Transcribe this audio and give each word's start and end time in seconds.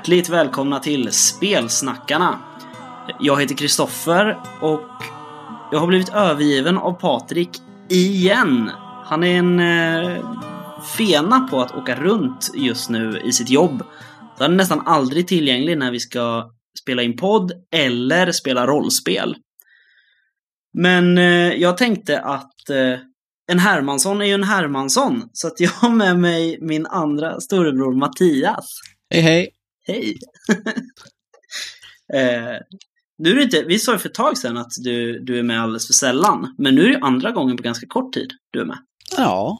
Hjärtligt 0.00 0.28
välkomna 0.28 0.80
till 0.80 1.12
Spelsnackarna. 1.12 2.38
Jag 3.18 3.40
heter 3.40 3.54
Kristoffer 3.54 4.40
och 4.60 4.88
jag 5.72 5.78
har 5.78 5.86
blivit 5.86 6.08
övergiven 6.08 6.78
av 6.78 6.92
Patrik 6.92 7.50
igen. 7.88 8.70
Han 9.04 9.24
är 9.24 9.38
en 9.38 9.60
eh, 9.60 10.24
fena 10.96 11.48
på 11.50 11.60
att 11.60 11.74
åka 11.74 11.94
runt 11.94 12.50
just 12.54 12.90
nu 12.90 13.20
i 13.24 13.32
sitt 13.32 13.50
jobb. 13.50 13.82
Så 14.36 14.44
han 14.44 14.52
är 14.52 14.56
nästan 14.56 14.86
aldrig 14.86 15.28
tillgänglig 15.28 15.78
när 15.78 15.90
vi 15.90 16.00
ska 16.00 16.50
spela 16.82 17.02
in 17.02 17.16
podd 17.16 17.52
eller 17.74 18.32
spela 18.32 18.66
rollspel. 18.66 19.36
Men 20.78 21.18
eh, 21.18 21.54
jag 21.54 21.76
tänkte 21.76 22.20
att 22.20 22.70
eh, 22.70 22.98
en 23.52 23.58
Hermansson 23.58 24.20
är 24.20 24.26
ju 24.26 24.34
en 24.34 24.44
Hermansson, 24.44 25.22
så 25.32 25.46
att 25.46 25.60
jag 25.60 25.70
har 25.70 25.90
med 25.90 26.18
mig 26.18 26.58
min 26.60 26.86
andra 26.86 27.40
storebror 27.40 27.98
Mattias. 27.98 28.66
Hej 29.10 29.22
hej! 29.22 29.59
Hej! 29.90 30.18
eh, 32.14 32.60
nu 33.18 33.30
är 33.30 33.34
det 33.34 33.42
inte, 33.42 33.62
vi 33.62 33.78
sa 33.78 33.92
ju 33.92 33.98
för 33.98 34.08
ett 34.08 34.14
tag 34.14 34.38
sedan 34.38 34.56
att 34.56 34.72
du, 34.84 35.18
du 35.18 35.38
är 35.38 35.42
med 35.42 35.62
alldeles 35.62 35.86
för 35.86 35.94
sällan, 35.94 36.54
men 36.58 36.74
nu 36.74 36.84
är 36.84 36.90
det 36.90 36.98
andra 37.06 37.30
gången 37.30 37.56
på 37.56 37.62
ganska 37.62 37.86
kort 37.86 38.14
tid 38.14 38.30
du 38.50 38.60
är 38.60 38.64
med. 38.64 38.78
Ja, 39.16 39.58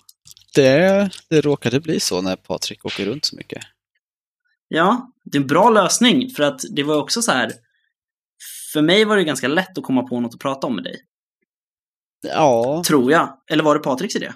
det, 0.55 1.11
det 1.29 1.41
råkade 1.41 1.80
bli 1.80 2.01
så 2.01 2.21
när 2.21 2.37
Patrik 2.37 2.85
åker 2.85 3.05
runt 3.05 3.24
så 3.24 3.37
mycket. 3.37 3.62
Ja, 4.69 5.12
det 5.24 5.38
är 5.38 5.43
en 5.43 5.47
bra 5.47 5.71
lösning, 5.71 6.30
för 6.30 6.43
att 6.43 6.60
det 6.71 6.82
var 6.82 6.97
också 6.97 7.23
så 7.23 7.32
här, 7.32 7.52
för 8.73 8.82
mig 8.82 9.04
var 9.04 9.16
det 9.16 9.24
ganska 9.24 9.49
lätt 9.49 9.79
att 9.79 9.85
komma 9.85 10.02
på 10.02 10.21
något 10.21 10.35
att 10.35 10.41
prata 10.41 10.66
om 10.66 10.74
med 10.74 10.85
dig. 10.85 10.97
Ja. 12.23 12.82
Tror 12.87 13.13
jag. 13.13 13.38
Eller 13.51 13.65
var 13.65 13.74
det 13.74 13.80
Patriks 13.80 14.16
idé? 14.16 14.32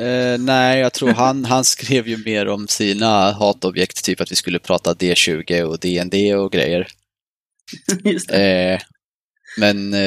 Eh, 0.00 0.38
nej, 0.38 0.80
jag 0.80 0.92
tror 0.92 1.08
han, 1.08 1.44
han 1.44 1.64
skrev 1.64 2.08
ju 2.08 2.24
mer 2.24 2.48
om 2.48 2.68
sina 2.68 3.32
hatobjekt, 3.32 4.04
typ 4.04 4.20
att 4.20 4.32
vi 4.32 4.36
skulle 4.36 4.58
prata 4.58 4.94
D20 4.94 5.62
och 5.62 5.78
DND 5.78 6.34
och 6.36 6.52
grejer. 6.52 6.88
Eh, 8.30 8.80
men 9.58 9.94
eh, 9.94 10.00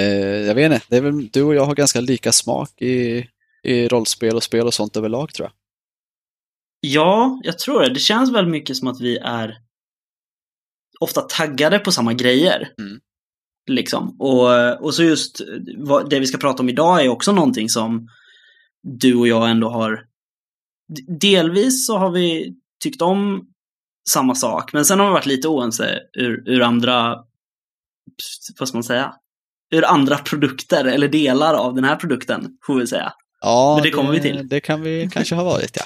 jag 0.48 0.56
vet 0.56 0.72
inte, 0.72 0.86
det 0.90 0.98
är 0.98 1.02
väl, 1.02 1.28
du 1.28 1.44
och 1.44 1.56
jag 1.56 1.66
har 1.66 1.76
ganska 1.76 2.02
lika 2.02 2.32
smak 2.32 2.82
i, 2.82 3.28
i 3.64 3.88
rollspel 3.88 4.36
och 4.36 4.44
spel 4.44 4.68
och 4.68 4.74
sånt 4.74 4.98
överlag 4.98 5.34
tror 5.34 5.46
jag. 5.46 5.54
Ja, 6.80 7.40
jag 7.44 7.60
tror 7.60 7.82
det. 7.82 7.94
Det 7.94 8.00
känns 8.00 8.34
väldigt 8.34 8.52
mycket 8.52 8.78
som 8.78 8.88
att 8.88 9.02
vi 9.02 9.18
är 9.18 9.58
ofta 11.00 11.22
taggade 11.22 11.80
på 11.80 11.92
samma 11.92 12.14
grejer. 12.14 12.70
Mm. 12.80 13.00
Liksom. 13.70 14.22
Och, 14.22 14.82
och 14.84 14.94
så 14.94 15.04
just 15.04 15.42
vad, 15.78 16.10
det 16.10 16.20
vi 16.20 16.28
ska 16.28 16.38
prata 16.38 16.64
om 16.64 16.70
idag 16.70 17.06
är 17.06 17.10
också 17.10 17.32
någonting 17.32 17.70
som 17.70 18.08
du 18.88 19.16
och 19.16 19.28
jag 19.28 19.50
ändå 19.50 19.70
har... 19.70 20.04
Delvis 21.20 21.88
så 21.88 21.98
har 21.98 22.12
vi 22.12 22.54
tyckt 22.84 23.02
om 23.02 23.48
samma 24.10 24.36
sak, 24.36 24.74
men 24.74 24.86
sen 24.86 25.00
har 25.00 25.08
vi 25.08 25.14
varit 25.14 25.26
lite 25.26 25.48
oense 25.48 26.00
ur, 26.14 26.50
ur 26.50 26.62
andra... 26.62 27.16
Vad 28.60 28.68
ska 28.68 28.78
man 28.78 28.84
säga? 28.84 29.14
Ur 29.72 29.86
andra 29.86 30.18
produkter, 30.18 30.86
eller 30.86 31.08
delar 31.08 31.54
av 31.54 31.76
den 31.76 31.84
här 31.84 31.96
produkten, 31.96 32.58
får 32.66 32.76
vi 32.80 32.88
säga. 32.88 33.14
Ja, 33.42 33.74
Men 33.76 33.84
det 33.84 33.92
kommer 33.92 34.12
vi 34.12 34.20
till. 34.20 34.48
Det 34.48 34.60
kan 34.60 34.82
vi 34.82 35.10
kanske 35.14 35.36
ha 35.36 35.44
varit, 35.44 35.78
ja. 35.78 35.84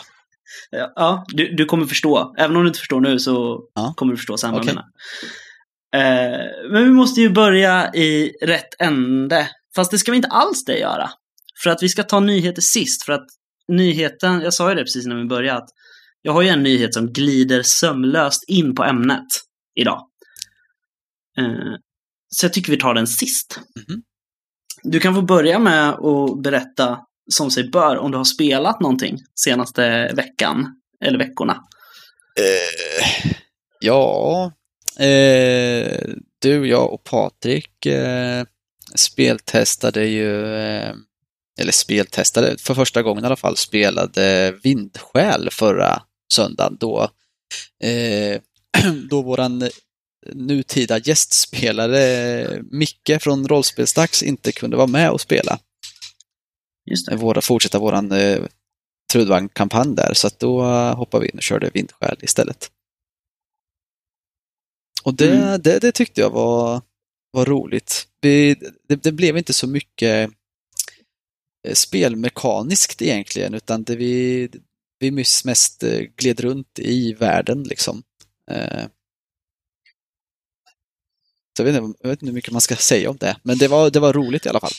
Ja, 0.96 1.26
du, 1.28 1.56
du 1.56 1.66
kommer 1.66 1.86
förstå. 1.86 2.34
Även 2.38 2.56
om 2.58 2.64
du 2.64 2.68
inte 2.68 2.80
förstår 2.80 3.00
nu 3.02 3.20
så 3.20 3.64
Ja. 3.76 3.94
kommer 3.98 4.14
du 4.14 4.18
förstå 4.18 4.38
sen 4.38 4.52
vad 4.52 4.66
menar. 4.66 4.84
Eh, 5.96 6.72
men 6.72 6.84
vi 6.84 6.90
måste 6.90 7.22
ju 7.22 7.30
börja 7.30 7.94
i 7.94 8.32
rätt 8.42 8.82
ände. 8.82 9.48
Fast 9.76 9.92
det 9.92 9.98
ska 9.98 10.12
vi 10.12 10.16
inte 10.16 10.30
alls 10.30 10.66
det 10.66 10.78
göra. 10.78 11.10
För 11.64 11.70
att 11.70 11.84
vi 11.84 11.90
ska 11.90 12.04
ta 12.04 12.20
nyheter 12.20 12.62
sist. 12.62 13.06
För 13.06 13.14
att 13.14 13.26
nyheten, 13.68 14.42
jag 14.42 14.54
sa 14.54 14.70
ju 14.70 14.76
det 14.76 14.84
precis 14.84 15.06
när 15.06 15.16
vi 15.16 15.26
började, 15.26 15.58
att 15.58 15.70
jag 16.22 16.34
har 16.34 16.42
ju 16.42 16.48
en 16.48 16.64
nyhet 16.64 16.94
som 16.94 17.14
glider 17.14 17.64
sömlöst 17.64 18.44
in 18.48 18.76
på 18.76 18.84
ämnet 18.84 19.28
idag. 19.76 20.08
Eh, 21.38 21.76
så 22.30 22.46
jag 22.46 22.54
tycker 22.54 22.72
vi 22.72 22.78
tar 22.78 22.94
den 22.94 23.08
sist. 23.08 23.60
Mhm. 23.76 24.02
Du 24.84 25.00
kan 25.00 25.16
få 25.16 25.22
börja 25.22 25.60
med 25.60 25.90
att 25.90 26.44
berätta 26.44 27.00
som 27.32 27.52
sig 27.52 27.70
bör 27.70 27.98
om 27.98 28.12
du 28.12 28.18
har 28.18 28.26
spelat 28.26 28.80
någonting 28.80 29.18
senaste 29.36 30.14
veckan 30.14 30.68
eller 31.06 31.18
veckorna. 31.18 31.54
Eh, 32.40 33.32
ja, 33.80 34.52
eh, 35.00 36.00
du, 36.40 36.68
jag 36.68 36.94
och 36.94 37.04
Patrik 37.04 37.86
eh, 37.86 38.44
speltestade 38.96 40.06
ju, 40.06 40.56
eh, 40.56 40.94
eller 41.62 41.72
speltestade 41.72 42.58
för 42.58 42.74
första 42.74 43.02
gången 43.02 43.24
i 43.24 43.28
alla 43.28 43.36
fall, 43.36 43.58
spelade 43.58 44.56
Vindsjäl 44.64 45.50
förra 45.52 46.02
söndagen 46.34 46.78
då, 46.80 47.10
eh, 47.84 48.42
då 49.10 49.22
våran 49.22 49.70
nutida 50.34 50.98
gästspelare 50.98 52.64
Micke 52.72 53.22
från 53.22 53.48
Rollspelsdags 53.48 54.24
inte 54.24 54.52
kunde 54.52 54.78
vara 54.78 54.88
med 54.88 55.12
och 55.12 55.22
spela. 55.22 55.60
Just 56.92 57.08
det. 57.08 57.16
Våra, 57.16 57.42
fortsätta 57.42 57.80
våran 57.80 58.12
eh, 58.12 58.42
Trudvang-kampanj 59.14 59.96
där, 59.96 60.14
så 60.14 60.28
att 60.28 60.40
då 60.40 60.64
hoppade 60.94 61.24
vi 61.24 61.30
in 61.30 61.38
och 61.38 61.44
körde 61.44 61.70
Vindsjäl 61.74 62.18
istället. 62.22 62.72
Och 65.04 65.14
det, 65.14 65.32
Mm. 65.38 65.62
det, 65.62 65.80
det 65.80 65.92
tyckte 65.92 66.22
jag 66.22 66.30
var, 66.30 66.82
var 67.32 67.46
roligt. 67.46 68.08
Vi, 68.22 68.56
det, 68.88 68.96
det 68.96 69.12
blev 69.12 69.38
inte 69.38 69.54
så 69.54 69.68
mycket 69.68 70.32
Eh, 71.68 71.74
spelmekaniskt 71.74 73.02
egentligen, 73.02 73.54
utan 73.54 73.84
det 73.84 73.96
vi, 73.96 74.50
vi 75.00 75.12
mest, 75.46 75.84
eh, 75.84 76.00
gled 76.00 76.40
runt 76.40 76.80
i 76.80 77.14
världen 77.14 77.64
liksom. 77.64 78.04
Eh. 78.52 78.86
Så 81.58 81.64
jag 81.64 81.66
vet, 81.66 81.84
inte, 81.84 82.00
jag 82.02 82.10
vet 82.10 82.22
inte 82.22 82.30
hur 82.30 82.34
mycket 82.34 82.52
man 82.52 82.62
ska 82.62 82.76
säga 82.76 83.10
om 83.10 83.18
det, 83.18 83.38
men 83.44 83.58
det 83.58 83.68
var, 83.68 83.90
det 83.90 84.00
var 84.00 84.14
roligt 84.14 84.46
i 84.46 84.50
alla 84.50 84.60
fall. 84.60 84.72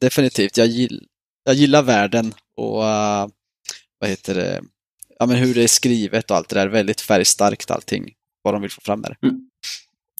Definitivt. 0.00 0.56
Jag, 0.56 0.66
gill, 0.66 1.06
jag 1.44 1.54
gillar 1.54 1.82
världen 1.82 2.34
och 2.56 2.76
vad 3.98 4.10
heter 4.10 4.34
det, 4.34 4.62
ja 5.18 5.26
men 5.26 5.36
hur 5.36 5.54
det 5.54 5.62
är 5.62 5.68
skrivet 5.68 6.30
och 6.30 6.36
allt 6.36 6.48
det 6.48 6.56
där. 6.56 6.68
Väldigt 6.68 7.00
färgstarkt 7.00 7.70
allting, 7.70 8.14
vad 8.42 8.54
de 8.54 8.62
vill 8.62 8.70
få 8.70 8.80
fram 8.80 9.00
med 9.00 9.16
mm. 9.22 9.34
det. 9.34 9.40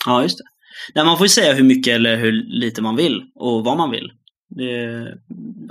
Ja, 0.06 0.22
just 0.22 0.38
det. 0.38 0.44
Nej, 0.94 1.04
man 1.04 1.18
får 1.18 1.24
ju 1.24 1.28
säga 1.28 1.54
hur 1.54 1.64
mycket 1.64 1.94
eller 1.94 2.16
hur 2.16 2.32
lite 2.32 2.82
man 2.82 2.96
vill 2.96 3.30
och 3.34 3.64
vad 3.64 3.76
man 3.76 3.90
vill. 3.90 4.12
Är 4.58 5.18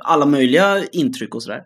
alla 0.03 0.25
möjliga 0.25 0.88
intryck 0.91 1.36
och 1.36 1.44
sådär. 1.44 1.63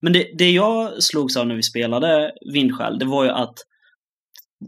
Men 0.00 0.12
det, 0.12 0.30
det 0.38 0.50
jag 0.50 1.02
slogs 1.02 1.36
av 1.36 1.46
när 1.46 1.54
vi 1.54 1.62
spelade 1.62 2.32
Vindsjäl, 2.52 2.98
det 2.98 3.04
var 3.04 3.24
ju 3.24 3.30
att 3.30 3.54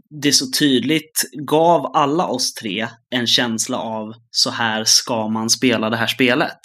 det 0.09 0.31
så 0.31 0.45
tydligt 0.59 1.29
gav 1.33 1.91
alla 1.93 2.27
oss 2.27 2.53
tre 2.53 2.87
en 3.09 3.27
känsla 3.27 3.77
av 3.77 4.13
så 4.31 4.49
här 4.49 4.83
ska 4.83 5.27
man 5.27 5.49
spela 5.49 5.89
det 5.89 5.97
här 5.97 6.07
spelet. 6.07 6.59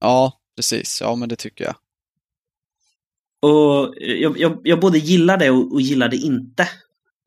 Ja, 0.00 0.40
precis. 0.56 0.98
Ja, 1.00 1.14
men 1.14 1.28
det 1.28 1.36
tycker 1.36 1.64
jag. 1.64 1.74
Och 3.42 3.94
jag, 3.96 4.38
jag, 4.38 4.60
jag 4.64 4.80
både 4.80 4.98
gillar 4.98 5.36
det 5.36 5.50
och, 5.50 5.72
och 5.72 5.80
gillar 5.80 6.08
det 6.08 6.16
inte. 6.16 6.62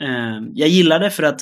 Eh, 0.02 0.42
jag 0.54 0.70
gillar 0.70 1.00
det 1.00 1.12
för 1.12 1.24
att 1.24 1.42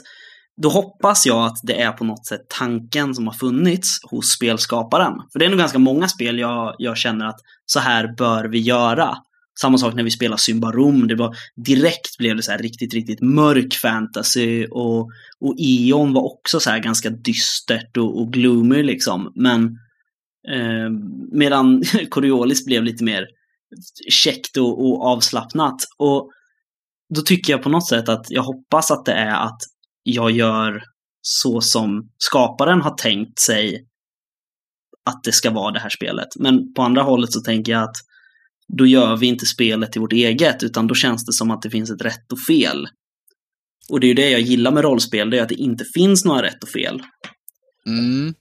då 0.62 0.69
hoppas 0.69 1.25
jag 1.25 1.46
att 1.46 1.58
det 1.64 1.81
är 1.81 1.91
på 1.91 2.03
något 2.03 2.25
sätt 2.25 2.41
tanken 2.47 3.16
som 3.16 3.28
har 3.28 3.34
funnits 3.34 4.00
hos 4.03 4.28
spelskaparen. 4.28 5.14
För 5.31 5.40
det 5.40 5.46
är 5.46 5.50
nog 5.50 5.59
ganska 5.59 5.80
många 5.80 6.08
spel 6.08 6.40
jag, 6.40 6.75
jag 6.78 6.97
känner 6.97 7.25
att 7.25 7.40
så 7.66 7.80
här 7.80 8.16
bör 8.18 8.46
vi 8.46 8.59
göra. 8.59 9.18
Samma 9.62 9.78
sak 9.78 9.94
när 9.94 10.03
vi 10.03 10.12
spelar 10.12 10.38
Symbarom. 10.38 11.08
Det 11.08 11.16
var, 11.16 11.36
direkt 11.56 12.18
blev 12.18 12.36
det 12.36 12.44
så 12.44 12.52
här 12.52 12.59
riktigt, 12.59 12.94
riktigt 12.94 13.22
mörk 13.22 13.73
fantasy 13.73 14.66
och, 14.66 15.02
och 15.40 15.55
Eon 15.58 16.14
var 16.14 16.22
också 16.22 16.59
så 16.59 16.70
här 16.70 16.79
ganska 16.79 17.09
dystert 17.09 17.97
och, 17.97 18.22
och 18.22 18.34
gloomy 18.34 18.84
liksom. 18.84 19.32
Men 19.35 19.64
eh, 20.53 20.90
medan 21.32 21.84
Coriolis 22.09 22.66
blev 22.66 22.84
lite 22.84 23.03
mer 23.03 23.28
käckt 24.09 24.58
och, 24.58 24.85
och 24.85 25.06
avslappnat. 25.06 25.76
Och 25.97 26.32
då 27.16 27.22
tycker 27.22 27.53
jag 27.53 27.64
på 27.64 27.70
något 27.70 27.88
sätt 27.88 28.09
att 28.09 28.26
jag 28.29 28.44
hoppas 28.44 28.91
att 28.91 29.06
det 29.06 29.14
är 29.14 29.46
att 29.46 29.59
jag 30.03 30.32
gör 30.32 30.84
så 31.22 31.61
som 31.61 32.09
skaparen 32.17 32.82
har 32.82 32.96
tänkt 32.96 33.40
sig 33.40 33.88
att 35.05 35.23
det 35.23 35.32
ska 35.32 35.52
vara 35.52 35.72
det 35.72 35.79
här 35.79 35.90
spelet. 35.90 36.28
Men 36.40 36.73
på 36.73 36.82
andra 36.82 37.02
hållet 37.02 37.32
så 37.32 37.41
tänker 37.41 37.72
jag 37.72 37.84
att 37.84 37.96
då 38.67 38.85
gör 38.85 39.17
vi 39.17 39.28
inte 39.28 39.46
spelet 39.46 39.91
till 39.91 40.02
vårt 40.02 40.14
eget, 40.14 40.64
utan 40.64 40.88
då 40.88 40.96
känns 40.96 41.26
det 41.26 41.34
som 41.34 41.52
att 41.52 41.61
det 41.61 41.70
finns 41.70 41.91
ett 41.91 42.02
rätt 42.02 42.32
och 42.32 42.40
fel. 42.40 42.88
Och 43.90 44.00
det 44.00 44.05
är 44.05 44.09
ju 44.09 44.14
det 44.14 44.29
jag 44.29 44.41
gillar 44.41 44.72
med 44.72 44.84
rollspel, 44.84 45.29
det 45.29 45.38
är 45.38 45.41
att 45.41 45.50
det 45.50 45.55
inte 45.55 45.85
finns 45.94 46.26
några 46.26 46.41
rätt 46.41 46.64
och 46.64 46.70
fel. 46.70 47.02
Mm. 47.88 48.34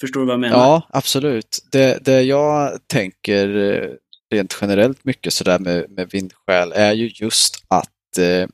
Förstår 0.00 0.20
du 0.20 0.26
vad 0.26 0.32
jag 0.32 0.40
menar? 0.40 0.56
Ja, 0.56 0.88
absolut. 0.90 1.58
Det, 1.72 2.04
det 2.04 2.22
jag 2.22 2.78
tänker 2.86 3.56
eh, 3.56 3.90
rent 4.30 4.58
generellt 4.60 5.04
mycket 5.04 5.32
sådär 5.32 5.58
med, 5.58 5.90
med 5.90 6.10
vindskäl 6.10 6.72
är 6.72 6.92
ju 6.92 7.10
just 7.14 7.64
att 7.68 8.18
eh, 8.18 8.48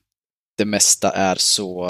det 0.58 0.64
mesta 0.64 1.10
är 1.10 1.36
så 1.38 1.88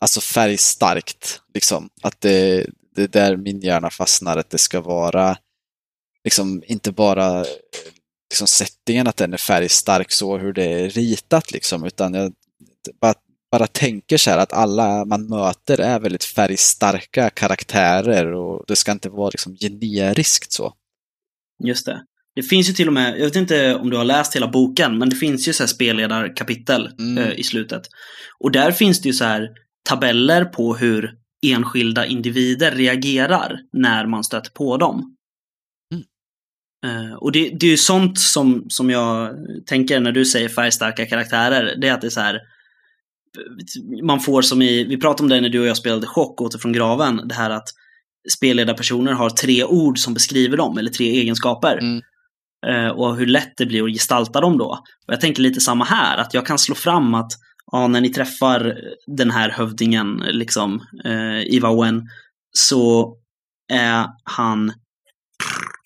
alltså 0.00 0.20
färgstarkt. 0.20 1.40
Liksom. 1.54 1.88
Att 2.02 2.20
det, 2.20 2.66
det 2.94 3.02
är 3.02 3.08
där 3.08 3.36
min 3.36 3.60
hjärna 3.60 3.90
fastnar, 3.90 4.36
att 4.36 4.50
det 4.50 4.58
ska 4.58 4.80
vara 4.80 5.36
liksom 6.24 6.62
inte 6.66 6.92
bara 6.92 7.44
liksom 8.30 8.46
settingen, 8.46 9.06
att 9.06 9.16
den 9.16 9.32
är 9.32 9.36
färgstark 9.36 10.12
så 10.12 10.38
hur 10.38 10.52
det 10.52 10.64
är 10.64 10.90
ritat 10.90 11.52
liksom, 11.52 11.84
utan 11.84 12.14
jag, 12.14 12.32
bara, 13.00 13.14
bara 13.50 13.66
tänker 13.66 14.16
så 14.16 14.30
här 14.30 14.38
att 14.38 14.52
alla 14.52 15.04
man 15.04 15.28
möter 15.28 15.80
är 15.80 16.00
väldigt 16.00 16.24
färgstarka 16.24 17.30
karaktärer 17.30 18.32
och 18.32 18.64
det 18.66 18.76
ska 18.76 18.92
inte 18.92 19.08
vara 19.08 19.30
liksom 19.30 19.56
generiskt 19.56 20.52
så. 20.52 20.74
Just 21.64 21.86
det. 21.86 22.00
Det 22.34 22.42
finns 22.42 22.68
ju 22.68 22.72
till 22.72 22.86
och 22.86 22.94
med, 22.94 23.18
jag 23.18 23.24
vet 23.24 23.36
inte 23.36 23.74
om 23.74 23.90
du 23.90 23.96
har 23.96 24.04
läst 24.04 24.36
hela 24.36 24.48
boken, 24.48 24.98
men 24.98 25.10
det 25.10 25.16
finns 25.16 25.48
ju 25.48 25.52
så 25.52 25.62
här 25.62 25.68
spelledarkapitel 25.68 26.90
Mm. 26.98 27.18
eh, 27.18 27.32
i 27.38 27.42
slutet. 27.42 27.82
Och 28.38 28.52
där 28.52 28.72
finns 28.72 29.00
det 29.00 29.08
ju 29.08 29.12
så 29.12 29.24
här 29.24 29.48
tabeller 29.88 30.44
på 30.44 30.74
hur 30.74 31.14
enskilda 31.46 32.06
individer 32.06 32.70
reagerar 32.70 33.60
när 33.72 34.06
man 34.06 34.24
stöter 34.24 34.50
på 34.50 34.76
dem. 34.76 35.16
Mm. 35.94 37.06
Eh, 37.06 37.14
och 37.14 37.32
det, 37.32 37.50
det 37.60 37.66
är 37.66 37.70
ju 37.70 37.76
sånt 37.76 38.18
som, 38.18 38.64
som 38.68 38.90
jag 38.90 39.36
tänker 39.66 40.00
när 40.00 40.12
du 40.12 40.24
säger 40.24 40.48
färgstarka 40.48 41.06
karaktärer. 41.06 41.76
Det 41.80 41.88
är 41.88 41.92
att 41.92 42.00
det 42.00 42.08
är 42.08 42.10
så 42.10 42.20
här 42.20 42.40
man 44.02 44.20
får 44.20 44.42
som 44.42 44.62
i, 44.62 44.84
vi 44.84 44.96
pratade 44.96 45.22
om 45.22 45.28
det 45.28 45.40
när 45.40 45.48
du 45.48 45.60
och 45.60 45.66
jag 45.66 45.76
spelade 45.76 46.06
Chock, 46.06 46.40
Åter 46.40 46.58
från 46.58 46.72
graven, 46.72 47.28
det 47.28 47.34
här 47.34 47.50
att 47.50 47.68
spelledarpersoner 48.32 49.12
har 49.12 49.30
tre 49.30 49.64
ord 49.64 49.98
som 49.98 50.14
beskriver 50.14 50.56
dem, 50.56 50.78
eller 50.78 50.90
tre 50.90 51.06
egenskaper. 51.06 51.78
Mm. 51.78 52.02
Eh, 52.66 52.90
och 52.90 53.16
hur 53.16 53.26
lätt 53.26 53.52
det 53.56 53.66
blir 53.66 53.84
att 53.84 53.92
gestalta 53.92 54.40
dem 54.40 54.58
då. 54.58 54.66
Och 55.06 55.12
jag 55.12 55.20
tänker 55.20 55.42
lite 55.42 55.60
samma 55.60 55.84
här, 55.84 56.18
att 56.18 56.34
jag 56.34 56.46
kan 56.46 56.58
slå 56.58 56.74
fram 56.74 57.14
att 57.14 57.32
ja, 57.72 57.88
när 57.88 58.00
ni 58.00 58.08
träffar 58.08 58.78
den 59.16 59.30
här 59.30 59.50
hövdingen, 59.50 60.16
liksom, 60.16 60.80
eh, 61.04 61.54
Iva 61.54 61.82
Wen, 61.82 62.08
så 62.52 63.16
är 63.72 64.06
han, 64.24 64.72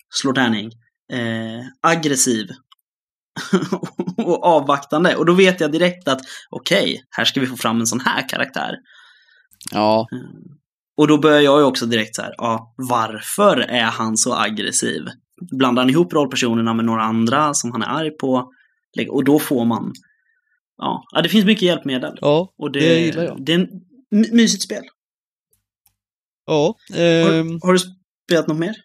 slår 0.09 0.33
tärning, 0.33 0.71
eh, 1.13 1.65
aggressiv 1.81 2.47
och 4.17 4.45
avvaktande. 4.45 5.15
Och 5.15 5.25
då 5.25 5.33
vet 5.33 5.59
jag 5.59 5.71
direkt 5.71 6.07
att 6.07 6.21
okej, 6.49 7.03
här 7.09 7.25
ska 7.25 7.39
vi 7.39 7.47
få 7.47 7.57
fram 7.57 7.79
en 7.79 7.87
sån 7.87 7.99
här 7.99 8.29
karaktär. 8.29 8.75
Ja, 9.71 10.07
Och 10.97 11.07
då 11.07 11.17
börjar 11.17 11.39
jag 11.39 11.59
ju 11.59 11.65
också 11.65 11.85
direkt 11.85 12.15
så 12.15 12.21
här, 12.21 12.33
ja, 12.37 12.73
varför 12.77 13.57
är 13.57 13.83
han 13.83 14.17
så 14.17 14.35
aggressiv? 14.35 15.01
Blandar 15.57 15.83
han 15.83 15.89
ihop 15.89 16.13
rollpersonerna 16.13 16.73
med 16.73 16.85
några 16.85 17.03
andra 17.03 17.53
som 17.53 17.71
han 17.71 17.81
är 17.81 17.87
arg 17.87 18.11
på? 18.17 18.51
Och 19.09 19.23
då 19.23 19.39
får 19.39 19.65
man, 19.65 19.93
ja, 20.77 21.03
ja 21.11 21.21
det 21.21 21.29
finns 21.29 21.45
mycket 21.45 21.63
hjälpmedel. 21.63 22.17
ja, 22.21 22.53
Och 22.57 22.71
det, 22.71 22.79
det 22.79 22.99
gillar 22.99 23.23
jag. 23.23 23.41
det 23.45 23.53
är 23.53 23.69
my- 24.11 24.31
mysigt 24.31 24.63
spel. 24.63 24.83
Ja, 26.45 26.75
Har, 26.93 26.99
ehm, 26.99 27.59
har 27.63 27.73
du 27.73 27.79
spelat 28.27 28.47
något 28.47 28.57
mer? 28.57 28.75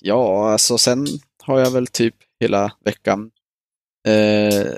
ja, 0.00 0.52
alltså 0.52 0.78
sen 0.78 1.06
har 1.42 1.58
jag 1.60 1.70
väl 1.70 1.86
typ 1.86 2.14
hela 2.40 2.72
veckan 2.84 3.30
eh, 4.08 4.72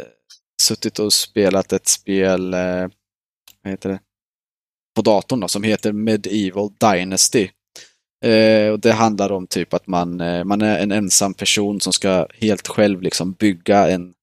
suttit 0.62 0.98
och 0.98 1.12
spelat 1.12 1.72
ett 1.72 1.88
spel, 1.88 2.54
eh, 2.54 2.88
vad 3.62 3.70
heter 3.70 3.88
det, 3.88 4.00
på 4.96 5.02
datorn 5.02 5.40
då, 5.40 5.48
som 5.48 5.62
heter 5.62 5.92
Medieval 5.92 6.70
Dynasty. 6.80 7.48
Eh, 8.24 8.68
och 8.72 8.80
det 8.80 8.92
handlar 8.92 9.32
om 9.32 9.46
typ 9.46 9.74
att 9.74 9.86
man, 9.86 10.20
eh, 10.20 10.44
man 10.44 10.62
är 10.62 10.78
en 10.78 10.92
ensam 10.92 11.34
person 11.34 11.80
som 11.80 11.92
ska 11.92 12.26
helt 12.34 12.68
själv 12.68 13.02
liksom 13.02 13.32
bygga 13.32 13.90
en, 13.90 14.14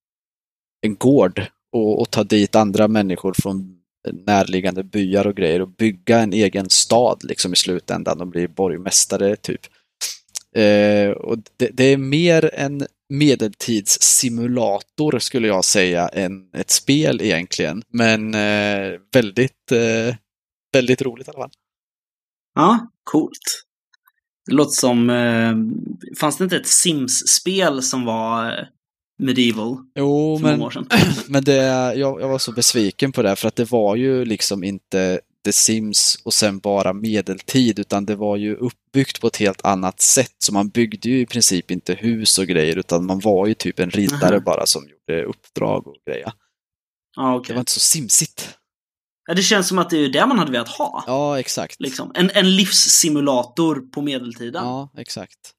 en 0.82 0.96
gård 0.96 1.46
och, 1.74 2.02
och 2.02 2.12
ta 2.12 2.24
dit 2.24 2.56
andra 2.56 2.88
människor 2.88 3.34
från 3.42 3.78
närliggande 4.14 4.84
byar 4.84 5.28
och 5.28 5.36
grejer 5.36 5.62
och 5.62 5.70
bygga 5.70 6.20
en 6.20 6.34
egen 6.34 6.70
stad 6.70 7.24
liksom 7.24 7.54
i 7.54 7.56
slutändan 7.56 8.22
och 8.22 8.28
bli 8.28 8.48
borgmästare 8.48 9.36
typ. 9.36 9.62
Eh, 10.56 11.10
och 11.10 11.38
det, 11.58 11.70
det 11.74 11.84
är 11.84 11.98
mer 11.98 12.52
en 12.54 12.88
medeltidssimulator 13.10 15.20
skulle 15.20 15.48
jag 15.48 15.66
säga 15.66 16.08
än 16.08 16.50
ett 16.54 16.72
spel 16.72 17.22
egentligen. 17.22 17.84
Men 17.88 18.34
eh, 18.34 19.00
väldigt, 19.14 19.72
eh, 19.72 20.16
väldigt 20.74 21.02
roligt 21.02 21.28
i 21.28 21.32
alla 21.32 21.40
fall. 21.40 21.52
Ja, 22.56 22.92
coolt. 23.04 23.64
Det 24.46 24.54
låter 24.54 24.72
som, 24.72 25.10
eh, 25.10 25.56
fanns 26.20 26.38
det 26.38 26.44
inte 26.44 26.58
ett 26.58 26.68
Sims-spel 26.68 27.84
som 27.84 28.06
var 28.06 28.46
eh, 28.46 28.66
Medieval 29.18 29.78
Jo, 29.96 30.40
men, 30.40 30.52
många 30.52 30.66
år 30.66 30.72
sedan? 30.72 30.88
men 31.28 31.44
det, 31.44 31.56
jag, 31.96 32.22
jag 32.22 32.28
var 32.28 32.38
så 32.40 32.52
besviken 32.52 33.12
på 33.12 33.22
det 33.22 33.36
för 33.36 33.48
att 33.48 33.56
det 33.56 33.72
var 33.72 33.96
ju 33.96 34.26
liksom 34.26 34.64
inte 34.64 35.22
The 35.46 35.52
Sims 35.54 36.20
och 36.24 36.34
sen 36.34 36.60
bara 36.60 36.94
medeltid 36.94 37.80
utan 37.80 38.06
det 38.06 38.16
var 38.16 38.36
ju 38.38 38.56
uppbyggt 38.56 39.22
på 39.22 39.28
ett 39.28 39.38
helt 39.38 39.66
annat 39.66 40.02
sätt. 40.02 40.36
Så 40.38 40.54
man 40.54 40.70
byggde 40.70 41.10
ju 41.10 41.20
i 41.20 41.26
princip 41.26 41.72
inte 41.72 41.94
hus 41.94 42.38
och 42.38 42.46
grejer 42.48 42.76
utan 42.78 43.06
man 43.06 43.20
var 43.20 43.48
ju 43.48 43.54
typ 43.54 43.80
en 43.80 43.90
riddare 43.90 44.36
Aha. 44.36 44.44
bara 44.46 44.66
som 44.66 44.82
gjorde 44.90 45.24
uppdrag 45.24 45.88
och 45.88 45.96
grejer. 46.08 46.32
Ja, 47.16 47.32
Det 47.32 47.38
okej. 47.38 47.56
var 47.56 47.60
inte 47.60 47.72
så 47.72 47.80
simsigt. 47.80 48.50
Ja, 49.28 49.34
det 49.34 49.42
känns 49.42 49.68
som 49.68 49.80
att 49.80 49.90
det 49.90 49.98
är 49.98 50.10
det 50.10 50.26
man 50.26 50.40
hade 50.40 50.52
velat 50.52 50.70
ha. 50.70 51.04
Ja, 51.08 51.40
exakt. 51.40 51.80
Liksom. 51.80 52.12
En, 52.16 52.30
en 52.34 52.56
livssimulator 52.56 53.76
på 53.92 54.02
medeltiden. 54.02 54.64
Ja, 54.64 54.90
exakt. 54.98 55.54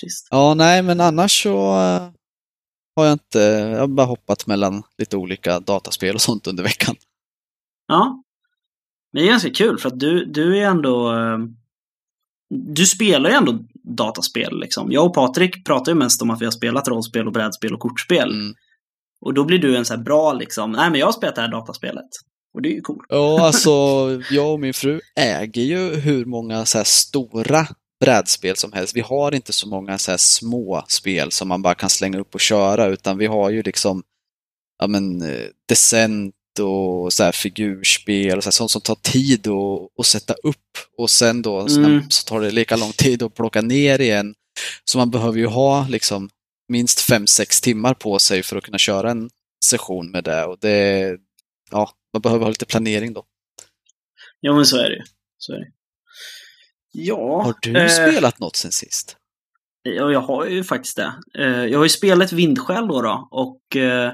Trist. 0.00 0.26
Ja, 0.30 0.54
nej, 0.54 0.82
men 0.82 1.00
annars 1.00 1.42
så 1.42 1.56
eh, 1.58 2.10
har 2.96 3.04
jag 3.04 3.12
inte, 3.12 3.38
jag 3.38 3.78
har 3.80 3.86
bara 3.86 4.06
hoppat 4.06 4.46
mellan 4.46 4.82
lite 4.98 5.16
olika 5.16 5.60
dataspel 5.60 6.14
och 6.14 6.20
sånt 6.20 6.46
under 6.46 6.62
veckan. 6.62 6.96
Ja. 7.88 8.22
Men 9.12 9.22
det 9.22 9.28
är 9.28 9.30
ganska 9.30 9.50
kul 9.50 9.78
för 9.78 9.88
att 9.88 10.00
du, 10.00 10.24
du 10.24 10.58
är 10.58 10.66
ändå... 10.66 11.12
eh, 11.14 11.38
Du 12.50 12.86
spelar 12.86 13.30
ju 13.30 13.36
ändå 13.36 13.58
dataspel 13.82 14.60
liksom. 14.60 14.92
Jag 14.92 15.06
och 15.06 15.14
Patrik 15.14 15.66
pratar 15.66 15.92
ju 15.92 15.98
mest 15.98 16.22
om 16.22 16.30
att 16.30 16.40
vi 16.40 16.44
har 16.44 16.52
spelat 16.52 16.88
rollspel 16.88 17.26
och 17.26 17.32
brädspel 17.32 17.74
och 17.74 17.80
kortspel. 17.80 18.30
Mm. 18.32 18.54
Och 19.20 19.34
då 19.34 19.44
blir 19.44 19.58
du 19.58 19.76
en 19.76 19.84
så 19.84 19.94
här 19.94 20.02
bra 20.02 20.32
liksom, 20.32 20.72
nej 20.72 20.90
men 20.90 21.00
jag 21.00 21.06
har 21.06 21.12
spelat 21.12 21.34
det 21.34 21.40
här 21.42 21.48
dataspelet. 21.50 22.08
Och 22.54 22.62
det 22.62 22.68
är 22.68 22.74
ju 22.74 22.80
coolt. 22.80 23.06
Ja, 23.08 23.46
alltså 23.46 23.70
jag 24.30 24.52
och 24.52 24.60
min 24.60 24.74
fru 24.74 25.00
äger 25.20 25.62
ju 25.62 25.94
hur 25.94 26.24
många 26.24 26.64
så 26.66 26.78
här 26.78 26.84
stora 26.84 27.66
brädspel 28.00 28.56
som 28.56 28.72
helst. 28.72 28.96
Vi 28.96 29.00
har 29.00 29.34
inte 29.34 29.52
så 29.52 29.68
många 29.68 29.98
så 29.98 30.18
små 30.18 30.84
spel 30.88 31.32
som 31.32 31.48
man 31.48 31.62
bara 31.62 31.74
kan 31.74 31.90
slänga 31.90 32.18
upp 32.18 32.34
och 32.34 32.40
köra, 32.40 32.86
utan 32.86 33.18
vi 33.18 33.26
har 33.26 33.50
ju 33.50 33.62
liksom 33.62 34.02
ja 34.78 34.86
men 34.86 35.22
eh, 35.22 35.46
Descent 35.68 36.34
och 36.60 37.12
så 37.12 37.22
här 37.24 37.32
figurspel 37.32 38.36
och 38.36 38.44
så 38.44 38.46
här, 38.48 38.52
sånt 38.52 38.70
som 38.70 38.80
tar 38.80 38.94
tid 38.94 39.46
att, 39.46 40.00
att 40.00 40.06
sätta 40.06 40.34
upp 40.34 40.78
och 40.98 41.10
sen 41.10 41.42
då 41.42 41.68
så- 41.68 41.78
Mm. 41.80 42.10
så 42.10 42.24
tar 42.28 42.40
det 42.40 42.50
lika 42.50 42.76
lång 42.76 42.92
tid 42.92 43.22
att 43.22 43.34
plocka 43.34 43.60
ner 43.62 44.00
igen. 44.00 44.34
Så 44.84 44.98
man 44.98 45.10
behöver 45.10 45.38
ju 45.38 45.46
ha 45.46 45.86
liksom 45.88 46.30
minst 46.68 47.00
5-6 47.10 47.62
timmar 47.62 47.94
på 47.94 48.18
sig 48.18 48.42
för 48.42 48.56
att 48.56 48.64
kunna 48.64 48.78
köra 48.78 49.10
en 49.10 49.30
session 49.64 50.10
med 50.10 50.24
det 50.24 50.44
och 50.44 50.58
det, 50.60 51.16
ja, 51.70 51.90
man 52.12 52.22
behöver 52.22 52.42
ha 52.44 52.48
lite 52.50 52.66
planering 52.66 53.12
då. 53.12 53.24
Ja 54.40 54.54
men 54.54 54.66
så 54.66 54.76
är 54.76 54.88
det 54.90 54.96
ju. 54.96 55.02
Så 55.38 55.52
är 55.52 55.56
det. 55.58 55.70
Ja. 56.92 57.42
Har 57.42 57.54
du 57.62 57.76
eh, 57.76 57.88
spelat 57.88 58.38
något 58.40 58.56
sen 58.56 58.72
sist? 58.72 59.16
Ja, 59.82 60.12
jag 60.12 60.20
har 60.20 60.46
ju 60.46 60.64
faktiskt 60.64 60.96
det. 60.96 61.12
Eh, 61.38 61.64
Jag 61.64 61.78
har 61.78 61.84
ju 61.84 61.88
spelat 61.88 62.32
Vindskäl 62.32 62.88
då, 62.88 63.02
då 63.02 63.28
och 63.30 63.76
eh, 63.76 64.12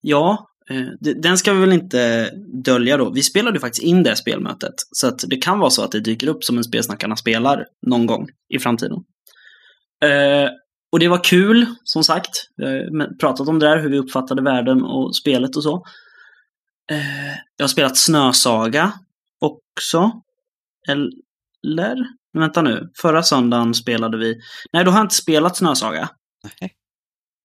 ja, 0.00 0.48
eh, 0.70 0.86
den 1.16 1.38
ska 1.38 1.52
vi 1.52 1.60
väl 1.60 1.72
inte 1.72 2.30
dölja 2.64 2.96
då. 2.96 3.10
Vi 3.10 3.22
spelade 3.22 3.56
ju 3.56 3.60
faktiskt 3.60 3.82
in 3.82 4.02
det 4.02 4.16
spelmötet, 4.16 4.74
så 4.92 5.06
att 5.08 5.18
det 5.26 5.36
kan 5.36 5.58
vara 5.58 5.70
så 5.70 5.84
att 5.84 5.92
det 5.92 6.00
dyker 6.00 6.28
upp 6.28 6.44
som 6.44 6.58
en 6.58 6.64
Spelsnackarna 6.64 7.16
spelar 7.16 7.66
någon 7.86 8.06
gång 8.06 8.28
i 8.48 8.58
framtiden. 8.58 8.98
Eh, 10.04 10.48
Och 10.92 10.98
det 10.98 11.08
var 11.08 11.24
kul, 11.24 11.66
som 11.84 12.04
sagt. 12.04 12.30
Vi 12.56 12.64
har 12.64 13.18
pratat 13.18 13.48
om 13.48 13.58
det 13.58 13.66
där, 13.68 13.78
hur 13.82 13.90
vi 13.90 13.98
uppfattade 13.98 14.42
världen 14.42 14.82
och 14.84 15.16
spelet 15.16 15.56
och 15.56 15.62
så. 15.62 15.74
Eh, 16.90 17.30
Jag 17.56 17.62
har 17.64 17.68
spelat 17.68 17.96
Snösaga 17.96 18.92
också. 19.40 20.10
Eller? 20.88 21.10
Men 22.32 22.42
Vänta 22.42 22.62
nu, 22.62 22.90
förra 22.96 23.22
söndagen 23.22 23.74
spelade 23.74 24.18
vi... 24.18 24.36
Nej, 24.72 24.84
då 24.84 24.90
har 24.90 24.98
jag 24.98 25.04
inte 25.04 25.14
spelat 25.14 25.56
Snösaga. 25.56 26.10
Nej. 26.60 26.72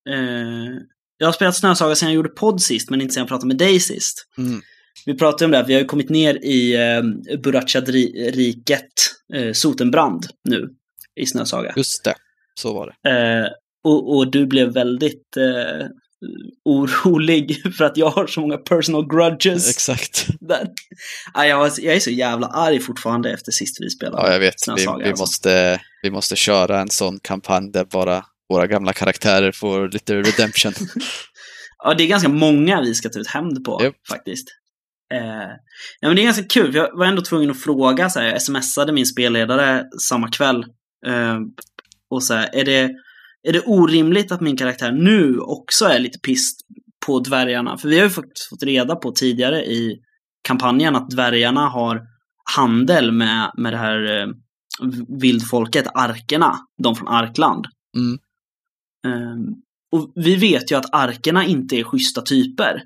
Eh, 0.10 0.74
jag 1.18 1.28
har 1.28 1.34
spelat 1.34 1.56
Snösaga 1.56 1.96
sedan 1.96 2.10
jag 2.10 2.16
gjorde 2.16 2.30
podd 2.30 2.62
sist, 2.62 2.90
men 2.90 3.02
inte 3.02 3.14
sedan 3.14 3.22
jag 3.22 3.28
pratade 3.28 3.48
med 3.48 3.58
dig 3.58 3.80
sist. 3.80 4.28
Mm. 4.38 4.62
Vi 5.06 5.18
pratade 5.18 5.46
om 5.46 5.52
det, 5.52 5.58
här, 5.58 5.66
vi 5.66 5.74
har 5.74 5.82
ju 5.82 5.88
kommit 5.88 6.10
ner 6.10 6.46
i 6.46 6.76
eh, 6.76 7.38
Burachad-riket, 7.38 8.94
eh, 9.34 9.52
Sotenbrand, 9.54 10.26
nu 10.50 10.70
i 11.16 11.26
Snösaga. 11.26 11.74
Just 11.76 12.04
det, 12.04 12.16
så 12.60 12.74
var 12.74 12.96
det. 13.04 13.10
Eh, 13.10 13.48
och, 13.84 14.18
och 14.18 14.32
du 14.32 14.46
blev 14.46 14.74
väldigt 14.74 15.38
eh, 15.38 15.88
orolig 16.66 17.74
för 17.78 17.84
att 17.84 17.98
jag 17.98 18.10
har 18.10 18.28
så 18.28 18.42
många 18.42 18.58
personal 18.58 19.08
grudges 19.08 19.70
Exakt. 19.70 20.28
där. 20.40 20.68
Ja, 21.34 21.46
jag, 21.46 21.58
var, 21.58 21.72
jag 21.78 21.96
är 21.96 22.00
så 22.00 22.12
jävla 22.12 22.48
arg 22.48 22.80
fortfarande 22.80 23.34
efter 23.34 23.52
sist 23.52 23.78
vi 23.82 23.90
spelade. 23.90 24.28
Ja, 24.28 24.34
jag 24.34 24.40
vet. 24.40 24.56
Vi, 24.68 24.74
vi, 24.76 24.88
alltså. 24.88 25.24
måste, 25.24 25.82
vi 26.02 26.12
måste 26.12 26.36
köra 26.36 26.82
en 26.82 26.90
sån 26.90 27.20
kampanj 27.20 27.72
där 27.72 27.86
bara 27.86 28.26
våra 28.50 28.68
gamla 28.68 28.94
karaktärer 28.94 29.52
får 29.52 29.90
lite 29.90 30.16
redemption. 30.16 30.74
Ja, 31.84 31.94
det 31.94 32.04
är 32.04 32.08
ganska 32.08 32.30
många 32.30 32.82
vi 32.82 32.96
ska 32.96 33.10
ta 33.10 33.20
ut 33.20 33.28
hämnd 33.28 33.64
på 33.64 33.80
Japp. 33.84 33.96
faktiskt. 34.10 34.48
Eh, 35.14 35.50
ja, 36.00 36.08
men 36.08 36.16
det 36.16 36.22
är 36.22 36.24
ganska 36.24 36.44
kul, 36.44 36.76
jag 36.76 36.98
var 36.98 37.06
ändå 37.06 37.22
tvungen 37.22 37.52
att 37.52 37.62
fråga, 37.62 38.10
så 38.10 38.20
här, 38.20 38.28
jag 38.28 38.42
smsade 38.42 38.92
min 38.92 39.06
spelledare 39.06 39.84
samma 40.10 40.32
kväll. 40.32 40.66
Eh, 41.08 41.40
och 42.10 42.24
så 42.24 42.34
här, 42.34 42.50
är 42.54 42.66
det, 42.66 42.92
är 43.46 43.54
det 43.54 43.62
orimligt 43.66 44.32
att 44.32 44.42
min 44.42 44.58
karaktär 44.58 44.92
nu 44.92 45.40
också 45.40 45.86
är 45.86 46.00
lite 46.00 46.20
pissed 46.20 46.58
på 47.06 47.20
dvärgarna. 47.20 47.78
För 47.78 47.90
vi 47.90 47.98
har 47.98 48.04
ju 48.04 48.10
faktiskt 48.10 48.50
fått 48.50 48.64
reda 48.64 48.96
på 48.96 49.12
tidigare 49.12 49.66
i 49.66 49.98
kampanjen 50.48 50.96
att 50.96 51.10
dvärgarna 51.10 51.68
har 51.68 52.02
handel 52.56 53.12
med, 53.12 53.52
med 53.58 53.74
det 53.74 53.78
här 53.78 54.22
eh, 54.22 54.28
vildfolket, 55.22 55.88
arkerna, 55.94 56.58
de 56.84 56.96
från 56.96 57.08
Arkland. 57.08 57.66
Mm. 57.98 58.18
Ehm, 59.08 59.54
och 59.92 60.12
vi 60.16 60.36
vet 60.36 60.72
ju 60.72 60.76
att 60.76 60.94
arkerna 60.96 61.46
inte 61.46 61.76
är 61.76 61.84
schyssta 61.84 62.22
typer. 62.22 62.84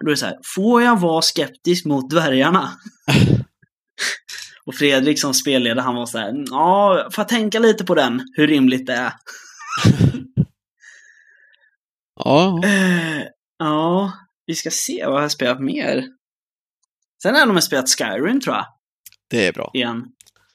Och 0.00 0.04
då 0.04 0.10
är 0.10 0.14
det 0.14 0.16
så 0.16 0.26
här, 0.26 0.38
får 0.54 0.82
jag 0.82 1.00
vara 1.00 1.22
skeptisk 1.22 1.84
mot 1.84 2.10
dvärgarna? 2.10 2.70
och 4.66 4.74
Fredrik 4.74 5.20
som 5.20 5.34
spelledare, 5.34 5.80
han 5.80 5.94
var 5.94 6.06
så 6.06 6.18
här, 6.18 6.44
ja, 6.50 7.08
får 7.12 7.22
jag 7.22 7.28
tänka 7.28 7.58
lite 7.58 7.84
på 7.84 7.94
den, 7.94 8.22
hur 8.36 8.46
rimligt 8.46 8.86
det 8.86 8.92
är. 8.92 9.12
Ja, 12.24 12.60
Eh, 12.64 13.22
ja, 13.58 14.12
vi 14.46 14.54
ska 14.54 14.70
se 14.72 15.06
vad 15.06 15.16
jag 15.16 15.20
har 15.20 15.28
spelat 15.28 15.60
mer. 15.60 16.04
Sen 17.22 17.34
har 17.34 17.54
jag 17.54 17.62
spelat 17.62 17.88
Skyrim 17.88 18.40
tror 18.40 18.56
jag, 18.56 18.66
det 19.30 19.46
är 19.46 19.52
bra. 19.52 19.70
igen. 19.74 20.04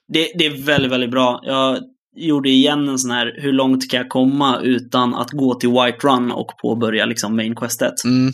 Det, 0.07 0.31
det 0.37 0.45
är 0.45 0.63
väldigt, 0.65 0.91
väldigt 0.91 1.11
bra. 1.11 1.39
Jag 1.43 1.79
gjorde 2.15 2.49
igen 2.49 2.89
en 2.89 2.99
sån 2.99 3.11
här, 3.11 3.35
hur 3.41 3.51
långt 3.51 3.91
kan 3.91 3.97
jag 3.97 4.09
komma 4.09 4.59
utan 4.59 5.15
att 5.15 5.31
gå 5.31 5.53
till 5.55 5.69
White 5.69 6.07
Run 6.07 6.31
och 6.31 6.51
påbörja 6.61 7.05
liksom 7.05 7.35
main 7.35 7.55
questet. 7.55 8.03
Mm. 8.05 8.33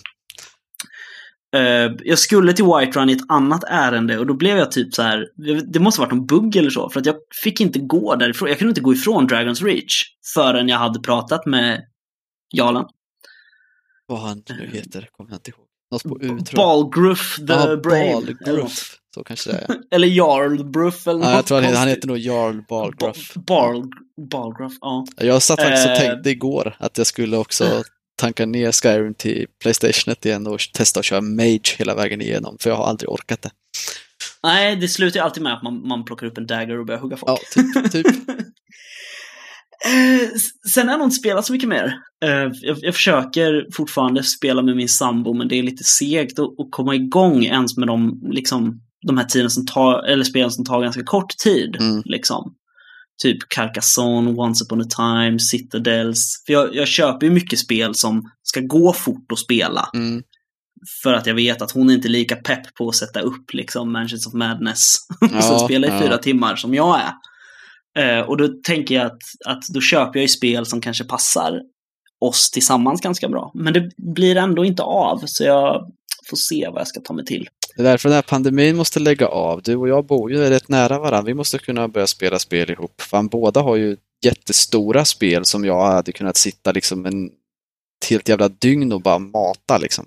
Eh, 1.56 1.92
jag 2.04 2.20
skulle 2.20 2.54
till 2.54 2.66
White 2.66 3.00
Run 3.00 3.10
i 3.10 3.14
ett 3.14 3.26
annat 3.30 3.64
ärende 3.68 4.20
och 4.20 4.26
då 4.28 4.34
blev 4.34 4.58
jag 4.58 4.72
typ 4.72 4.94
så 4.94 5.02
här, 5.02 5.28
det 5.74 5.80
måste 5.80 6.02
varit 6.02 6.12
någon 6.14 6.26
bugg 6.26 6.56
eller 6.56 6.70
så, 6.70 6.90
för 6.90 7.00
att 7.00 7.06
jag 7.06 7.16
fick 7.44 7.62
inte 7.62 7.80
gå 7.80 8.16
därifrån. 8.16 8.50
Jag 8.50 8.58
kunde 8.58 8.70
inte 8.72 8.82
gå 8.82 8.94
ifrån 8.94 9.28
Dragons 9.28 9.62
Reach 9.62 10.04
förrän 10.34 10.68
jag 10.68 10.78
hade 10.78 11.00
pratat 11.00 11.46
med 11.46 11.82
Jarlen. 12.54 12.86
Vad 14.08 14.20
han 14.20 14.44
nu 14.50 14.70
heter, 14.74 15.08
kommer 15.12 15.32
jag 15.32 15.38
inte 15.38 15.50
ihåg. 15.52 15.60
Något 15.92 16.04
på 16.04 16.22
U 16.22 16.28
tror 16.28 16.40
jag. 16.52 16.56
Balgruff 16.56 17.36
the 17.36 17.54
Ja, 17.54 17.76
Brave. 17.78 18.14
Balgruff. 18.14 18.98
Så 19.16 19.24
kanske 19.24 19.52
det 19.52 19.58
är. 19.58 19.76
Eller 19.96 20.08
Jarlbruff 20.08 21.08
eller 21.08 21.20
något 21.20 21.28
Ja, 21.28 21.36
jag 21.36 21.46
tror 21.46 21.58
han, 21.58 21.64
heter- 21.66 21.80
han 21.80 21.88
heter 21.88 22.08
nog 22.08 22.18
Jarl 22.18 22.62
Balgruff. 22.70 23.34
Ba- 23.34 23.42
Bal, 23.42 23.84
Balgruff, 24.32 24.74
ja. 24.82 25.06
Jag 25.18 25.42
satt 25.42 25.62
faktiskt 25.62 25.86
och 25.86 25.92
Eh. 25.92 26.00
tänkte 26.00 26.30
igår 26.30 26.76
att 26.80 26.98
jag 26.98 27.08
skulle 27.08 27.38
också 27.38 27.64
tanka 28.16 28.46
ner 28.46 28.72
Skyrim 28.72 29.14
till 29.14 29.46
Playstationet 29.62 30.26
igen 30.26 30.48
och 30.48 30.60
testa 30.74 31.00
att 31.00 31.06
köra 31.06 31.22
Mage 31.22 31.76
hela 31.78 31.96
vägen 31.96 32.22
igenom, 32.22 32.58
för 32.60 32.70
jag 32.70 32.78
har 32.78 32.86
aldrig 32.86 33.10
orkat 33.10 33.42
det. 33.42 33.52
Nej, 34.44 34.76
det 34.76 34.88
slutar 34.88 35.20
ju 35.20 35.24
alltid 35.24 35.44
med 35.44 35.54
att 35.54 35.64
man, 35.64 35.88
man 35.88 36.06
plockar 36.06 36.28
upp 36.28 36.38
en 36.38 36.48
dagger 36.48 36.80
och 36.80 36.86
börjar 36.86 37.02
hugga 37.02 37.18
folk. 37.18 37.32
Ja, 37.56 37.62
typ. 37.84 37.92
typ. 37.92 38.06
Eh, 39.86 40.30
Sen 40.74 40.88
har 40.88 40.98
jag 40.98 41.06
inte 41.06 41.16
spelat 41.16 41.46
så 41.46 41.54
mycket 41.54 41.70
mer. 41.70 41.98
Eh, 42.26 42.52
Jag, 42.62 42.78
jag 42.82 42.94
försöker 42.94 43.66
fortfarande 43.74 44.24
spela 44.24 44.62
med 44.62 44.76
min 44.76 44.90
sambo, 44.90 45.34
men 45.34 45.48
det 45.48 45.56
är 45.56 45.64
lite 45.64 45.84
segt 45.84 46.40
att, 46.40 46.46
att 46.46 46.72
komma 46.72 46.96
igång 46.96 47.46
ens 47.46 47.78
med 47.78 47.88
de, 47.88 48.22
liksom, 48.32 48.82
de 49.08 49.18
här 49.18 49.26
tiden 49.26 49.50
som 49.50 49.66
tar, 49.66 50.04
eller 50.04 50.24
spelen 50.24 50.52
som 50.52 50.66
tar 50.66 50.82
ganska 50.82 51.04
kort 51.04 51.38
tid. 51.44 51.76
Mm. 51.80 52.02
Liksom. 52.06 52.54
Typ 53.24 53.38
Carcassonne, 53.50 54.32
Once 54.32 54.66
upon 54.66 54.82
a 54.82 54.86
time, 54.98 55.40
Citadels. 55.40 56.44
För 56.46 56.54
jag, 56.54 56.76
jag 56.76 56.88
köper 56.88 57.26
ju 57.26 57.32
mycket 57.32 57.60
spel 57.60 57.96
som 57.96 58.32
ska 58.44 58.60
gå 58.60 58.94
fort 58.94 59.32
att 59.32 59.40
spela. 59.40 59.90
Mm. 59.94 60.24
För 61.04 61.14
att 61.14 61.26
jag 61.28 61.36
vet 61.36 61.62
att 61.62 61.72
hon 61.72 61.90
är 61.90 61.94
inte 61.94 62.08
lika 62.08 62.36
pepp 62.36 62.74
på 62.74 62.90
att 62.90 62.96
sätta 62.96 63.20
upp 63.20 63.54
liksom 63.54 63.92
Mansions 63.92 64.28
of 64.28 64.34
Madness. 64.34 64.96
Ja, 65.34 65.42
som 65.42 65.60
spelar 65.60 65.88
i 65.88 65.92
ja. 65.92 66.00
fyra 66.02 66.18
timmar 66.18 66.56
som 66.56 66.74
jag 66.74 67.00
är. 67.00 67.12
Eh, 67.98 68.22
och 68.22 68.38
då 68.38 68.48
tänker 68.48 68.96
jag 68.96 69.06
att, 69.06 69.22
att 69.46 69.68
då 69.68 69.82
köper 69.82 70.20
jag 70.20 70.22
ju 70.22 70.28
spel 70.28 70.66
som 70.66 70.82
kanske 70.82 71.04
passar 71.04 71.62
oss 72.20 72.52
tillsammans 72.52 73.02
ganska 73.02 73.30
bra. 73.30 73.52
Men 73.54 73.74
det 73.74 73.92
blir 73.98 74.36
ändå 74.36 74.66
inte 74.66 74.84
av, 74.84 75.22
så 75.26 75.44
jag 75.44 75.92
får 76.30 76.38
se 76.38 76.68
vad 76.72 76.80
jag 76.80 76.88
ska 76.88 77.00
ta 77.00 77.14
mig 77.14 77.26
till. 77.26 77.48
Det 77.76 77.82
är 77.82 77.84
därför 77.84 78.10
den 78.10 78.16
här 78.16 78.22
pandemin 78.22 78.76
måste 78.76 79.00
lägga 79.00 79.28
av. 79.28 79.62
Du 79.62 79.76
och 79.76 79.90
jag 79.90 80.06
bor 80.06 80.32
ju 80.32 80.38
rätt 80.50 80.70
nära 80.70 81.00
varandra. 81.00 81.22
Vi 81.28 81.34
måste 81.34 81.58
kunna 81.58 81.88
börja 81.88 82.08
spela 82.08 82.40
spel 82.40 82.70
ihop. 82.72 83.02
Fan, 83.02 83.28
båda 83.28 83.62
har 83.62 83.76
ju 83.76 83.98
jättestora 84.26 85.06
spel 85.06 85.46
som 85.46 85.66
jag 85.66 85.86
hade 85.86 86.12
kunnat 86.12 86.38
sitta 86.38 86.72
liksom 86.72 87.06
en 87.06 87.30
helt 88.10 88.30
jävla 88.30 88.48
dygn 88.50 88.92
och 88.92 89.02
bara 89.02 89.20
mata 89.20 89.78
liksom. 89.78 90.06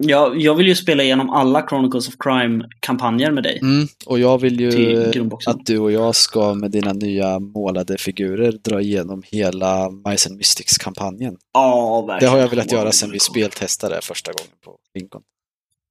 Jag, 0.00 0.40
jag 0.40 0.54
vill 0.54 0.66
ju 0.66 0.74
spela 0.74 1.02
igenom 1.02 1.30
alla 1.30 1.66
Chronicles 1.68 2.08
of 2.08 2.14
Crime-kampanjer 2.18 3.30
med 3.30 3.42
dig. 3.42 3.58
Mm. 3.62 3.88
Och 4.06 4.18
jag 4.18 4.38
vill 4.38 4.60
ju 4.60 5.10
att 5.46 5.66
du 5.66 5.78
och 5.78 5.92
jag 5.92 6.14
ska 6.14 6.54
med 6.54 6.70
dina 6.70 6.92
nya 6.92 7.38
målade 7.38 7.98
figurer 7.98 8.52
dra 8.52 8.80
igenom 8.80 9.22
hela 9.26 9.90
Mice 9.90 10.28
and 10.28 10.38
Mystics-kampanjen. 10.38 11.36
Ja, 11.52 12.00
Det 12.06 12.12
verkligen. 12.12 12.32
har 12.34 12.40
jag 12.40 12.48
velat 12.48 12.72
göra 12.72 12.92
sedan 12.92 13.10
vi 13.10 13.18
speltestade 13.18 13.98
första 14.02 14.32
gången 14.32 14.52
på 14.64 14.76
Lincoln. 14.94 15.22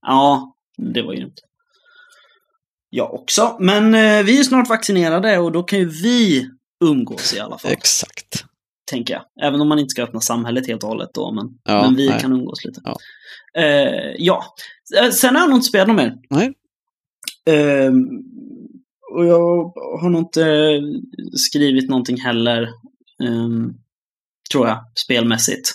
Ja, 0.07 0.53
det 0.77 1.01
var 1.01 1.13
grymt. 1.13 1.39
Jag 2.89 3.13
också. 3.13 3.57
Men 3.60 3.93
eh, 3.96 4.24
vi 4.24 4.39
är 4.39 4.43
snart 4.43 4.69
vaccinerade 4.69 5.38
och 5.38 5.51
då 5.51 5.63
kan 5.63 5.79
ju 5.79 5.86
vi 5.89 6.50
umgås 6.86 7.34
i 7.34 7.39
alla 7.39 7.57
fall. 7.57 7.72
Exakt. 7.72 8.43
tänker 8.91 9.13
jag. 9.13 9.48
Även 9.48 9.62
om 9.62 9.67
man 9.69 9.79
inte 9.79 9.89
ska 9.89 10.03
öppna 10.03 10.19
samhället 10.22 10.67
helt 10.67 10.84
och 10.84 10.89
hållet 10.89 11.10
då, 11.13 11.31
men, 11.31 11.46
Ja, 11.63 11.81
men 11.81 11.96
vi 11.96 12.10
nej. 12.10 12.19
kan 12.19 12.34
umgås 12.34 12.65
lite. 12.65 12.81
Ja. 12.84 12.96
Eh, 13.62 14.13
ja. 14.17 14.43
Eh, 15.01 15.10
Sen 15.12 15.36
har 15.36 15.41
jag 15.41 15.50
nog 15.50 15.57
inte 15.57 15.67
spelat 15.67 15.88
något 15.88 15.96
mer. 15.98 16.17
Nej. 16.29 16.53
Eh, 17.50 17.91
och 19.15 19.25
jag 19.25 19.74
har 20.01 20.10
nog 20.10 20.22
inte 20.22 20.43
eh, 20.51 20.81
skrivit 21.36 21.89
någonting 21.89 22.17
heller, 22.22 22.62
eh, 23.24 23.50
tror 24.51 24.67
jag, 24.67 24.79
spelmässigt. 25.05 25.72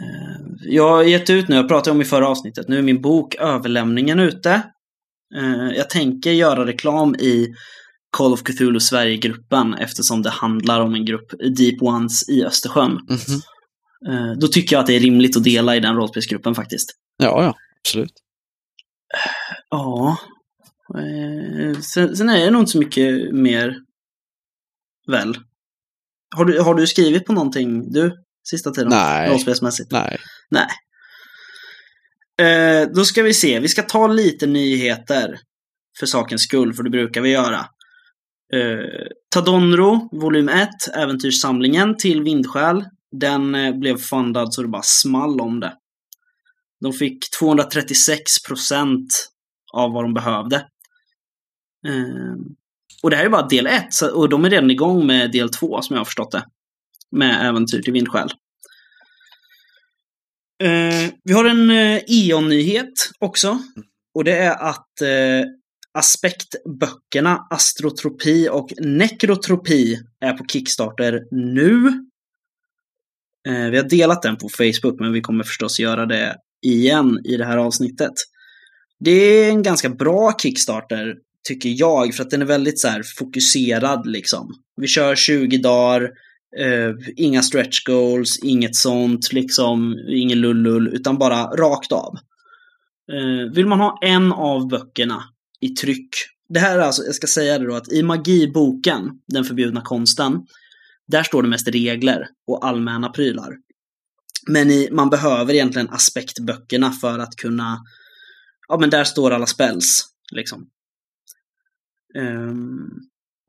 Eh, 0.00 0.46
jag 0.62 0.88
har 0.88 1.02
gett 1.02 1.30
ut 1.30 1.48
nu, 1.48 1.56
jag 1.56 1.68
pratade 1.68 1.94
om 1.94 2.00
i 2.00 2.04
förra 2.04 2.28
avsnittet, 2.28 2.68
nu 2.68 2.78
är 2.78 2.82
min 2.82 3.02
bok 3.02 3.34
Överlämningen 3.34 4.20
ute. 4.20 4.50
Eh, 5.36 5.76
jag 5.76 5.90
tänker 5.90 6.30
göra 6.30 6.66
reklam 6.66 7.14
i 7.14 7.54
Call 8.16 8.32
of 8.32 8.42
Cthulhu 8.42 8.80
Sverige-gruppen 8.80 9.74
eftersom 9.74 10.22
det 10.22 10.30
handlar 10.30 10.80
om 10.80 10.94
en 10.94 11.04
grupp 11.04 11.30
Deep 11.56 11.82
Ones 11.82 12.28
i 12.28 12.44
Östersjön. 12.44 12.92
Mhm. 12.92 13.40
Eh, 14.08 14.32
Då 14.40 14.46
tycker 14.48 14.76
jag 14.76 14.80
att 14.80 14.86
det 14.86 14.96
är 14.96 15.00
rimligt 15.00 15.36
att 15.36 15.44
dela 15.44 15.76
i 15.76 15.80
den 15.80 15.96
rollspelsgruppen 15.96 16.54
faktiskt. 16.54 16.90
Ja, 17.16 17.42
ja, 17.42 17.54
absolut. 17.80 18.12
Ja. 19.70 20.16
Sen, 21.80 22.16
sen 22.16 22.28
är 22.28 22.44
det 22.44 22.50
nog 22.50 22.62
inte 22.62 22.72
så 22.72 22.78
mycket 22.78 23.34
mer, 23.34 23.76
väl? 25.10 25.36
Har 26.36 26.44
du, 26.44 26.60
har 26.60 26.74
du 26.74 26.86
skrivit 26.86 27.24
på 27.26 27.32
någonting, 27.32 27.92
du, 27.92 28.12
sista 28.50 28.70
tiden? 28.70 28.88
Nej. 28.88 29.30
Rollspelsmässigt? 29.30 29.92
Nej. 30.50 30.66
Eh, 32.42 32.88
då 32.94 33.04
ska 33.04 33.22
vi 33.22 33.34
se, 33.34 33.60
vi 33.60 33.68
ska 33.68 33.82
ta 33.82 34.06
lite 34.06 34.46
nyheter 34.46 35.38
för 35.98 36.06
sakens 36.06 36.42
skull, 36.42 36.74
för 36.74 36.82
det 36.82 36.90
brukar 36.90 37.20
vi 37.20 37.30
göra. 37.30 37.58
Eh, 38.54 39.06
Tadonro, 39.34 40.08
volym 40.12 40.48
1, 40.48 40.68
Äventyrssamlingen 40.94 41.96
till 41.96 42.22
Vindsjäl. 42.22 42.84
Den 43.20 43.54
eh, 43.54 43.74
blev 43.74 43.96
fundad 43.96 44.54
så 44.54 44.62
det 44.62 44.68
bara 44.68 44.82
small 44.82 45.40
om 45.40 45.60
det. 45.60 45.72
De 46.80 46.92
fick 46.92 47.18
236 47.38 48.42
procent 48.42 49.10
av 49.72 49.92
vad 49.92 50.04
de 50.04 50.14
behövde. 50.14 50.56
Eh, 51.86 52.34
och 53.02 53.10
det 53.10 53.16
här 53.16 53.24
är 53.24 53.28
bara 53.28 53.46
del 53.46 53.66
1, 53.66 53.84
och 54.14 54.28
de 54.28 54.44
är 54.44 54.50
redan 54.50 54.70
igång 54.70 55.06
med 55.06 55.32
del 55.32 55.50
2 55.50 55.82
som 55.82 55.94
jag 55.94 56.00
har 56.00 56.04
förstått 56.04 56.32
det. 56.32 56.44
Med 57.14 57.48
Äventyr 57.48 57.82
till 57.82 57.92
vindskäl. 57.92 58.28
Eh, 60.62 61.10
vi 61.24 61.32
har 61.32 61.44
en 61.44 61.70
eh, 61.70 62.00
E.ON-nyhet 62.06 63.10
också. 63.18 63.58
Och 64.14 64.24
det 64.24 64.36
är 64.36 64.54
att 64.54 65.00
eh, 65.00 65.48
aspektböckerna 65.94 67.46
Astrotropi 67.50 68.48
och 68.48 68.72
Nekrotropi 68.78 69.98
är 70.20 70.32
på 70.32 70.44
Kickstarter 70.44 71.22
nu. 71.30 71.86
Eh, 73.48 73.70
vi 73.70 73.76
har 73.76 73.88
delat 73.88 74.22
den 74.22 74.36
på 74.36 74.48
Facebook, 74.48 75.00
men 75.00 75.12
vi 75.12 75.20
kommer 75.20 75.44
förstås 75.44 75.80
göra 75.80 76.06
det 76.06 76.36
igen 76.66 77.20
i 77.24 77.36
det 77.36 77.44
här 77.44 77.56
avsnittet. 77.56 78.12
Det 79.00 79.10
är 79.10 79.50
en 79.50 79.62
ganska 79.62 79.88
bra 79.88 80.32
Kickstarter, 80.38 81.14
tycker 81.48 81.68
jag, 81.68 82.14
för 82.14 82.22
att 82.22 82.30
den 82.30 82.42
är 82.42 82.46
väldigt 82.46 82.80
så 82.80 82.88
här 82.88 83.02
fokuserad 83.18 84.06
liksom. 84.06 84.50
Vi 84.76 84.86
kör 84.86 85.14
20 85.14 85.58
dagar, 85.58 86.10
Uh, 86.60 86.94
inga 87.16 87.42
stretch 87.42 87.84
goals, 87.84 88.38
inget 88.42 88.76
sånt, 88.76 89.32
liksom, 89.32 89.96
ingen 90.08 90.40
lullull, 90.40 90.88
utan 90.88 91.18
bara 91.18 91.44
rakt 91.44 91.92
av. 91.92 92.14
Uh, 93.12 93.52
vill 93.52 93.66
man 93.66 93.80
ha 93.80 93.98
en 94.02 94.32
av 94.32 94.68
böckerna 94.68 95.24
i 95.60 95.68
tryck, 95.68 96.08
det 96.48 96.60
här 96.60 96.78
är 96.78 96.82
alltså, 96.82 97.02
jag 97.02 97.14
ska 97.14 97.26
säga 97.26 97.58
det 97.58 97.66
då, 97.66 97.74
att 97.74 97.92
i 97.92 98.02
magiboken, 98.02 99.10
Den 99.26 99.44
förbjudna 99.44 99.80
konsten, 99.80 100.46
där 101.06 101.22
står 101.22 101.42
det 101.42 101.48
mest 101.48 101.68
regler 101.68 102.28
och 102.46 102.66
allmänna 102.66 103.08
prylar. 103.08 103.56
Men 104.46 104.70
i, 104.70 104.88
man 104.92 105.10
behöver 105.10 105.54
egentligen 105.54 105.90
aspektböckerna 105.90 106.90
för 106.90 107.18
att 107.18 107.36
kunna, 107.36 107.84
ja 108.68 108.78
men 108.78 108.90
där 108.90 109.04
står 109.04 109.30
alla 109.30 109.46
spells, 109.46 110.06
liksom. 110.32 110.66
Ehm, 112.18 112.90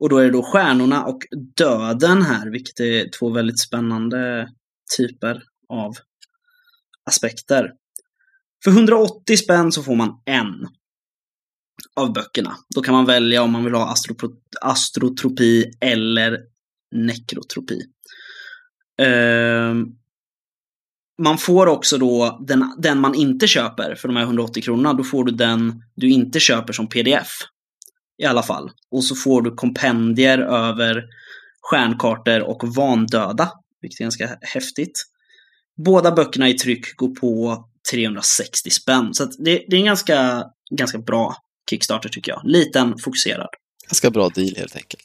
och 0.00 0.08
då 0.08 0.18
är 0.18 0.24
det 0.24 0.30
då 0.30 0.42
stjärnorna 0.42 1.04
och 1.04 1.22
döden 1.56 2.22
här, 2.22 2.50
vilket 2.50 2.80
är 2.80 3.10
två 3.18 3.30
väldigt 3.30 3.60
spännande 3.60 4.48
typer 4.96 5.42
av 5.68 5.92
aspekter. 7.10 7.72
För 8.64 8.70
180 8.70 9.36
spänn 9.36 9.72
så 9.72 9.82
får 9.82 9.94
man 9.94 10.22
en 10.24 10.68
av 11.96 12.12
böckerna. 12.12 12.56
Då 12.74 12.80
kan 12.80 12.94
man 12.94 13.06
välja 13.06 13.42
om 13.42 13.52
man 13.52 13.64
vill 13.64 13.74
ha 13.74 13.94
astropro- 13.94 14.40
astrotropi 14.60 15.64
eller 15.80 16.38
nekrotropi. 16.94 17.80
Ehm, 19.02 19.86
man 21.22 21.38
får 21.38 21.66
också 21.66 21.98
då 21.98 22.44
den, 22.46 22.74
den 22.78 23.00
man 23.00 23.14
inte 23.14 23.46
köper 23.46 23.94
för 23.94 24.08
de 24.08 24.16
här 24.16 24.24
180 24.24 24.62
kronorna, 24.62 24.92
då 24.92 25.04
får 25.04 25.24
du 25.24 25.32
den 25.32 25.82
du 25.94 26.10
inte 26.10 26.40
köper 26.40 26.72
som 26.72 26.88
pdf. 26.88 27.28
I 28.18 28.24
alla 28.24 28.42
fall. 28.42 28.70
Och 28.90 29.04
så 29.04 29.14
får 29.14 29.42
du 29.42 29.54
kompendier 29.54 30.38
över 30.38 31.04
stjärnkartor 31.70 32.40
och 32.40 32.62
vandöda, 32.76 33.50
vilket 33.80 34.00
är 34.00 34.04
ganska 34.04 34.38
häftigt. 34.40 35.04
Båda 35.84 36.12
böckerna 36.12 36.48
i 36.48 36.54
tryck 36.54 36.96
går 36.96 37.14
på 37.14 37.64
360 37.92 38.70
spänn. 38.70 39.14
Så 39.14 39.24
det, 39.24 39.64
det 39.68 39.76
är 39.76 39.80
en 39.80 39.84
ganska, 39.84 40.44
ganska 40.78 40.98
bra 40.98 41.36
Kickstarter 41.70 42.08
tycker 42.08 42.32
jag. 42.32 42.40
Liten, 42.44 42.94
fokuserad. 42.98 43.48
Ganska 43.88 44.10
bra 44.10 44.28
deal 44.28 44.56
helt 44.56 44.76
enkelt. 44.76 45.02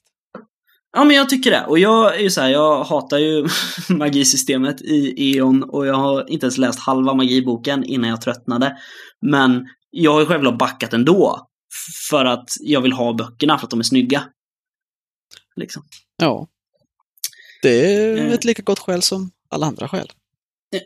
Ja, 0.93 1.03
men 1.03 1.15
jag 1.15 1.29
tycker 1.29 1.51
det. 1.51 1.65
Och 1.65 1.79
jag 1.79 2.15
är 2.15 2.19
ju 2.19 2.29
så 2.29 2.41
här, 2.41 2.49
jag 2.49 2.83
hatar 2.83 3.17
ju 3.17 3.47
magisystemet 3.89 4.81
i 4.81 5.13
E.ON 5.17 5.63
och 5.63 5.87
jag 5.87 5.93
har 5.93 6.29
inte 6.29 6.45
ens 6.45 6.57
läst 6.57 6.79
halva 6.79 7.13
magiboken 7.13 7.83
innan 7.83 8.09
jag 8.09 8.21
tröttnade. 8.21 8.77
Men 9.21 9.67
jag 9.89 10.13
har 10.13 10.19
ju 10.19 10.25
självklart 10.25 10.57
backat 10.57 10.93
ändå. 10.93 11.50
För 12.09 12.25
att 12.25 12.49
jag 12.59 12.81
vill 12.81 12.93
ha 12.93 13.13
böckerna 13.13 13.57
för 13.57 13.65
att 13.65 13.71
de 13.71 13.79
är 13.79 13.83
snygga. 13.83 14.23
Liksom. 15.55 15.83
Ja. 16.17 16.47
Det 17.61 17.95
är 17.95 18.17
Eh. 18.17 18.31
ett 18.33 18.43
lika 18.45 18.61
gott 18.61 18.79
skäl 18.79 19.01
som 19.01 19.31
alla 19.49 19.65
andra 19.65 19.87
skäl. 19.87 20.11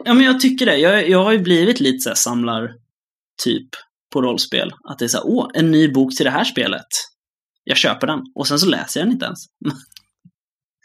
Ja, 0.05 0.13
men 0.13 0.25
jag 0.25 0.39
tycker 0.39 0.65
det. 0.65 0.77
Jag, 0.77 1.09
jag 1.09 1.23
har 1.23 1.31
ju 1.31 1.39
blivit 1.39 1.79
lite 1.79 1.99
så 1.99 2.09
här 2.09 2.15
samlar-typ 2.15 3.69
på 4.13 4.21
rollspel. 4.21 4.71
Att 4.89 4.99
det 4.99 5.05
är 5.05 5.09
så 5.09 5.17
här, 5.17 5.25
åh, 5.27 5.49
en 5.53 5.71
ny 5.71 5.87
bok 5.91 6.15
till 6.15 6.25
det 6.25 6.31
här 6.31 6.43
spelet. 6.43 6.85
Jag 7.63 7.77
köper 7.77 8.07
den. 8.07 8.19
Och 8.35 8.47
sen 8.47 8.59
så 8.59 8.65
läser 8.65 8.99
jag 8.99 9.07
den 9.07 9.13
inte 9.13 9.25
ens. 9.25 9.39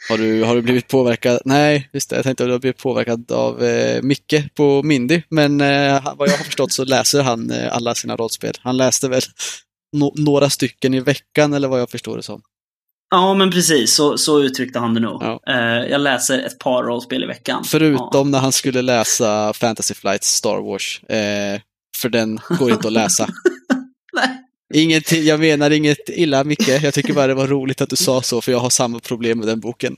Har 0.09 0.19
du, 0.19 0.43
har 0.45 0.55
du 0.55 0.63
blivit 0.63 0.89
påverkad? 0.89 1.41
Nej, 1.45 1.91
just 1.93 2.11
det. 2.11 2.17
Jag 2.17 2.23
tänkte 2.25 2.45
att 2.45 2.49
du 2.49 2.53
har 2.53 2.59
blivit 2.59 2.79
påverkad 2.83 3.33
av 3.33 3.65
eh, 3.65 4.03
Micke 4.03 4.55
på 4.55 4.83
Mindy. 4.83 5.23
Men 5.29 5.61
eh, 5.61 6.15
vad 6.17 6.29
jag 6.29 6.37
har 6.37 6.45
förstått 6.45 6.73
så 6.73 6.85
läser 6.85 7.23
han 7.23 7.51
eh, 7.51 7.77
alla 7.77 7.95
sina 7.95 8.17
rollspel. 8.17 8.55
Han 8.61 8.77
läste 8.77 9.09
väl 9.09 9.23
no 9.93 10.13
några 10.17 10.51
stycken 10.51 10.95
i 10.95 11.01
veckan 11.01 11.53
eller 11.53 11.69
vad 11.69 11.81
jag 11.81 11.91
förstår 11.91 12.17
det 12.17 12.23
som. 12.23 12.43
Ja, 13.11 13.35
men 13.35 13.51
precis. 13.51 13.95
Så, 13.95 14.19
så 14.19 14.43
uttryckte 14.43 14.79
han 14.79 14.95
det 14.95 15.01
nog. 15.01 15.23
Ja. 15.23 15.41
Eh, 15.49 15.91
jag 15.91 16.01
läser 16.01 16.39
ett 16.39 16.59
par 16.59 16.83
rollspel 16.83 17.25
i 17.25 17.27
veckan. 17.27 17.65
Förutom 17.65 18.31
när 18.31 18.39
han 18.39 18.53
skulle 18.53 18.83
läsa 18.83 19.53
Fantasy 19.53 19.95
Flights 19.95 20.29
Star 20.29 20.61
Wars. 20.61 21.03
Eh, 21.03 21.61
för 21.97 22.09
den 22.09 22.41
går 22.59 22.71
inte 22.71 22.87
att 22.87 22.93
läsa. 22.93 23.29
Ingenting, 24.75 25.25
jag 25.25 25.41
menar 25.41 25.71
inget 25.71 26.09
illa 26.09 26.45
Micke. 26.45 26.69
Jag 26.69 26.95
tycker 26.95 27.13
bara 27.13 27.27
det 27.27 27.35
var 27.35 27.47
roligt 27.47 27.81
att 27.81 27.91
du 27.91 27.97
sa 27.97 28.23
så, 28.23 28.41
för 28.41 28.53
jag 28.53 28.59
har 28.59 28.71
samma 28.71 28.99
problem 28.99 29.39
med 29.39 29.49
den 29.49 29.61
boken. 29.61 29.97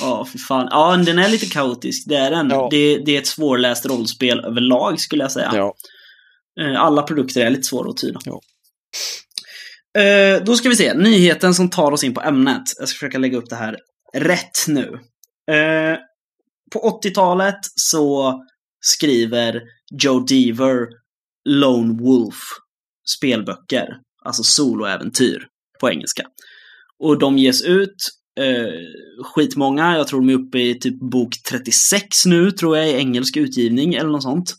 Ja, 0.00 0.24
för 0.24 0.38
fan. 0.38 0.68
Ja, 0.70 0.96
den 0.96 1.18
är 1.18 1.28
lite 1.28 1.46
kaotisk. 1.46 2.08
Det 2.08 2.16
är 2.16 2.30
den. 2.30 2.50
Ja. 2.50 2.68
Det, 2.70 2.98
det 2.98 3.16
är 3.16 3.20
ett 3.20 3.26
svårläst 3.26 3.86
rollspel 3.86 4.40
överlag, 4.40 5.00
skulle 5.00 5.24
jag 5.24 5.32
säga. 5.32 5.52
Ja. 5.54 5.74
Eh, 6.60 6.80
Alla 6.82 7.02
produkter 7.02 7.40
är 7.46 7.50
lite 7.50 7.62
svåra 7.62 7.90
att 7.90 7.96
tyda. 7.96 8.20
Ja. 8.24 8.40
Eh, 10.02 10.42
Då 10.44 10.56
ska 10.56 10.68
vi 10.68 10.76
se. 10.76 10.94
Nyheten 10.94 11.54
som 11.54 11.70
tar 11.70 11.92
oss 11.92 12.04
in 12.04 12.14
på 12.14 12.20
ämnet. 12.20 12.62
Jag 12.78 12.88
ska 12.88 12.94
försöka 12.96 13.18
lägga 13.18 13.38
upp 13.38 13.48
det 13.50 13.56
här 13.56 13.76
rätt 14.14 14.64
nu. 14.68 14.98
Eh, 15.50 15.96
På 16.72 17.00
80-talet 17.02 17.58
så 17.74 18.34
skriver 18.80 19.62
Joe 20.02 20.20
Deaver 20.20 20.86
Lone 21.48 22.02
Wolf 22.02 22.40
spelböcker. 23.16 23.86
Alltså 24.24 24.42
soloäventyr 24.42 25.46
på 25.80 25.90
engelska. 25.90 26.22
Och 26.98 27.18
de 27.18 27.38
ges 27.38 27.62
ut 27.62 27.96
eh, 28.40 28.72
skitmånga. 29.24 29.96
Jag 29.96 30.08
tror 30.08 30.20
de 30.20 30.30
är 30.30 30.34
uppe 30.34 30.58
i 30.58 30.78
typ 30.78 31.00
bok 31.00 31.34
36 31.48 32.26
nu, 32.26 32.50
tror 32.50 32.76
jag, 32.76 32.88
i 32.88 32.92
engelsk 32.92 33.36
utgivning 33.36 33.94
eller 33.94 34.10
något 34.10 34.22
sånt. 34.22 34.54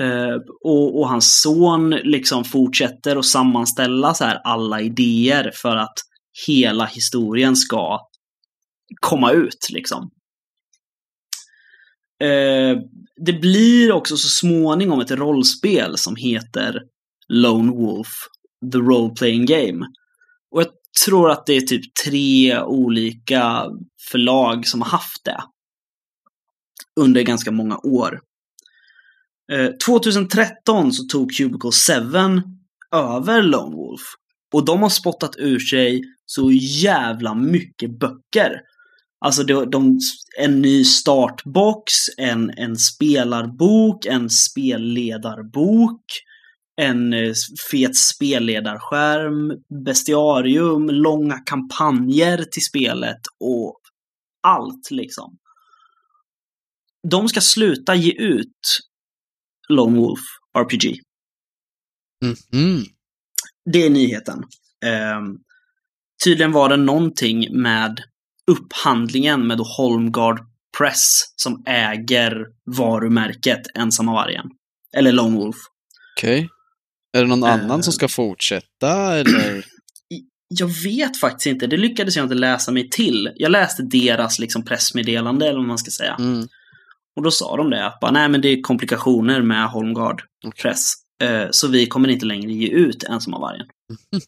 Uh, 0.00 0.36
och, 0.64 1.00
och 1.00 1.08
hans 1.08 1.40
son 1.40 1.90
liksom 1.90 2.44
fortsätter 2.44 3.16
att 3.16 3.24
sammanställa 3.24 4.14
så 4.14 4.24
här 4.24 4.40
alla 4.44 4.80
idéer 4.80 5.50
för 5.54 5.76
att 5.76 5.94
hela 6.46 6.84
historien 6.84 7.56
ska 7.56 8.00
komma 9.00 9.32
ut 9.32 9.68
liksom. 9.70 10.10
Uh, 12.24 12.80
det 13.16 13.32
blir 13.32 13.92
också 13.92 14.16
så 14.16 14.28
småningom 14.28 15.00
ett 15.00 15.10
rollspel 15.10 15.98
som 15.98 16.16
heter 16.16 16.82
Lone 17.28 17.72
Wolf, 17.72 18.08
The 18.72 18.78
Role 18.78 19.14
Playing 19.14 19.46
Game. 19.46 19.86
Och 20.50 20.60
jag 20.60 20.68
tror 21.04 21.30
att 21.30 21.46
det 21.46 21.56
är 21.56 21.60
typ 21.60 21.94
tre 22.04 22.60
olika 22.60 23.66
förlag 24.10 24.66
som 24.66 24.82
har 24.82 24.88
haft 24.88 25.24
det. 25.24 25.42
Under 27.00 27.22
ganska 27.22 27.50
många 27.50 27.78
år. 27.78 28.20
Eh, 29.52 29.70
2013 29.86 30.92
så 30.92 31.04
tog 31.04 31.32
Cubicle 31.32 31.70
7 31.70 32.42
över 32.92 33.42
Lone 33.42 33.76
Wolf. 33.76 34.02
Och 34.52 34.64
de 34.64 34.82
har 34.82 34.88
spottat 34.88 35.36
ur 35.38 35.58
sig 35.58 36.02
så 36.26 36.50
jävla 36.52 37.34
mycket 37.34 37.98
böcker. 37.98 38.60
Alltså 39.24 39.42
de, 39.42 39.70
de, 39.70 40.00
en 40.38 40.62
ny 40.62 40.84
startbox, 40.84 41.92
en, 42.18 42.50
en 42.50 42.76
spelarbok, 42.76 44.06
en 44.06 44.30
spelledarbok, 44.30 46.04
en 46.76 47.12
eh, 47.12 47.32
fet 47.70 47.96
spelledarskärm, 47.96 49.52
bestiarium, 49.84 50.86
långa 50.86 51.38
kampanjer 51.38 52.44
till 52.44 52.64
spelet 52.64 53.20
och 53.40 53.80
allt 54.42 54.90
liksom. 54.90 55.38
De 57.08 57.28
ska 57.28 57.40
sluta 57.40 57.94
ge 57.94 58.12
ut 58.12 58.80
Lone 59.68 59.98
Wolf 59.98 60.20
RPG. 60.58 61.00
Mhm. 62.24 62.84
Det 63.72 63.86
är 63.86 63.90
nyheten. 63.90 64.42
Ehm, 64.84 65.36
tydligen 66.24 66.52
var 66.52 66.68
det 66.68 66.76
någonting 66.76 67.62
med 67.62 68.00
upphandlingen 68.50 69.46
med 69.46 69.58
Holmgard 69.76 70.40
Press 70.78 71.10
som 71.36 71.62
äger 71.66 72.46
varumärket 72.76 73.62
Ensamma 73.74 74.12
vargen. 74.12 74.46
Eller 74.96 75.12
Lone 75.12 75.36
Wolf. 75.36 75.56
Okej. 76.16 76.48
Är 77.16 77.20
det 77.22 77.28
någon 77.28 77.42
Eh. 77.44 77.52
annan 77.52 77.82
som 77.82 77.92
ska 77.92 78.08
fortsätta 78.08 79.14
eller? 79.14 79.64
Jag 80.48 80.70
vet 80.84 81.20
faktiskt 81.20 81.46
inte, 81.46 81.66
det 81.66 81.76
lyckades 81.76 82.16
jag 82.16 82.24
inte 82.24 82.34
läsa 82.34 82.72
mig 82.72 82.90
till. 82.90 83.32
Jag 83.34 83.50
läste 83.52 83.82
deras 83.82 84.38
liksom 84.38 84.64
pressmeddelande, 84.64 85.46
eller 85.48 85.58
vad 85.58 85.66
man 85.68 85.78
ska 85.78 85.90
säga. 85.90 86.16
Mm. 86.18 86.48
Och 87.16 87.22
då 87.22 87.30
sa 87.30 87.56
de 87.56 87.70
det, 87.70 87.86
att 87.86 88.00
bara, 88.00 88.10
nej 88.10 88.28
men 88.28 88.40
det 88.40 88.48
är 88.48 88.62
komplikationer 88.62 89.42
med 89.42 89.68
Holmgard 89.68 90.22
Press. 90.62 90.92
Eh, 91.22 91.46
så 91.50 91.68
vi 91.68 91.86
kommer 91.86 92.08
inte 92.08 92.26
längre 92.26 92.52
ge 92.52 92.68
ut 92.68 93.04
Ensamma 93.04 93.38
vargen. 93.38 93.66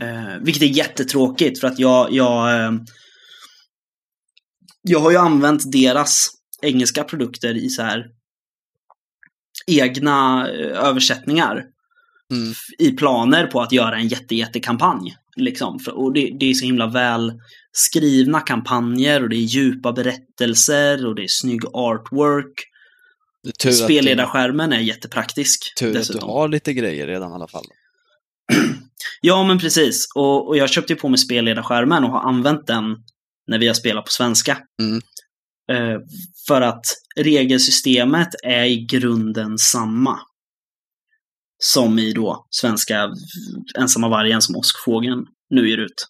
Eh, 0.00 0.36
vilket 0.40 0.62
är 0.62 0.66
jättetråkigt 0.66 1.60
för 1.60 1.68
att 1.68 1.78
jag, 1.78 2.12
jag, 2.12 2.60
eh, 2.60 2.72
jag 4.82 5.00
har 5.00 5.10
ju 5.10 5.16
använt 5.16 5.72
deras 5.72 6.30
engelska 6.62 7.04
produkter 7.04 7.54
i 7.54 7.68
så 7.68 7.82
här 7.82 8.06
egna 9.66 10.48
eh, 10.48 10.86
översättningar 10.86 11.64
Mm. 12.30 12.54
i 12.78 12.90
planer 12.90 13.46
på 13.46 13.60
att 13.60 13.72
göra 13.72 13.96
en 13.96 14.08
jätte, 14.08 14.34
jättekampanj. 14.34 15.16
Liksom. 15.36 15.78
Och 15.92 16.12
det, 16.12 16.36
det 16.40 16.50
är 16.50 16.54
så 16.54 16.64
himla 16.64 16.86
väl 16.86 17.40
skrivna 17.76 18.40
kampanjer 18.40 19.22
och 19.22 19.28
det 19.28 19.36
är 19.36 19.40
djupa 19.40 19.92
berättelser 19.92 21.06
och 21.06 21.14
det 21.14 21.22
är 21.22 21.28
snygg 21.28 21.60
artwork. 21.72 22.64
Tur 23.62 23.70
Spelledarskärmen 23.70 24.72
är 24.72 24.80
jättepraktisk. 24.80 25.74
tur 25.78 25.86
att 25.86 25.92
du 25.92 25.98
dessutom. 25.98 26.28
har 26.28 26.48
lite 26.48 26.72
grejer 26.72 27.06
redan 27.06 27.30
i 27.30 27.34
alla 27.34 27.48
fall. 27.48 27.64
Ja, 29.20 29.44
men 29.44 29.58
precis. 29.58 30.06
Och, 30.14 30.48
och 30.48 30.56
jag 30.56 30.70
köpte 30.70 30.92
ju 30.92 30.98
på 30.98 31.08
mig 31.08 31.18
spelledarskärmen 31.18 32.04
och 32.04 32.10
har 32.10 32.28
använt 32.28 32.66
den 32.66 32.84
när 33.46 33.58
vi 33.58 33.66
har 33.66 33.74
spelat 33.74 34.04
på 34.04 34.10
svenska. 34.10 34.58
Mm. 34.82 35.00
Eh, 35.72 36.00
för 36.48 36.62
att 36.62 36.84
regelsystemet 37.16 38.28
är 38.42 38.64
i 38.64 38.86
grunden 38.90 39.58
samma. 39.58 40.18
Som 41.58 41.98
i 41.98 42.12
då 42.12 42.46
svenska 42.50 43.10
ensamma 43.78 44.08
vargen 44.08 44.42
som 44.42 44.56
åskfågeln 44.56 45.26
nu 45.50 45.70
ger 45.70 45.78
ut. 45.78 46.06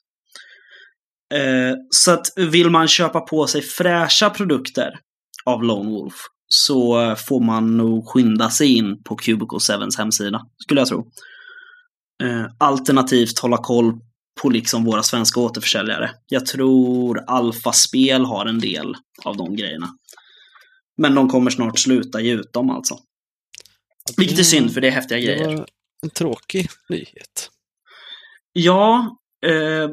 Eh, 1.35 1.75
så 1.91 2.11
att 2.13 2.27
vill 2.37 2.71
man 2.71 2.89
köpa 2.89 3.21
på 3.21 3.47
sig 3.47 3.63
fräscha 3.63 4.31
produkter 4.31 4.99
av 5.45 5.63
Lone 5.65 5.91
Wolf 5.91 6.15
så 6.49 7.15
får 7.17 7.41
man 7.41 7.77
nog 7.77 8.09
skynda 8.09 8.51
sig 8.51 8.77
in 8.77 9.03
på 9.03 9.17
Cubicle 9.17 9.59
7s 9.59 9.99
hemsida, 9.99 10.47
skulle 10.59 10.81
jag 10.81 10.89
tro. 10.89 11.11
Eh, 12.23 12.47
alternativt 12.59 13.39
hålla 13.39 13.57
koll 13.57 13.93
på 14.43 14.49
liksom 14.51 14.85
våra 14.85 15.03
svenska 15.03 15.41
återförsäljare. 15.41 16.11
Jag 16.29 16.47
tror 16.47 17.25
Alfa 17.27 17.73
Spel 17.73 18.25
har 18.25 18.47
en 18.47 18.59
del 18.59 18.95
av 19.25 19.37
de 19.37 19.57
grejerna. 19.57 19.89
Men 20.99 21.15
de 21.15 21.29
kommer 21.29 21.51
snart 21.51 21.79
sluta 21.79 22.21
ge 22.21 22.33
ut 22.33 22.53
dem 22.53 22.71
alltså. 22.71 22.99
Vilket 24.17 24.39
är 24.39 24.43
synd, 24.43 24.75
för 24.75 24.81
det 24.81 24.87
är 24.89 24.93
häftiga 24.93 25.19
Det 25.19 25.25
grejer. 25.25 25.67
en 26.03 26.11
tråkig 26.11 26.69
nyhet. 26.89 27.51
Ja, 28.53 29.17
eh, 29.47 29.89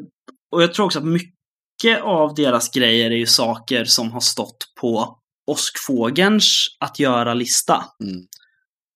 och 0.53 0.63
jag 0.63 0.73
tror 0.73 0.85
också 0.85 0.99
att 0.99 1.05
mycket 1.05 2.01
av 2.01 2.35
deras 2.35 2.71
grejer 2.71 3.11
är 3.11 3.15
ju 3.15 3.25
saker 3.25 3.85
som 3.85 4.11
har 4.11 4.19
stått 4.19 4.57
på 4.81 5.19
Åskfågelns 5.47 6.67
att 6.79 6.99
göra-lista. 6.99 7.85
Mm. 8.03 8.25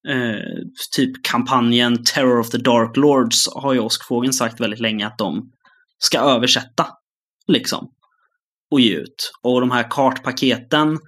Eh, 0.09 0.41
typ 0.95 1.23
kampanjen 1.23 2.03
Terror 2.03 2.39
of 2.39 2.49
the 2.49 2.57
Dark 2.57 2.97
Lords 2.97 3.49
har 3.55 3.73
ju 3.73 3.79
Åskfågeln 3.79 4.33
sagt 4.33 4.59
väldigt 4.59 4.79
länge 4.79 5.07
att 5.07 5.17
de 5.17 5.51
ska 5.97 6.19
översätta. 6.19 6.87
Liksom. 7.47 7.91
Och 8.71 8.79
ge 8.79 8.95
ut. 8.95 9.31
Och 9.41 9.61
de 9.61 9.71
här 9.71 9.87
kartpaketen, 9.89 10.99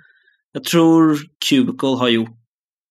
jag 0.51 0.63
tror 0.63 1.17
Cubicle 1.49 1.95
har 1.95 2.09
gjort 2.09 2.37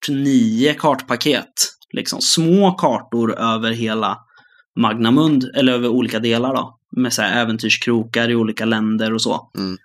nio 0.08 0.74
kartpaket. 0.74 1.54
Liksom 1.92 2.20
små 2.20 2.72
kartor 2.72 3.38
över 3.38 3.72
hela 3.72 4.18
Magnamund, 4.80 5.44
eller 5.54 5.72
över 5.72 5.88
olika 5.88 6.18
delar 6.18 6.54
då. 6.54 6.77
Med 6.96 7.12
så 7.12 7.22
här 7.22 7.42
äventyrskrokar 7.42 8.28
i 8.30 8.34
olika 8.34 8.64
länder 8.64 9.14
och 9.14 9.22
så. 9.22 9.50
Mm. 9.58 9.78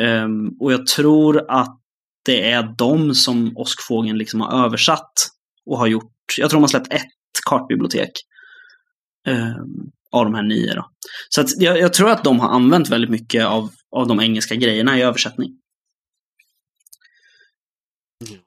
Ehm, 0.00 0.48
och 0.60 0.72
jag 0.72 0.86
tror 0.86 1.50
att 1.50 1.78
det 2.24 2.50
är 2.50 2.74
de 2.78 3.14
som 3.14 3.56
Åskfågeln 3.56 4.18
liksom 4.18 4.40
har 4.40 4.64
översatt 4.64 5.12
och 5.66 5.78
har 5.78 5.86
gjort. 5.86 6.12
Jag 6.38 6.50
tror 6.50 6.58
de 6.58 6.62
har 6.62 6.68
släppt 6.68 6.92
ett 6.92 7.06
kartbibliotek. 7.48 8.10
ehm, 9.26 9.90
av 10.14 10.24
de 10.24 10.34
här 10.34 10.42
nio 10.42 10.74
då. 10.74 10.90
Så 11.28 11.40
att 11.40 11.60
jag, 11.60 11.78
jag 11.78 11.92
tror 11.92 12.10
att 12.10 12.24
de 12.24 12.40
har 12.40 12.48
använt 12.48 12.88
väldigt 12.88 13.10
mycket 13.10 13.46
av, 13.46 13.70
av 13.96 14.06
de 14.06 14.20
engelska 14.20 14.54
grejerna 14.54 14.98
i 14.98 15.02
översättning. 15.02 15.58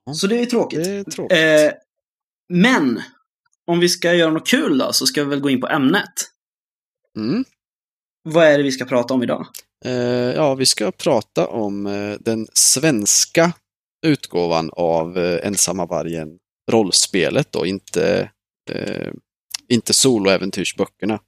Ja, 0.05 0.13
Så 0.13 0.27
det 0.27 0.39
är 0.39 0.45
tråkigt. 0.45 0.83
det 0.83 0.91
är 0.91 1.03
tråkigt. 1.03 1.37
Eh, 1.37 1.71
men 2.49 3.01
om 3.67 3.79
vi 3.79 3.89
ska 3.89 4.13
göra 4.13 4.31
något 4.31 4.47
kul 4.47 4.77
då 4.77 4.93
så 4.93 5.05
ska 5.05 5.23
vi 5.23 5.29
väl 5.29 5.39
gå 5.39 5.49
in 5.49 5.61
på 5.61 5.67
ämnet. 5.67 6.13
Mm. 7.17 7.45
Vad 8.27 8.45
är 8.45 8.57
det 8.57 8.63
vi 8.63 8.71
ska 8.71 8.85
prata 8.85 9.13
om 9.13 9.23
idag? 9.23 9.47
Eh, 9.85 9.93
ja, 10.35 10.55
vi 10.55 10.65
ska 10.65 10.91
prata 10.91 11.47
om 11.47 11.85
eh, 11.85 12.17
den 12.19 12.47
svenska 12.53 13.53
utgåvan 14.05 14.69
av 14.73 15.17
eh, 15.17 15.47
Ensamma 15.47 15.85
vargen 15.85 16.37
rollspelet 16.71 17.51
då, 17.51 17.65
inte, 17.65 18.31
inte 19.69 19.93
soloäventyrsböckerna. 19.93 21.19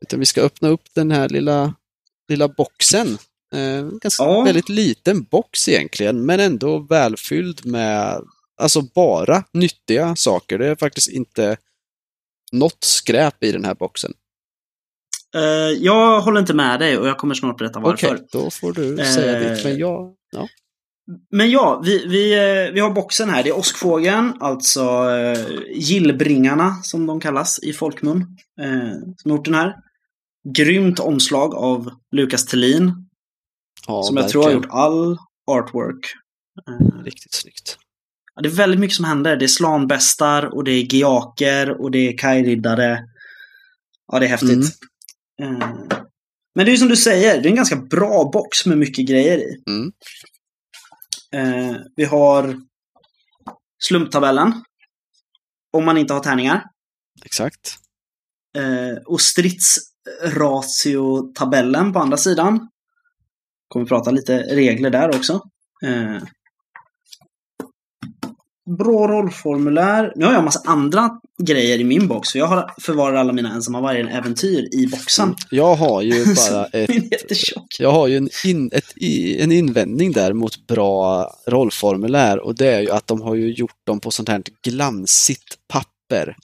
Utan 0.00 0.20
vi 0.20 0.26
ska 0.26 0.40
öppna 0.42 0.68
upp 0.68 0.94
den 0.94 1.10
här 1.10 1.28
lilla, 1.28 1.74
lilla 2.28 2.48
boxen. 2.48 3.18
En 3.54 3.98
ganska 3.98 4.24
Ja. 4.24 4.42
väldigt 4.44 4.68
liten 4.68 5.22
box 5.22 5.68
egentligen, 5.68 6.26
men 6.26 6.40
ändå 6.40 6.78
välfylld 6.78 7.66
med 7.66 8.22
alltså 8.56 8.82
bara 8.82 9.44
nyttiga 9.52 10.16
saker. 10.16 10.58
Det 10.58 10.66
är 10.66 10.76
faktiskt 10.76 11.08
inte 11.08 11.56
något 12.52 12.84
skräp 12.84 13.44
i 13.44 13.52
den 13.52 13.64
här 13.64 13.74
boxen. 13.74 14.12
Eh, 15.36 15.42
jag 15.84 16.20
håller 16.20 16.40
inte 16.40 16.54
med 16.54 16.80
dig 16.80 16.98
och 16.98 17.08
jag 17.08 17.18
kommer 17.18 17.34
snart 17.34 17.58
berätta 17.58 17.78
Okej, 17.78 18.10
varför. 18.10 18.24
då 18.32 18.50
får 18.50 18.72
du 18.72 18.96
säga 18.96 19.40
Eh, 19.40 19.52
ditt. 19.54 19.64
Men 19.64 19.78
jag, 19.78 20.14
ja. 20.30 20.48
Men 21.30 21.50
ja, 21.50 21.82
vi, 21.84 22.06
vi, 22.06 22.32
eh, 22.34 22.72
vi 22.74 22.80
har 22.80 22.90
boxen 22.90 23.30
här. 23.30 23.42
Det 23.42 23.48
är 23.48 23.58
Åskfågeln, 23.58 24.32
alltså 24.40 24.80
eh, 25.10 25.46
gillbringarna 25.74 26.70
som 26.82 27.06
de 27.06 27.20
kallas 27.20 27.58
i 27.62 27.72
folkmun. 27.72 28.20
Eh, 28.60 28.90
som 29.16 29.30
gjort 29.30 29.44
den 29.44 29.54
här. 29.54 29.74
Grymt 30.56 31.00
omslag 31.00 31.54
av 31.54 31.90
Lukas 32.12 32.46
Tellin. 32.46 32.92
ja 33.86 34.02
som 34.02 34.16
jag 34.16 34.28
tror 34.28 34.42
har 34.42 34.50
gjort 34.50 34.66
all 34.70 35.16
artwork. 35.50 36.06
Eh, 36.68 37.02
Riktigt 37.04 37.34
snyggt. 37.34 37.78
Ja, 38.34 38.42
det 38.42 38.48
är 38.48 38.52
väldigt 38.52 38.80
mycket 38.80 38.96
som 38.96 39.04
händer. 39.04 39.36
Det 39.36 39.44
är 39.44 39.48
slanbästar 39.48 40.54
och 40.54 40.64
det 40.64 40.72
är 40.72 40.94
geaker 40.94 41.82
och 41.82 41.90
det 41.90 42.08
är 42.08 42.18
kajriddare. 42.18 43.04
Ja, 44.12 44.18
det 44.18 44.26
är 44.26 44.30
häftigt. 44.30 44.50
Mm. 44.50 44.66
Eh, 45.42 45.58
Men 46.54 46.64
det 46.66 46.70
är 46.70 46.72
ju 46.72 46.76
som 46.78 46.88
du 46.88 46.96
säger, 46.96 47.42
det 47.42 47.48
är 47.48 47.50
en 47.50 47.56
ganska 47.56 47.76
bra 47.76 48.30
box 48.32 48.66
med 48.66 48.78
mycket 48.78 49.08
grejer 49.08 49.38
i. 49.38 49.62
Mm. 49.70 49.92
Eh, 51.32 51.76
Vi 51.96 52.04
har 52.04 52.56
slumptabellen. 53.84 54.52
Om 55.72 55.84
man 55.84 55.98
inte 55.98 56.14
har 56.14 56.20
tärningar. 56.20 56.64
Exakt. 57.24 57.76
Eh, 58.58 58.96
Och 59.06 59.20
stridsratio-tabellen 59.20 61.92
på 61.92 61.98
andra 61.98 62.16
sidan. 62.16 62.68
Kommer 63.68 63.86
prata 63.86 64.10
lite 64.10 64.38
regler 64.38 64.90
där 64.90 65.16
också. 65.16 65.42
Eh, 68.68 68.74
Bra 68.74 69.08
rollformulär. 69.08 70.12
Nu 70.16 70.24
har 70.24 70.32
jag 70.32 70.38
en 70.38 70.44
massa 70.44 70.62
andra 70.64 71.20
grejer 71.42 71.78
i 71.78 71.84
min 71.84 72.08
box. 72.08 72.32
För 72.32 72.38
jag 72.38 72.46
har 72.46 72.74
förvarar 72.80 73.14
alla 73.14 73.32
mina 73.32 73.54
ensamma 73.54 73.80
vargen-äventyr 73.80 74.68
i 74.74 74.86
boxen. 74.86 75.34
Jag 75.50 75.74
har 75.74 76.02
ju 76.02 76.24
bara 76.50 76.66
ett... 76.66 77.32
Jag 77.78 77.90
har 77.90 78.06
ju 78.06 78.16
en, 78.16 78.28
in, 78.44 78.70
ett, 78.72 78.92
en 79.38 79.52
invändning 79.52 80.12
där 80.12 80.32
mot 80.32 80.66
bra 80.66 81.30
rollformulär 81.46 82.38
och 82.38 82.54
det 82.54 82.68
är 82.68 82.80
ju 82.80 82.90
att 82.90 83.06
de 83.06 83.20
har 83.20 83.34
ju 83.34 83.52
gjort 83.52 83.86
dem 83.86 84.00
på 84.00 84.10
sånt 84.10 84.28
här 84.28 84.42
glansigt 84.62 85.54
papper. 85.68 86.36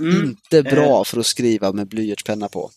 Mm. 0.00 0.24
Inte 0.24 0.62
bra 0.62 1.04
för 1.04 1.20
att 1.20 1.26
skriva 1.26 1.72
med 1.72 1.88
blyertspenna 1.88 2.48
på. 2.48 2.70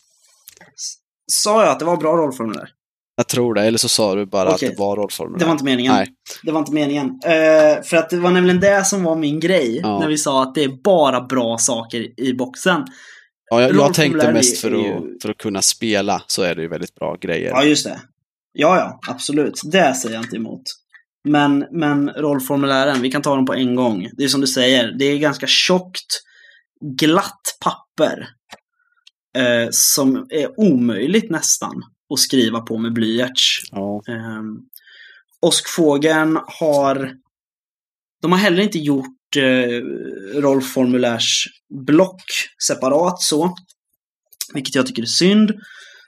Sa 1.32 1.63
jag 1.63 1.72
att 1.72 1.80
det 1.80 1.86
var 1.86 1.98
bra 1.98 2.18
rollformulär? 2.18 2.70
Jag 3.15 3.28
tror 3.28 3.54
det, 3.54 3.62
eller 3.62 3.78
så 3.78 3.89
sa 3.89 4.15
du 4.15 4.26
bara 4.26 4.54
Okej. 4.54 4.67
att 4.69 4.76
det 4.76 4.80
var 4.80 4.95
rollformulär. 4.95 5.39
Det 5.39 5.45
var 5.45 5.52
inte 5.52 5.63
meningen. 5.63 5.93
Nej. 5.93 6.08
Det 6.43 6.52
var 6.52 6.60
inte 6.60 6.71
meningen. 6.73 7.06
Eh, 7.26 7.84
för 7.84 7.95
att 7.97 8.10
det 8.10 8.17
var 8.19 8.32
nämligen 8.32 8.60
det 8.60 8.86
som 8.86 9.04
var 9.04 9.15
min 9.15 9.39
grej. 9.39 9.80
Ja. 9.84 9.99
När 9.99 10.08
vi 10.08 10.17
sa 10.17 10.43
att 10.43 10.56
det 10.56 10.63
är 10.63 10.84
bara 10.84 11.21
bra 11.21 11.58
saker 11.58 12.19
i 12.19 12.34
boxen. 12.34 12.86
Ja, 13.52 13.62
jag, 13.62 13.76
jag 13.76 13.93
tänkte 13.93 14.34
mest 14.34 14.58
för 14.58 14.71
att, 14.71 14.86
ju- 14.86 15.17
för 15.21 15.30
att 15.30 15.38
kunna 15.38 15.62
spela 15.62 16.21
så 16.28 16.41
är 16.43 16.56
det 16.56 16.62
ju 16.62 16.67
väldigt 16.67 16.95
bra 16.95 17.15
grejer. 17.21 17.49
Ja, 17.49 17.63
just 17.63 17.86
det. 17.86 17.99
Ja, 18.54 18.78
ja, 18.78 18.99
absolut. 19.13 19.62
Det 19.71 19.93
säger 19.93 20.15
jag 20.15 20.23
inte 20.23 20.36
emot. 20.36 20.62
Men, 21.28 21.65
men 21.71 22.10
rollformulären, 22.10 23.02
vi 23.02 23.12
kan 23.12 23.21
ta 23.21 23.36
dem 23.36 23.45
på 23.45 23.54
en 23.54 23.76
gång. 23.76 24.10
Det 24.17 24.23
är 24.23 24.28
som 24.28 24.41
du 24.41 24.47
säger, 24.47 24.91
det 24.99 25.06
är 25.06 25.17
ganska 25.17 25.47
tjockt, 25.47 26.21
glatt 26.97 27.58
papper. 27.63 28.28
Eh, 29.38 29.67
som 29.71 30.28
är 30.30 30.60
omöjligt 30.60 31.32
nästan 31.32 31.82
att 32.13 32.19
skriva 32.19 32.62
på 32.62 32.78
med 32.78 32.93
blyerts. 32.93 33.60
Ja. 33.71 34.02
Um, 34.08 34.62
Åskfågeln 35.41 36.39
har... 36.47 37.13
De 38.21 38.32
har 38.32 38.39
heller 38.39 38.63
inte 38.63 38.80
gjort 38.80 39.36
eh, 39.38 39.82
rollformulärsblock 40.41 42.23
separat 42.67 43.21
så. 43.21 43.56
Vilket 44.54 44.76
jag 44.76 44.88
tycker 44.88 45.02
är 45.02 45.06
synd. 45.06 45.52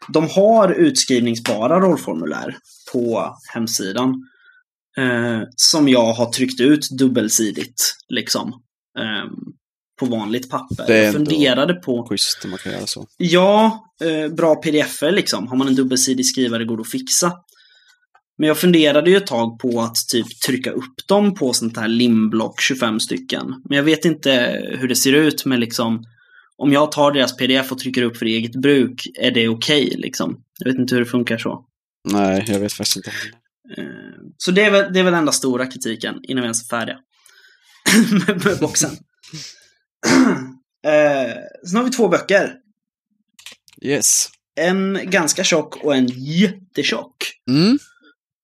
De 0.07 0.29
har 0.29 0.71
utskrivningsbara 0.73 1.79
rollformulär 1.79 2.57
på 2.91 3.35
hemsidan. 3.53 4.27
Eh, 4.97 5.41
som 5.55 5.87
jag 5.89 6.13
har 6.13 6.31
tryckt 6.31 6.59
ut 6.59 6.89
dubbelsidigt. 6.99 7.81
Liksom. 8.09 8.61
ehm, 8.99 9.33
på 9.99 10.05
vanligt 10.05 10.49
papper. 10.49 10.87
Det 10.87 10.97
är 10.97 11.03
Jag 11.03 11.13
funderade 11.13 11.73
på... 11.73 12.07
Schysst 12.09 12.43
om 12.43 12.49
man 12.49 12.59
kan 12.59 12.71
göra 12.71 12.87
så. 12.87 13.07
Ja, 13.17 13.85
eh, 14.03 14.33
bra 14.33 14.55
pdf-er 14.55 15.11
liksom. 15.11 15.47
Har 15.47 15.57
man 15.57 15.67
en 15.67 15.75
dubbelsidig 15.75 16.25
skrivare 16.25 16.65
går 16.65 16.77
det 16.77 16.81
att 16.81 16.91
fixa. 16.91 17.33
Men 18.37 18.47
jag 18.47 18.57
funderade 18.57 19.09
ju 19.09 19.17
ett 19.17 19.27
tag 19.27 19.59
på 19.59 19.81
att 19.81 19.95
typ 20.11 20.41
trycka 20.45 20.71
upp 20.71 21.07
dem 21.07 21.35
på 21.35 21.53
sånt 21.53 21.77
här 21.77 21.87
limblock, 21.87 22.61
25 22.61 22.99
stycken. 22.99 23.61
Men 23.69 23.75
jag 23.75 23.83
vet 23.83 24.05
inte 24.05 24.61
hur 24.79 24.87
det 24.87 24.95
ser 24.95 25.13
ut 25.13 25.45
med 25.45 25.59
liksom 25.59 26.03
om 26.57 26.73
jag 26.73 26.91
tar 26.91 27.11
deras 27.11 27.37
pdf 27.37 27.71
och 27.71 27.79
trycker 27.79 28.01
upp 28.01 28.17
för 28.17 28.25
eget 28.25 28.61
bruk, 28.61 29.07
är 29.19 29.31
det 29.31 29.47
okej 29.47 29.93
liksom? 29.97 30.37
Jag 30.59 30.71
vet 30.71 30.79
inte 30.79 30.95
hur 30.95 30.99
det 31.01 31.09
funkar 31.09 31.37
så. 31.37 31.65
Nej, 32.11 32.45
jag 32.47 32.59
vet 32.59 32.73
faktiskt 32.73 32.97
inte. 32.97 33.11
Eh, 33.77 33.85
Så 34.37 34.51
det 34.51 34.61
är 34.61 34.71
väl, 34.71 34.93
det 34.93 34.99
är 34.99 35.03
väl 35.03 35.13
enda 35.13 35.31
stora 35.31 35.65
kritiken 35.65 36.15
innan 36.23 36.41
vi 36.41 36.45
ens 36.45 36.63
är 36.63 36.77
färdiga. 36.77 36.97
med 38.45 38.57
boxen. 38.59 38.91
eh, 40.85 41.33
sen 41.67 41.77
har 41.77 41.83
vi 41.83 41.91
två 41.91 42.07
böcker. 42.07 42.55
Yes. 43.81 44.29
En 44.55 44.99
ganska 45.03 45.43
tjock 45.43 45.83
och 45.83 45.95
en 45.95 46.07
jättetjock. 46.07 47.15
Mm. 47.49 47.77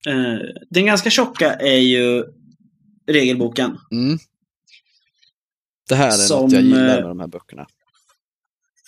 Eh, 0.07 0.39
den 0.69 0.85
ganska 0.85 1.09
tjocka 1.09 1.53
är 1.53 1.77
ju 1.77 2.23
regelboken. 3.07 3.77
Mm. 3.91 4.19
Det 5.89 5.95
här 5.95 6.07
är 6.07 6.11
Som, 6.11 6.41
något 6.41 6.51
jag 6.51 6.61
gillar 6.61 6.97
eh, 6.97 7.01
med 7.01 7.09
de 7.09 7.19
här 7.19 7.27
böckerna. 7.27 7.67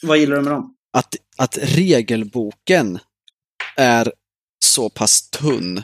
Vad 0.01 0.17
gillar 0.17 0.35
du 0.35 0.41
med 0.41 0.53
dem? 0.53 0.75
Att, 0.91 1.15
att 1.37 1.57
regelboken 1.61 2.99
är 3.77 4.13
så 4.59 4.89
pass 4.89 5.29
tunn 5.29 5.83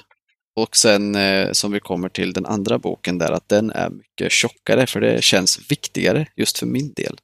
och 0.61 0.75
sen 0.77 1.15
eh, 1.15 1.51
som 1.51 1.71
vi 1.71 1.79
kommer 1.79 2.09
till 2.09 2.33
den 2.33 2.45
andra 2.45 2.79
boken 2.79 3.17
där, 3.17 3.31
att 3.31 3.49
den 3.49 3.71
är 3.71 3.89
mycket 3.89 4.31
tjockare 4.31 4.87
för 4.87 5.01
det 5.01 5.23
känns 5.23 5.71
viktigare 5.71 6.27
just 6.35 6.57
för 6.59 6.65
min 6.65 6.93
del. 6.93 7.17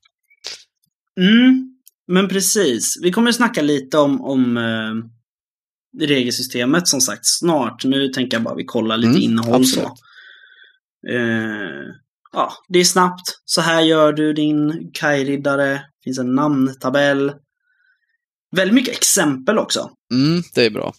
Mm, 1.19 1.75
men 2.07 2.27
precis. 2.27 2.99
Vi 3.01 3.11
kommer 3.11 3.29
att 3.29 3.35
snacka 3.35 3.61
lite 3.61 3.97
om, 3.97 4.21
om, 4.21 4.57
eh, 4.57 5.09
regelsystemet 6.07 6.87
som 6.87 7.01
sagt 7.01 7.25
snart. 7.25 7.85
Nu 7.85 8.07
tänker 8.07 8.37
jag 8.37 8.43
bara 8.43 8.55
vi 8.55 8.65
kollar 8.65 8.97
lite 8.97 9.09
Mm, 9.09 9.21
innehåll 9.21 9.55
absolut. 9.61 9.87
så. 9.87 9.97
Eh, 11.09 11.85
ja, 12.33 12.51
det 12.67 12.79
är 12.79 12.83
snabbt. 12.83 13.41
Så 13.45 13.61
här 13.61 13.81
gör 13.81 14.13
du 14.13 14.33
din 14.33 14.91
kajriddare. 14.93 15.81
finns 16.03 16.19
en 16.19 16.35
namntabell. 16.35 17.33
Väldigt 18.55 18.75
mycket 18.75 18.95
exempel 18.97 19.57
också. 19.57 19.89
Mm, 20.13 20.43
det 20.55 20.65
är 20.65 20.69
bra. 20.69 20.93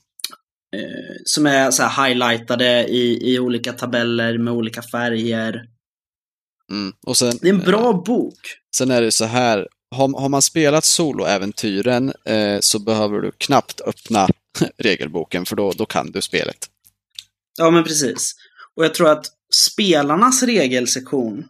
Eh, 0.74 1.14
som 1.24 1.46
är 1.46 1.70
så 1.70 1.82
här 1.82 2.08
highlightade 2.08 2.86
i, 2.88 3.32
i 3.34 3.38
olika 3.38 3.72
tabeller 3.72 4.38
med 4.38 4.54
olika 4.54 4.82
färger. 4.82 5.64
Mm. 6.70 6.92
Och 7.06 7.16
sen, 7.16 7.38
Det 7.40 7.48
är 7.48 7.52
en 7.52 7.60
bra 7.60 7.92
bok. 8.06 8.38
sen 8.76 8.90
är 8.90 9.02
det 9.02 9.12
så 9.12 9.24
här, 9.24 9.68
har, 9.90 10.20
har 10.20 10.28
man 10.28 10.42
spelat 10.42 10.84
soloäventyren 10.84 12.12
eh, 12.24 12.58
så 12.60 12.78
behöver 12.78 13.20
du 13.20 13.32
knappt 13.38 13.80
öppna 13.80 14.28
regelboken 14.78 15.46
för 15.46 15.56
då, 15.56 15.72
då 15.72 15.86
kan 15.86 16.10
du 16.10 16.22
spelet. 16.22 16.70
Ja, 17.58 17.70
men 17.70 17.84
precis. 17.84 18.34
Och 18.76 18.84
jag 18.84 18.94
tror 18.94 19.10
att 19.10 19.26
spelarnas 19.54 20.42
regelsektion 20.42 21.44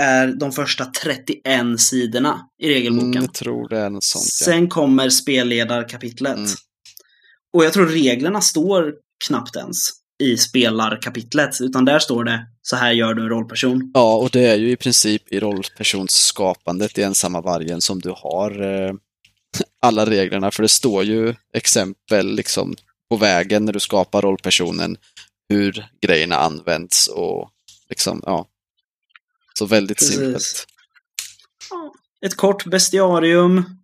är 0.00 0.26
de 0.26 0.52
första 0.52 0.84
31 0.84 1.80
sidorna 1.80 2.48
i 2.58 2.68
regelboken. 2.68 3.10
Mm, 3.10 3.22
jag 3.22 3.34
tror 3.34 3.68
det 3.68 3.78
är 3.78 3.90
något 3.90 4.04
sånt. 4.04 4.24
Ja. 4.40 4.44
Sen 4.44 4.68
kommer 4.68 5.10
spelledarkapitlet. 5.10 6.36
Mm. 6.36 6.50
Och 7.52 7.64
jag 7.64 7.72
tror 7.72 7.86
reglerna 7.86 8.40
står 8.40 8.94
knappt 9.28 9.56
ens 9.56 9.78
i 10.22 10.36
spelarkapitlet, 10.36 11.60
utan 11.60 11.84
där 11.84 11.98
står 11.98 12.24
det 12.24 12.46
så 12.62 12.76
här 12.76 12.92
gör 12.92 13.14
du 13.14 13.22
en 13.22 13.28
rollperson. 13.28 13.90
Ja, 13.94 14.16
och 14.16 14.30
det 14.30 14.46
är 14.46 14.56
ju 14.56 14.70
i 14.70 14.76
princip 14.76 15.32
i 15.32 15.40
rollpersonsskapandet 15.40 16.98
i 16.98 17.02
ensamma 17.02 17.40
vargen 17.40 17.80
som 17.80 18.00
du 18.00 18.14
har 18.16 18.62
eh, 18.62 18.94
alla 19.82 20.06
reglerna, 20.06 20.50
för 20.50 20.62
det 20.62 20.68
står 20.68 21.04
ju 21.04 21.34
exempel 21.52 22.34
liksom 22.34 22.74
på 23.10 23.16
vägen 23.16 23.64
när 23.64 23.72
du 23.72 23.80
skapar 23.80 24.22
rollpersonen, 24.22 24.96
hur 25.48 25.86
grejerna 26.00 26.36
används 26.36 27.08
och 27.08 27.50
liksom, 27.88 28.22
ja. 28.26 28.48
Så 29.54 29.66
väldigt 29.66 29.98
Precis. 29.98 30.16
simpelt. 30.16 30.66
Ett 32.26 32.36
kort 32.36 32.66
bestiarium, 32.66 33.81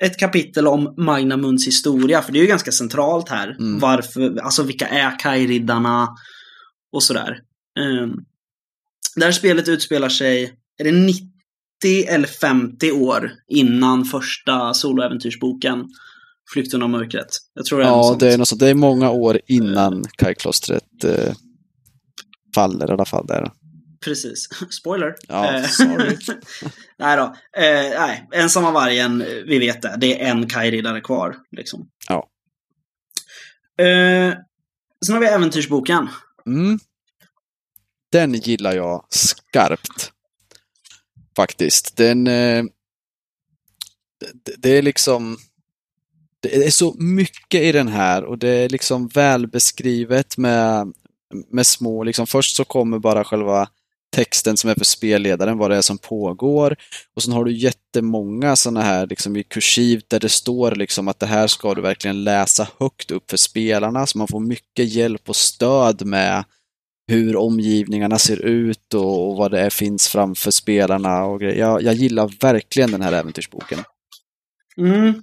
ett 0.00 0.18
kapitel 0.18 0.66
om 0.66 0.94
Magnamunds 0.96 1.66
historia, 1.66 2.22
för 2.22 2.32
det 2.32 2.38
är 2.38 2.40
ju 2.40 2.46
ganska 2.46 2.72
centralt 2.72 3.28
här. 3.28 3.48
Mm. 3.50 3.78
Varför, 3.78 4.40
alltså 4.40 4.62
vilka 4.62 4.86
är 4.86 5.18
Kajriddarna 5.18 6.08
och 6.92 7.02
sådär. 7.02 7.38
Eh, 7.78 8.08
där 9.16 9.32
spelet 9.32 9.68
utspelar 9.68 10.08
sig, 10.08 10.54
är 10.78 10.84
det 10.84 10.92
90 10.92 11.28
eller 12.08 12.28
50 12.28 12.92
år 12.92 13.32
innan 13.48 14.04
första 14.04 14.74
soloäventyrsboken 14.74 15.84
Flykten 16.52 16.82
av 16.82 16.90
mörkret? 16.90 17.28
Jag 17.54 17.64
tror 17.64 17.78
det 17.78 17.84
är 17.84 17.88
något 17.90 17.96
Ja, 17.96 18.08
sånt. 18.08 18.20
det 18.20 18.32
är, 18.32 18.38
något 18.38 18.58
det 18.58 18.68
är 18.68 18.74
många 18.74 19.10
år 19.10 19.40
innan 19.46 20.04
Kajklostret 20.18 21.04
eh, 21.04 21.34
faller 22.54 22.90
i 22.90 22.92
alla 22.92 23.04
fall. 23.04 23.26
Där. 23.26 23.50
Precis. 24.04 24.48
Spoiler. 24.70 25.14
Ja, 25.28 25.54
Eh, 25.58 25.66
sorry. 25.66 26.16
nej 26.98 27.16
då. 27.16 27.22
Eh, 27.56 28.00
nej, 28.00 28.28
ensamma 28.32 28.70
vargen, 28.70 29.18
vi 29.46 29.58
vet 29.58 29.82
det. 29.82 29.96
Det 29.98 30.22
är 30.22 30.30
en 30.30 30.48
kajriddare 30.48 31.00
kvar. 31.00 31.36
Liksom. 31.56 31.88
Ja. 32.08 32.28
Eh, 33.84 34.34
sen 35.06 35.14
har 35.14 35.20
vi 35.20 35.26
äventyrsboken. 35.26 36.08
Mm. 36.46 36.78
Den 38.12 38.34
gillar 38.34 38.72
jag 38.72 39.06
skarpt. 39.10 40.12
Faktiskt. 41.36 41.96
Den... 41.96 42.26
Eh, 42.26 42.64
det, 44.44 44.54
det 44.58 44.70
är 44.70 44.82
liksom... 44.82 45.36
Det 46.40 46.66
är 46.66 46.70
så 46.70 46.94
mycket 46.98 47.60
i 47.62 47.72
den 47.72 47.88
här 47.88 48.24
och 48.24 48.38
det 48.38 48.48
är 48.48 48.68
liksom 48.68 49.08
välbeskrivet 49.08 50.36
med, 50.36 50.92
med 51.50 51.66
små, 51.66 52.04
liksom 52.04 52.26
först 52.26 52.56
så 52.56 52.64
kommer 52.64 52.98
bara 52.98 53.24
själva 53.24 53.68
texten 54.12 54.56
som 54.56 54.70
är 54.70 54.74
för 54.74 54.84
spelledaren, 54.84 55.58
vad 55.58 55.70
det 55.70 55.76
är 55.76 55.80
som 55.80 55.98
pågår. 55.98 56.76
Och 57.16 57.22
sen 57.22 57.32
har 57.32 57.44
du 57.44 57.52
jättemånga 57.52 58.56
sådana 58.56 58.82
här 58.82 59.06
liksom 59.06 59.36
i 59.36 59.42
kursivt 59.42 60.08
där 60.08 60.20
det 60.20 60.28
står 60.28 60.74
liksom 60.74 61.08
att 61.08 61.18
det 61.20 61.26
här 61.26 61.46
ska 61.46 61.74
du 61.74 61.82
verkligen 61.82 62.24
läsa 62.24 62.68
högt 62.78 63.10
upp 63.10 63.30
för 63.30 63.36
spelarna, 63.36 64.06
så 64.06 64.18
man 64.18 64.28
får 64.28 64.40
mycket 64.40 64.92
hjälp 64.92 65.28
och 65.28 65.36
stöd 65.36 66.06
med 66.06 66.44
hur 67.08 67.36
omgivningarna 67.36 68.18
ser 68.18 68.40
ut 68.44 68.94
och, 68.94 69.28
och 69.28 69.36
vad 69.36 69.50
det 69.50 69.60
är 69.60 69.70
finns 69.70 70.08
framför 70.08 70.50
spelarna 70.50 71.24
och 71.24 71.40
grejer. 71.40 71.58
Jag, 71.58 71.82
jag 71.82 71.94
gillar 71.94 72.30
verkligen 72.40 72.90
den 72.90 73.02
här 73.02 73.12
äventyrsboken. 73.12 73.78
Mm. 74.76 75.22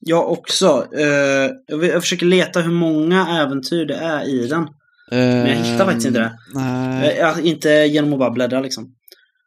Jag 0.00 0.32
också. 0.32 0.86
Uh, 0.96 1.50
jag, 1.66 1.78
vill- 1.78 1.90
jag 1.90 2.02
försöker 2.02 2.26
leta 2.26 2.60
hur 2.60 2.72
många 2.72 3.42
äventyr 3.42 3.84
det 3.86 3.96
är 3.96 4.28
i 4.28 4.46
den. 4.46 4.68
Men 5.10 5.46
jag 5.46 5.56
hittar 5.56 5.84
faktiskt 5.84 6.06
inte 6.06 6.18
det. 6.20 6.38
Nej, 6.54 7.08
Eh, 7.12 7.18
ja, 7.18 7.40
inte 7.40 7.68
genom 7.70 8.12
att 8.12 8.18
bara 8.18 8.30
bläddra 8.30 8.60
liksom. 8.60 8.94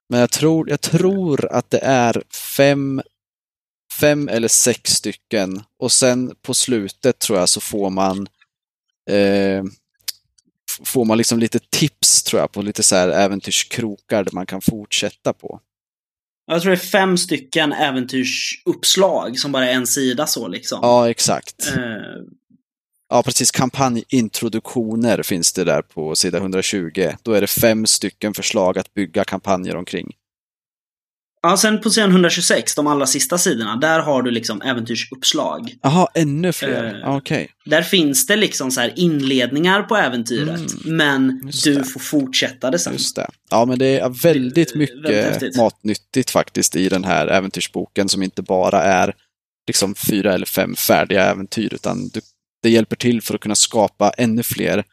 men 0.10 0.19
jag 0.19 0.32
tror, 0.32 0.69
jag 0.69 0.82
tror 0.82 1.52
att 1.52 1.69
det 1.69 1.80
är 1.84 2.24
fem, 2.58 3.02
fem 4.00 4.28
eller 4.30 4.47
sex 4.47 4.91
stycken 4.91 5.63
och 5.80 5.91
sen 5.91 6.36
på 6.41 6.54
slutet 6.54 7.19
tror 7.19 7.39
jag 7.39 7.50
så 7.50 7.62
får 7.62 7.89
man 7.89 8.28
eh, 9.10 9.63
får 10.84 11.06
man 11.06 11.17
liksom 11.17 11.39
lite 11.39 11.60
tips 11.69 12.24
tror 12.24 12.39
jag 12.41 12.52
på 12.52 12.62
lite 12.62 12.84
så 12.84 12.95
här 12.95 13.10
äventyrskrokar 13.10 14.24
där 14.24 14.32
man 14.32 14.45
kan 14.45 14.62
fortsätta 14.62 15.34
på. 15.34 15.60
Jag 16.45 16.62
tror 16.62 16.71
det 16.71 16.76
är 16.78 16.80
fem 16.80 17.17
stycken 17.17 17.74
äventyrsuppslag 17.74 19.39
som 19.39 19.52
bara 19.52 19.69
är 19.69 19.74
en 19.74 19.88
sida 19.88 20.28
så 20.28 20.47
liksom. 20.47 20.80
Ja, 20.82 21.10
exakt. 21.10 21.67
Eh, 21.67 22.21
Ja, 23.12 23.24
precis. 23.24 23.52
Kampanjintroduktioner 23.52 25.24
finns 25.24 25.54
det 25.54 25.63
där 25.63 25.82
på 25.82 26.15
sida 26.15 26.38
120. 26.38 27.10
Då 27.24 27.34
är 27.34 27.41
det 27.41 27.47
fem 27.47 27.86
stycken 27.86 28.34
förslag 28.34 28.78
att 28.78 28.93
bygga 28.93 29.24
kampanjer 29.24 29.76
omkring. 29.76 30.12
Ja, 31.43 31.58
sen 31.58 31.82
på 31.82 31.89
sidan 31.89 32.12
126, 32.12 32.76
de 32.76 32.88
allra 32.88 33.06
sista 33.06 33.38
sidorna, 33.38 33.76
där 33.76 34.00
har 34.00 34.21
du 34.21 34.32
liksom 34.32 34.62
äventyrsuppslag. 34.62 35.76
Jaha, 35.82 36.08
ännu 36.13 36.54
fler? 36.54 37.02
Eh, 37.04 37.15
Okej. 37.15 37.50
Där 37.65 37.82
finns 37.82 38.28
det 38.28 38.36
liksom 38.36 38.71
så 38.71 38.82
här 38.82 38.93
inledningar 38.95 39.84
på 39.84 39.95
äventyret, 39.95 40.86
men 40.86 41.41
just 41.45 41.63
du 41.63 41.76
det. 41.76 41.84
får 41.84 42.00
fortsätta 42.00 42.71
det 42.71 42.80
sen. 42.80 42.93
Just 42.93 43.15
det. 43.15 43.28
Ja, 43.50 43.65
men 43.65 43.80
det 43.80 44.00
är 44.00 44.10
väldigt 44.10 44.76
mycket 44.76 45.06
väldigt 45.06 45.58
matnyttigt 45.58 46.30
faktiskt 46.30 46.76
i 46.76 46.89
den 46.89 47.04
här 47.04 47.28
äventyrsboken 47.28 48.10
som 48.10 48.24
inte 48.24 48.41
bara 48.41 48.84
är 48.84 49.15
liksom 49.67 49.95
fyra 49.95 50.34
eller 50.34 50.45
fem 50.45 50.76
färdiga 50.76 51.26
äventyr, 51.26 51.74
utan 51.74 52.08
du, 52.08 52.21
det 52.62 52.69
hjälper 52.69 52.95
till 52.95 53.21
för 53.21 53.36
att 53.36 53.41
kunna 53.41 53.56
skapa 53.56 54.10
ännu 54.10 54.43
fler 54.43 54.84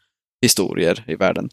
historier 0.41 1.05
i 1.07 1.15
världen. 1.15 1.49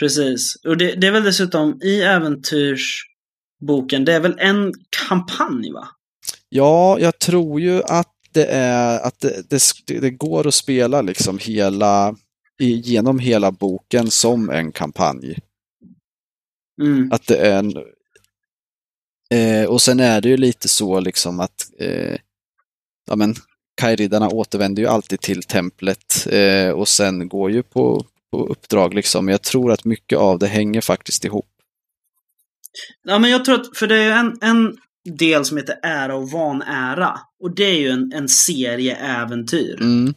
Precis. 0.00 0.56
Och 0.64 0.76
det, 0.76 0.94
det 0.94 1.06
är 1.06 1.10
väl 1.10 1.24
dessutom 1.24 1.80
i 1.82 2.02
äventyrsboken, 2.02 4.04
det 4.04 4.12
är 4.12 4.20
väl 4.20 4.38
en 4.38 4.72
kampanj 5.08 5.72
va? 5.72 5.88
Ja, 6.48 6.98
jag 7.00 7.18
tror 7.18 7.60
ju 7.60 7.82
att 7.82 8.12
det 8.32 8.46
är 8.46 9.00
att 9.00 9.20
det, 9.20 9.50
det, 9.50 9.60
det 10.00 10.10
går 10.10 10.46
att 10.46 10.54
spela 10.54 11.02
liksom 11.02 11.38
hela 11.38 12.16
genom 12.58 13.18
hela 13.18 13.52
boken 13.52 14.10
som 14.10 14.50
en 14.50 14.72
kampanj. 14.72 15.38
Mm. 16.82 17.12
Att 17.12 17.26
det 17.26 17.36
är 17.36 17.58
en... 17.58 17.76
Eh, 19.30 19.68
och 19.68 19.82
sen 19.82 20.00
är 20.00 20.20
det 20.20 20.28
ju 20.28 20.36
lite 20.36 20.68
så 20.68 21.00
liksom 21.00 21.40
att 21.40 21.70
eh, 21.78 22.16
ja 23.06 23.16
men 23.16 23.34
Kajriddarna 23.76 24.28
återvänder 24.28 24.82
ju 24.82 24.88
alltid 24.88 25.20
till 25.20 25.42
templet 25.42 26.26
eh, 26.30 26.70
och 26.70 26.88
sen 26.88 27.28
går 27.28 27.50
ju 27.50 27.62
på, 27.62 28.04
på 28.32 28.46
uppdrag 28.46 28.94
liksom. 28.94 29.28
Jag 29.28 29.42
tror 29.42 29.72
att 29.72 29.84
mycket 29.84 30.18
av 30.18 30.38
det 30.38 30.46
hänger 30.46 30.80
faktiskt 30.80 31.24
ihop. 31.24 31.48
Ja, 33.04 33.18
men 33.18 33.30
jag 33.30 33.44
tror 33.44 33.54
att, 33.60 33.76
för 33.76 33.86
det 33.86 33.96
är 33.96 34.04
ju 34.04 34.10
en, 34.10 34.38
en 34.40 34.76
del 35.18 35.44
som 35.44 35.56
heter 35.56 35.76
Ära 35.82 36.14
och 36.16 36.30
vanära. 36.30 37.20
Och 37.42 37.54
det 37.54 37.64
är 37.64 37.78
ju 37.78 37.88
en, 37.88 38.12
en 38.12 38.28
serie 38.28 38.96
äventyr 38.96 39.76
Mm. 39.80 40.14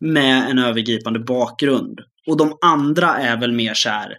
med 0.00 0.50
en 0.50 0.58
övergripande 0.58 1.18
bakgrund. 1.18 2.00
Och 2.26 2.36
de 2.36 2.58
andra 2.60 3.16
är 3.16 3.36
väl 3.36 3.52
mer 3.52 3.74
så 3.74 3.88
här, 3.88 4.16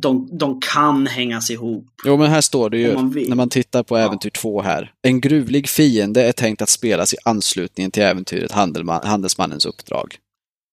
de, 0.00 0.38
de 0.38 0.60
kan 0.60 1.06
hängas 1.06 1.50
ihop. 1.50 1.86
Jo, 2.04 2.16
men 2.16 2.30
här 2.30 2.40
står 2.40 2.70
det 2.70 2.78
ju, 2.78 2.94
man 2.94 3.14
när 3.28 3.36
man 3.36 3.48
tittar 3.48 3.82
på 3.82 3.98
Ja. 3.98 4.04
Äventyr 4.04 4.30
2 4.30 4.62
här. 4.62 4.92
En 5.02 5.20
gruvlig 5.20 5.68
fiende 5.68 6.22
är 6.28 6.32
tänkt 6.32 6.62
att 6.62 6.68
spelas 6.68 7.14
i 7.14 7.16
anslutning 7.24 7.90
till 7.90 8.02
äventyret 8.02 8.52
Handelman, 8.52 9.00
Handelsmannens 9.06 9.66
uppdrag. 9.66 10.16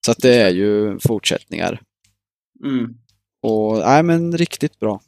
Så 0.05 0.11
att 0.11 0.17
det 0.17 0.35
är 0.35 0.49
ju 0.49 0.99
fortsättningar. 0.99 1.81
Mm. 2.65 2.93
Och, 3.43 3.77
nej 3.77 4.03
men 4.03 4.37
riktigt 4.37 4.79
bra. 4.79 5.01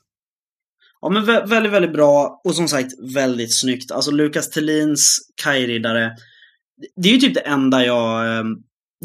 Ja, 1.02 1.10
men 1.10 1.24
vä- 1.26 1.48
väldigt, 1.48 1.72
väldigt 1.72 1.94
bra. 1.94 2.41
Och 2.44 2.56
som 2.56 2.68
sagt, 2.68 2.91
väldigt 3.15 3.54
snyggt. 3.60 3.91
Alltså 3.91 4.12
Lukas 4.12 4.50
Thelins 4.50 5.18
Kajriddare. 5.44 6.15
Det 6.96 7.10
är 7.10 7.13
ju 7.13 7.20
typ 7.20 7.34
det 7.34 7.39
enda 7.39 7.86
jag, 7.86 8.38
eh, 8.38 8.44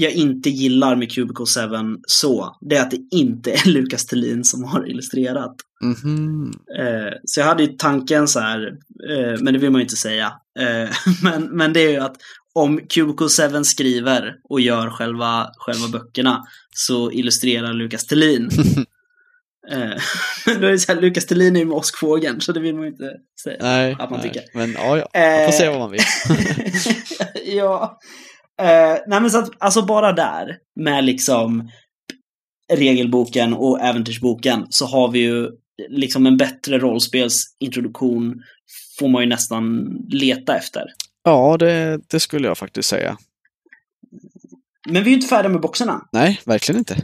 jag 0.03 0.13
inte 0.13 0.51
gillar 0.51 0.97
med 0.97 1.13
Cubicle 1.13 1.47
7 1.47 1.97
så. 2.07 2.57
Det 2.61 2.77
är 2.77 2.83
att 2.83 2.91
det 2.91 3.01
inte 3.11 3.51
är 3.53 3.69
Lukas 3.69 4.07
Thelin 4.07 4.45
som 4.45 4.65
har 4.65 4.91
illustrerat. 4.91 5.55
Mhm. 5.83 6.53
Eh, 6.79 7.13
så 7.25 7.41
jag 7.41 7.47
hade 7.47 7.63
ju 7.63 7.69
tanken 7.79 8.29
så 8.29 8.41
här, 8.41 8.67
eh, 9.11 9.41
men 9.41 9.53
det 9.55 9.59
vill 9.61 9.71
man 9.71 9.79
ju 9.81 9.85
inte 9.85 9.97
säga. 9.97 10.33
Eh, 10.61 10.91
men, 11.23 11.43
men 11.57 11.73
det 11.73 11.81
är 11.81 11.91
ju 11.91 11.99
att 12.01 12.17
om 12.55 12.81
Cubicle 12.89 13.49
7 13.59 13.65
skriver 13.65 14.35
och 14.49 14.61
gör 14.61 14.91
själva, 14.91 15.47
själva 15.57 15.89
böckerna 15.89 16.45
så 16.75 17.13
illustrerar 17.13 17.73
Lukas 17.73 18.07
Thelin. 18.07 18.51
Eh, 19.73 19.79
Men 20.47 20.61
då 20.61 20.67
är 20.67 20.71
det 20.71 20.79
så 20.79 20.93
här, 20.95 21.01
Lukas 21.01 21.27
Thelin 21.27 21.57
är 21.57 21.61
ju 21.61 21.67
med 21.67 21.77
åskfågeln, 21.77 22.41
så 22.41 22.53
det 22.53 22.61
vill 22.61 22.75
man 22.75 22.85
ju 22.85 22.91
inte 22.91 23.11
säga 23.43 23.57
Nej, 23.61 23.97
att 23.99 24.11
man 24.11 24.21
nej. 24.21 24.29
tycker. 24.29 24.43
Men 24.55 24.73
ja, 24.73 24.99
ja. 24.99 25.07
Man 25.15 25.47
får 25.47 25.53
Eh, 25.53 25.59
se 25.59 25.69
vad 25.69 25.79
man 25.79 25.91
vill. 25.91 26.01
ja. 27.45 27.99
Eh, 28.61 28.99
nej 29.07 29.21
men 29.21 29.31
så 29.31 29.39
att, 29.39 29.51
alltså 29.59 29.83
bara 29.83 30.13
där 30.13 30.57
med 30.81 31.05
liksom 31.05 31.71
regelboken 32.73 33.55
och 33.55 33.81
äventyrsboken 33.81 34.67
så 34.71 34.87
har 34.87 35.09
vi 35.09 35.19
ju 35.19 35.51
liksom 35.89 36.27
en 36.27 36.37
bättre 36.37 36.79
rollspelsintroduktion 36.79 38.43
får 38.99 39.09
man 39.09 39.23
ju 39.23 39.29
nästan 39.29 39.89
leta 40.09 40.57
efter. 40.57 40.85
Ja, 41.25 41.57
det, 41.57 42.01
det 42.09 42.21
skulle 42.21 42.49
jag 42.49 42.59
faktiskt 42.59 42.89
säga. 42.89 43.17
Men 44.89 45.05
vi 45.05 45.09
är 45.11 45.11
ju 45.11 45.15
inte 45.17 45.29
färdiga 45.29 45.53
med 45.53 45.61
boxarna. 45.61 46.09
Nej, 46.13 46.41
verkligen 46.45 46.79
inte. 46.79 46.95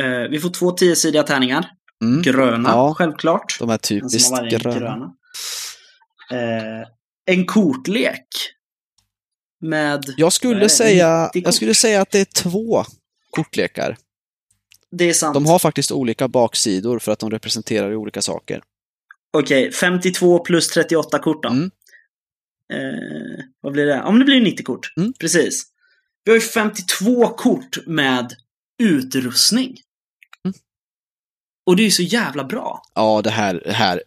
Eh, 0.00 0.28
vi 0.30 0.38
får 0.40 0.50
två 0.50 0.70
tiosidiga 0.70 1.22
tärningar. 1.22 1.70
Mm. 2.04 2.22
Gröna, 2.22 2.68
Ja. 2.68 2.94
självklart. 2.94 3.56
De 3.58 3.68
som 3.68 3.78
typiskt 3.78 4.30
gröna. 4.50 4.78
gröna. 4.78 5.14
Eh, 6.32 6.88
en 7.26 7.46
kortlek. 7.46 8.26
Med... 9.60 10.04
Jag 10.16 10.32
skulle, 10.32 10.60
det? 10.60 10.68
säga, 10.68 11.24
90 11.24 11.40
kort. 11.40 11.46
jag 11.46 11.54
skulle 11.54 11.74
säga 11.74 12.00
att 12.00 12.10
det 12.10 12.20
är 12.20 12.24
två 12.24 12.84
kortlekar. 13.30 13.96
Det 14.90 15.04
är 15.04 15.12
sant. 15.12 15.34
De 15.34 15.46
har 15.46 15.58
faktiskt 15.58 15.92
olika 15.92 16.28
baksidor 16.28 16.98
för 16.98 17.12
att 17.12 17.18
de 17.18 17.30
representerar 17.30 17.94
olika 17.94 18.22
saker. 18.22 18.62
Okej, 19.32 19.72
52 19.72 20.38
plus 20.38 20.68
38 20.68 21.18
kort 21.18 21.42
då. 21.42 21.48
Mm. 21.48 21.70
Eh, 22.72 23.44
vad 23.60 23.72
blir 23.72 23.86
det? 23.86 24.02
Om 24.02 24.18
det 24.18 24.24
blir 24.24 24.40
90 24.40 24.64
kort. 24.64 24.92
Mm. 24.96 25.12
Precis. 25.12 25.64
Vi 26.24 26.30
har 26.30 26.36
ju 26.36 26.40
52 26.40 27.28
kort 27.28 27.86
med 27.86 28.34
utrustning. 28.82 29.76
Mm. 30.44 30.54
Och 31.66 31.76
det 31.76 31.82
är 31.82 31.84
ju 31.84 31.90
så 31.90 32.02
jävla 32.02 32.44
bra. 32.44 32.82
Ja, 32.94 33.22
det 33.22 33.30
här, 33.30 33.62
det 33.64 33.72
här 33.72 34.02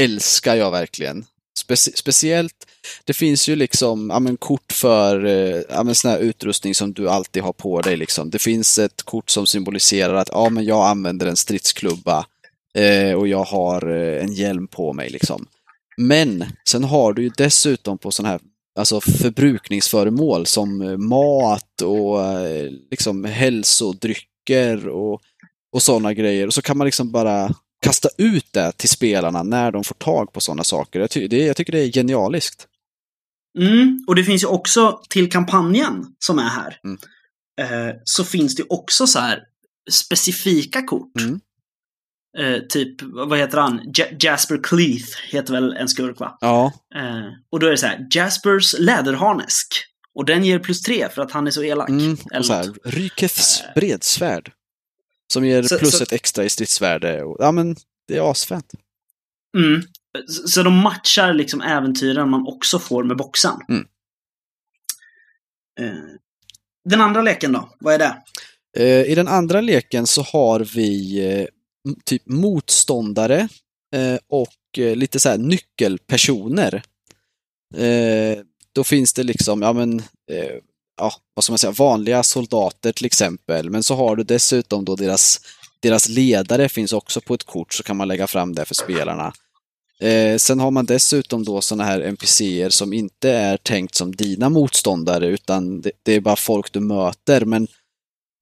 älskar 0.00 0.54
jag 0.54 0.70
verkligen. 0.70 1.24
Specie 1.58 1.96
speciellt, 1.96 2.66
det 3.04 3.12
finns 3.12 3.48
ju 3.48 3.56
liksom 3.56 4.10
ja, 4.10 4.18
men 4.18 4.36
kort 4.36 4.72
för 4.72 5.24
eh, 5.24 5.62
ja, 5.68 5.82
men 5.82 5.94
sån 5.94 6.10
här 6.10 6.18
utrustning 6.18 6.74
som 6.74 6.92
du 6.92 7.08
alltid 7.08 7.42
har 7.42 7.52
på 7.52 7.80
dig. 7.80 7.96
Liksom. 7.96 8.30
Det 8.30 8.38
finns 8.38 8.78
ett 8.78 9.02
kort 9.02 9.30
som 9.30 9.46
symboliserar 9.46 10.14
att 10.14 10.28
ja, 10.32 10.48
men 10.48 10.64
jag 10.64 10.86
använder 10.86 11.26
en 11.26 11.36
stridsklubba 11.36 12.26
eh, 12.74 13.12
och 13.12 13.28
jag 13.28 13.44
har 13.44 13.90
eh, 13.90 14.24
en 14.24 14.32
hjälm 14.32 14.68
på 14.68 14.92
mig. 14.92 15.10
Liksom. 15.10 15.46
Men 15.96 16.44
sen 16.68 16.84
har 16.84 17.12
du 17.12 17.22
ju 17.22 17.30
dessutom 17.36 17.98
på 17.98 18.10
sån 18.10 18.26
här 18.26 18.40
alltså 18.78 19.00
förbrukningsföremål 19.00 20.46
som 20.46 20.82
eh, 20.82 20.96
mat 20.96 21.82
och 21.82 22.22
eh, 22.24 22.70
liksom 22.90 23.24
hälsodrycker 23.24 24.88
och, 24.88 25.20
och 25.72 25.82
sådana 25.82 26.14
grejer. 26.14 26.46
Och 26.46 26.54
så 26.54 26.62
kan 26.62 26.78
man 26.78 26.84
liksom 26.84 27.12
bara 27.12 27.54
kasta 27.84 28.08
ut 28.18 28.52
det 28.52 28.72
till 28.72 28.88
spelarna 28.88 29.42
när 29.42 29.72
de 29.72 29.84
får 29.84 29.94
tag 29.94 30.32
på 30.32 30.40
sådana 30.40 30.64
saker. 30.64 31.00
Jag, 31.00 31.10
ty 31.10 31.28
det, 31.28 31.46
jag 31.46 31.56
tycker 31.56 31.72
det 31.72 31.80
är 31.80 31.92
genialiskt. 31.92 32.66
Mm. 33.58 34.04
Och 34.06 34.14
det 34.14 34.24
finns 34.24 34.42
ju 34.42 34.46
också 34.46 35.00
till 35.10 35.30
kampanjen 35.30 36.06
som 36.18 36.38
är 36.38 36.48
här. 36.48 36.78
Mm. 36.84 36.98
Eh, 37.60 37.94
så 38.04 38.24
finns 38.24 38.54
det 38.56 38.62
också 38.68 39.06
så 39.06 39.18
här 39.18 39.38
specifika 39.90 40.82
kort. 40.82 41.20
Mm. 41.20 41.40
Eh, 42.38 42.60
typ, 42.68 43.02
vad 43.02 43.38
heter 43.38 43.58
han? 43.58 43.80
Ja- 43.94 44.06
Jasper 44.20 44.60
Cleeth 44.62 45.08
heter 45.30 45.52
väl 45.52 45.72
en 45.72 45.88
skurk 45.88 46.20
va? 46.20 46.38
Ja, 46.40 46.72
Eh, 46.96 47.26
och 47.52 47.60
då 47.60 47.66
är 47.66 47.70
det 47.70 47.78
så 47.78 47.86
här, 47.86 48.06
Jaspers 48.10 48.74
läderharnesk. 48.78 49.66
Och 50.14 50.24
den 50.24 50.44
ger 50.44 50.58
plus 50.58 50.82
tre 50.82 51.08
för 51.08 51.22
att 51.22 51.32
han 51.32 51.46
är 51.46 51.50
så 51.50 51.62
elak. 51.62 51.88
mm. 51.88 52.16
Och 52.38 52.46
så 52.46 52.52
här. 52.52 52.72
Rykeths 52.84 53.62
bredsvärd. 53.74 54.52
Som 55.34 55.44
ger 55.44 55.62
Så- 55.62 55.78
plus 55.78 55.96
så- 55.98 56.02
ett 56.02 56.12
extra 56.12 56.44
i 56.44 56.48
stridsvärde. 56.48 57.22
Och, 57.24 57.36
ja, 57.40 57.52
men 57.52 57.76
det 58.08 58.16
är 58.16 58.30
asfett. 58.30 58.72
Mm. 59.58 59.82
Så- 60.46 60.62
de 60.62 60.74
matchar 60.74 61.34
liksom 61.34 61.60
äventyren 61.60 62.30
man 62.30 62.46
också 62.46 62.78
får 62.78 63.04
med 63.04 63.16
boxen. 63.16 63.56
Mm. 63.68 63.86
Eh, 65.80 66.04
den 66.88 67.00
andra 67.00 67.22
leken 67.22 67.52
då? 67.52 67.68
Vad 67.80 67.94
är 67.94 67.98
det? 67.98 68.16
Eh, 68.76 69.10
I 69.10 69.14
den 69.14 69.28
andra 69.28 69.60
leken 69.60 70.06
så 70.06 70.22
har 70.22 70.60
vi 70.60 71.18
eh, 71.32 71.46
typ 72.04 72.22
motståndare 72.26 73.48
och 74.28 74.48
lite 74.78 75.20
så 75.20 75.28
här 75.28 75.38
nyckelpersoner. 75.38 76.82
Då 78.72 78.84
finns 78.84 79.12
det 79.12 79.22
liksom, 79.22 79.62
ja 79.62 79.72
men, 79.72 80.02
ja, 80.96 81.12
vad 81.34 81.44
ska 81.44 81.52
man 81.52 81.58
säga, 81.58 81.70
vanliga 81.70 82.22
soldater 82.22 82.92
till 82.92 83.06
exempel. 83.06 83.70
Men 83.70 83.82
så 83.82 83.94
har 83.94 84.16
du 84.16 84.24
dessutom 84.24 84.84
då 84.84 84.96
deras, 84.96 85.40
deras 85.80 86.08
ledare 86.08 86.68
finns 86.68 86.92
också 86.92 87.20
på 87.20 87.34
ett 87.34 87.44
kort 87.44 87.74
så 87.74 87.82
kan 87.82 87.96
man 87.96 88.08
lägga 88.08 88.26
fram 88.26 88.54
det 88.54 88.64
för 88.64 88.74
spelarna. 88.74 89.32
Eh, 90.00 90.36
sen 90.36 90.60
har 90.60 90.70
man 90.70 90.86
dessutom 90.86 91.44
då 91.44 91.60
sådana 91.60 91.84
här 91.84 92.00
NPCer 92.00 92.70
som 92.70 92.92
inte 92.92 93.30
är 93.30 93.56
tänkt 93.56 93.94
som 93.94 94.16
dina 94.16 94.48
motståndare 94.48 95.26
utan 95.26 95.80
det, 95.80 95.90
det 96.02 96.12
är 96.12 96.20
bara 96.20 96.36
folk 96.36 96.72
du 96.72 96.80
möter. 96.80 97.44
Men 97.44 97.68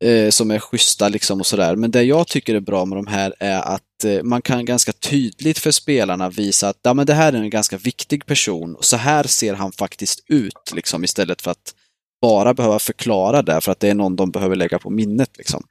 eh, 0.03 0.31
som 0.31 0.51
är 0.51 0.59
schyssta 0.59 1.09
liksom 1.09 1.41
och 1.41 1.47
sådär. 1.47 1.77
Men 1.77 1.91
det 1.91 2.03
jag 2.03 2.29
tycker 2.29 2.55
är 2.55 2.61
bra 2.61 2.85
med 2.85 2.99
de 2.99 3.07
här 3.07 3.35
är 3.39 3.61
att 3.61 4.05
eh, 4.05 4.23
man 4.23 4.43
kan 4.43 4.65
ganska 4.65 4.93
tydligt 4.93 5.59
för 5.59 5.71
spelarna 5.71 6.29
visa 6.29 6.69
att 6.69 6.79
ja, 6.83 6.95
men 6.95 7.07
det 7.07 7.15
här 7.15 7.33
är 7.33 7.37
en 7.37 7.51
ganska 7.51 7.77
viktig 7.77 8.27
person 8.27 8.75
och 8.75 8.85
så 8.85 8.97
här 8.97 9.25
ser 9.25 9.55
han 9.55 9.73
faktiskt 9.73 10.25
ut 10.29 10.73
liksom 10.73 11.05
istället 11.05 11.43
för 11.43 11.51
att 11.51 11.75
bara 12.23 12.55
behöva 12.55 12.79
förklara 12.79 13.43
det 13.43 13.61
för 13.61 13.73
att 13.73 13.81
det 13.81 13.89
är 13.89 13.95
någon 13.95 14.17
de 14.17 14.31
behöver 14.31 14.57
lägga 14.57 14.79
på 14.79 14.91
minnet 14.91 15.31
liksom. 15.39 15.63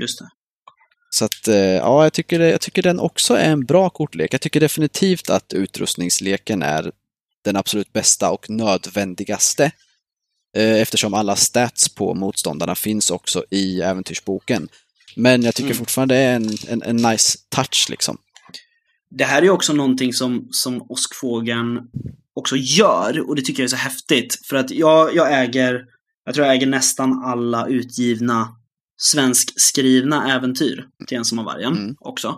Just 0.00 0.18
det. 0.18 0.28
Så 1.10 1.24
att, 1.24 1.48
eh, 1.48 1.56
ja, 1.56 2.02
jag 2.02 2.12
tycker, 2.12 2.40
jag 2.40 2.60
tycker 2.60 2.82
den 2.82 3.00
också 3.00 3.34
är 3.34 3.50
en 3.52 3.64
bra 3.64 3.90
kortlek. 3.90 4.34
Jag 4.34 4.40
tycker 4.40 4.60
definitivt 4.60 5.30
att 5.30 5.52
utrustningsleken 5.52 6.62
är 6.62 6.92
den 7.44 7.56
absolut 7.56 7.92
bästa 7.92 8.30
och 8.30 8.50
nödvändigaste. 8.50 9.64
Eh, 10.56 10.80
Eftersom 10.80 11.14
alla 11.14 11.36
stats 11.36 11.88
på 11.88 12.14
motståndarna 12.14 12.74
finns 12.74 13.10
också 13.10 13.44
i 13.50 13.80
äventyrsboken. 13.80 14.68
Men 15.16 15.42
jag 15.42 15.54
tycker 15.54 15.66
Mm. 15.70 15.78
fortfarande 15.78 16.14
det 16.14 16.20
är 16.20 16.36
en, 16.36 16.50
en, 16.68 16.82
en 16.82 16.96
nice 16.96 17.38
touch 17.48 17.86
liksom. 17.90 18.18
Det 19.10 19.24
här 19.24 19.42
är 19.42 19.50
också 19.50 19.72
någonting 19.72 20.12
som, 20.12 20.48
som 20.50 20.86
Åskfågeln 20.88 21.78
också 22.42 22.56
gör 22.56 23.28
och 23.28 23.36
det 23.36 23.42
tycker 23.42 23.62
jag 23.62 23.64
är 23.64 23.70
så 23.70 23.76
häftigt. 23.76 24.38
För 24.48 24.56
att 24.56 24.70
jag, 24.70 25.14
jag 25.14 25.42
äger, 25.42 25.84
jag 26.24 26.34
tror 26.34 26.46
jag 26.46 26.56
äger 26.56 26.66
nästan 26.66 27.22
alla 27.24 27.66
utgivna 27.66 28.48
svenskskrivna 29.26 30.34
äventyr 30.34 30.86
till 31.06 31.16
Ensam 31.16 31.38
av 31.38 31.44
vargen 31.44 31.72
Mm. 31.76 31.94
också. 31.98 32.28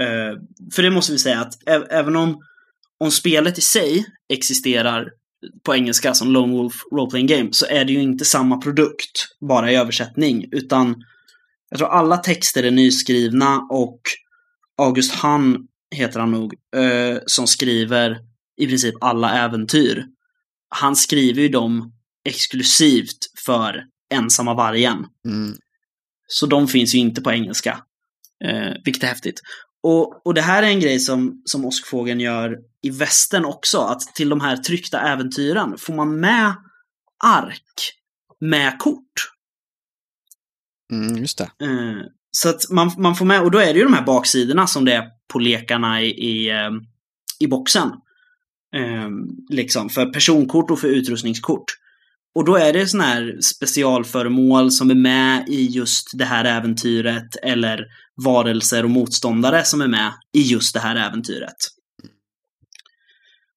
Eh, 0.00 0.38
för 0.74 0.82
det 0.82 0.90
måste 0.90 1.12
vi 1.12 1.18
säga 1.18 1.40
att 1.40 1.68
ä- 1.68 1.86
även 1.90 2.16
om, 2.16 2.40
om 3.00 3.10
spelet 3.10 3.58
i 3.58 3.60
sig 3.60 4.04
existerar 4.32 5.08
på 5.62 5.74
engelska 5.74 6.14
som 6.14 6.30
Lone 6.32 6.52
Wolf 6.52 6.74
Role 6.92 7.10
Playing 7.10 7.26
Game 7.26 7.48
så 7.52 7.66
är 7.66 7.84
det 7.84 7.92
ju 7.92 8.02
inte 8.02 8.24
samma 8.24 8.56
produkt 8.56 9.36
bara 9.40 9.72
i 9.72 9.76
översättning 9.76 10.48
utan 10.52 11.04
jag 11.70 11.78
tror 11.78 11.88
alla 11.88 12.16
texter 12.16 12.62
är 12.62 12.70
nyskrivna 12.70 13.58
och 13.70 14.00
August 14.82 15.12
Hahn 15.14 15.56
heter 15.94 16.20
han 16.20 16.30
nog, 16.30 16.54
eh, 16.76 17.18
som 17.26 17.46
skriver 17.46 18.18
i 18.62 18.66
princip 18.66 18.94
alla 19.00 19.38
äventyr. 19.38 20.06
Han 20.68 20.96
skriver 20.96 21.42
ju 21.42 21.48
dem 21.48 21.92
exklusivt 22.24 23.18
för 23.44 23.84
Ensamma 24.14 24.54
vargen. 24.54 25.06
Mm. 25.26 25.56
Så 26.26 26.46
de 26.46 26.68
finns 26.68 26.94
ju 26.94 26.98
inte 26.98 27.20
på 27.20 27.32
engelska. 27.32 27.82
Eh, 28.44 28.72
vilket 28.84 29.02
är 29.02 29.06
häftigt. 29.06 29.40
Och, 29.82 30.26
och 30.26 30.34
det 30.34 30.40
här 30.40 30.62
är 30.62 30.66
en 30.66 30.80
grej 30.80 31.00
som, 31.00 31.42
som 31.44 31.64
Åskfågeln 31.64 32.20
gör 32.20 32.58
i 32.82 32.90
västern 32.90 33.44
också. 33.44 33.78
Att 33.78 34.00
till 34.00 34.28
de 34.28 34.40
här 34.40 34.56
tryckta 34.56 35.00
äventyren 35.00 35.78
får 35.78 35.94
man 35.94 36.20
med 36.20 36.54
ark 37.24 37.92
med 38.40 38.78
kort. 38.78 39.12
Mm, 40.92 41.16
just 41.16 41.38
det. 41.38 41.44
Eh, 41.44 42.02
så 42.30 42.48
att 42.48 42.70
man, 42.70 42.90
man 42.98 43.14
får 43.14 43.24
med, 43.24 43.42
och 43.42 43.50
då 43.50 43.58
är 43.58 43.72
det 43.72 43.78
ju 43.78 43.84
de 43.84 43.94
här 43.94 44.06
baksidorna 44.06 44.66
som 44.66 44.84
det 44.84 44.92
är 44.92 45.08
på 45.32 45.38
lekarna 45.38 46.02
i, 46.02 46.10
i, 46.10 46.50
eh, 46.50 46.70
i 47.38 47.46
boxen. 47.46 47.90
Eh, 48.76 49.08
liksom, 49.48 49.88
för 49.88 50.06
personkort 50.06 50.70
och 50.70 50.80
för 50.80 50.88
utrustningskort. 50.88 51.64
Och 52.34 52.44
då 52.44 52.56
är 52.56 52.72
det 52.72 52.86
sådana 52.86 53.08
här 53.08 53.38
specialföremål 53.40 54.70
som 54.70 54.90
är 54.90 54.94
med 54.94 55.48
i 55.48 55.66
just 55.66 56.18
det 56.18 56.24
här 56.24 56.44
äventyret 56.44 57.36
eller 57.42 57.86
varelser 58.24 58.84
och 58.84 58.90
motståndare 58.90 59.64
som 59.64 59.80
är 59.80 59.88
med 59.88 60.12
i 60.32 60.42
just 60.42 60.74
det 60.74 60.80
här 60.80 60.96
äventyret. 60.96 61.56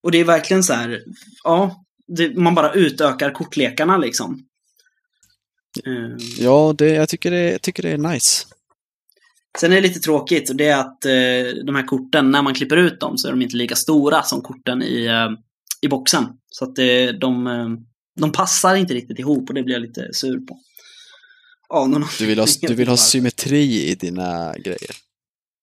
Och 0.04 0.12
det 0.12 0.18
är 0.18 0.26
verkligen 0.26 0.64
så 0.64 0.74
här, 0.74 1.04
ja, 1.44 1.86
det, 2.08 2.38
man 2.38 2.56
bara 2.56 2.74
utökar 2.74 3.32
kortlekarna 3.32 3.98
liksom. 3.98 4.46
Ehm. 5.86 6.18
Ja, 6.40 6.76
det, 6.78 6.90
jag, 6.90 7.10
tycker 7.10 7.32
det, 7.32 7.52
jag 7.52 7.62
tycker 7.62 7.84
det 7.84 7.92
är 7.92 7.98
nice. 7.98 8.48
Sen 9.60 9.72
är 9.72 9.76
det 9.76 9.82
lite 9.82 10.00
tråkigt 10.00 10.50
och 10.50 10.56
det 10.56 10.68
är 10.68 10.80
att 10.80 11.06
eh, 11.06 11.64
de 11.66 11.76
här 11.76 11.88
korten, 11.88 12.32
när 12.32 12.42
man 12.42 12.54
klipper 12.54 12.78
ut 12.78 13.00
dem 13.00 13.18
så 13.18 13.28
är 13.28 13.32
de 13.32 13.42
inte 13.42 13.58
lika 13.58 13.76
stora 13.76 14.24
som 14.24 14.42
korten 14.42 14.84
i, 14.84 15.06
eh, 15.06 15.30
i 15.82 15.88
boxen. 15.88 16.26
Så 16.50 16.66
att 16.66 16.76
det, 16.76 17.12
de, 17.12 17.48
eh, 17.48 17.68
de 18.20 18.32
passar 18.32 18.76
inte 18.76 18.94
riktigt 18.94 19.20
ihop 19.20 19.50
och 19.50 19.56
det 19.56 19.64
blir 19.64 19.76
jag 19.76 19.82
lite 19.82 20.10
sur 20.14 20.40
på. 20.40 20.60
Av 21.70 21.90
någon 21.90 22.06
Du 22.20 22.26
vill 22.26 22.40
ha, 22.40 22.48
du 22.62 22.74
vill 22.74 22.88
ha 22.88 22.98
symmetri 22.98 23.90
i 23.90 23.96
dina 23.96 24.54
grejer. 24.58 24.92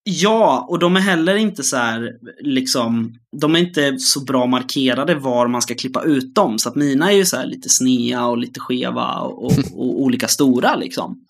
Ja, 0.04 0.66
och 0.68 0.78
de 0.78 0.96
är 0.96 1.00
heller 1.00 1.36
inte 1.36 1.62
så 1.62 1.76
här, 1.76 2.10
liksom, 2.40 3.18
de 3.40 3.54
är 3.54 3.58
inte 3.58 3.98
så 3.98 4.20
bra 4.20 4.46
markerade 4.46 5.14
var 5.14 5.48
man 5.48 5.62
ska 5.62 5.74
klippa 5.74 6.02
ut 6.02 6.34
dem. 6.34 6.58
Så 6.58 6.68
att 6.68 6.74
mina 6.74 7.12
är 7.12 7.16
ju 7.16 7.24
så 7.24 7.36
här 7.36 7.46
lite 7.46 7.68
snea 7.68 8.26
och 8.26 8.38
lite 8.38 8.60
skeva 8.60 9.20
och, 9.20 9.44
och, 9.44 9.52
och 9.72 10.00
olika 10.02 10.28
stora 10.28 10.76
liksom. 10.76 11.26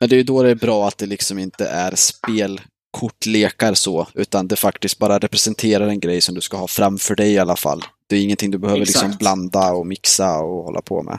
Men 0.00 0.08
det 0.08 0.14
är 0.14 0.18
ju 0.18 0.22
då 0.22 0.42
det 0.42 0.50
är 0.50 0.54
bra 0.54 0.88
att 0.88 0.98
det 0.98 1.06
liksom 1.06 1.38
inte 1.38 1.66
är 1.66 1.94
spelkortlekar 1.94 3.74
så, 3.74 4.08
utan 4.14 4.48
det 4.48 4.56
faktiskt 4.56 4.98
bara 4.98 5.18
representerar 5.18 5.88
en 5.88 6.00
grej 6.00 6.20
som 6.20 6.34
du 6.34 6.40
ska 6.40 6.56
ha 6.56 6.68
framför 6.68 7.16
dig 7.16 7.32
i 7.32 7.38
alla 7.38 7.56
fall. 7.56 7.84
Det 8.06 8.16
är 8.16 8.22
ingenting 8.22 8.50
du 8.50 8.58
behöver 8.58 8.80
liksom 8.80 9.06
Exakt. 9.06 9.18
blanda 9.18 9.72
och 9.72 9.86
mixa 9.86 10.38
och 10.38 10.64
hålla 10.64 10.82
på 10.82 11.02
med. 11.02 11.18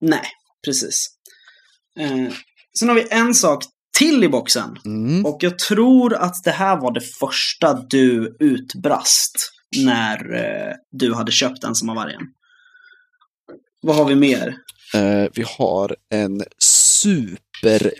Nej, 0.00 0.24
precis. 0.64 1.06
Eh, 1.98 2.32
sen 2.78 2.88
har 2.88 2.94
vi 2.94 3.06
en 3.10 3.34
sak 3.34 3.64
till 3.98 4.24
i 4.24 4.28
boxen. 4.28 4.76
Mm. 4.84 5.26
Och 5.26 5.38
jag 5.40 5.58
tror 5.58 6.14
att 6.14 6.44
det 6.44 6.50
här 6.50 6.76
var 6.76 6.94
det 6.94 7.00
första 7.00 7.74
du 7.74 8.36
utbrast 8.40 9.52
när 9.76 10.34
eh, 10.34 10.74
du 10.90 11.14
hade 11.14 11.32
köpt 11.32 11.64
Ensamma 11.64 11.94
vargen. 11.94 12.22
Vad 13.82 13.96
har 13.96 14.04
vi 14.04 14.14
mer? 14.14 14.56
Eh, 14.94 15.30
vi 15.34 15.44
har 15.58 15.96
en 16.10 16.44
super 16.58 17.49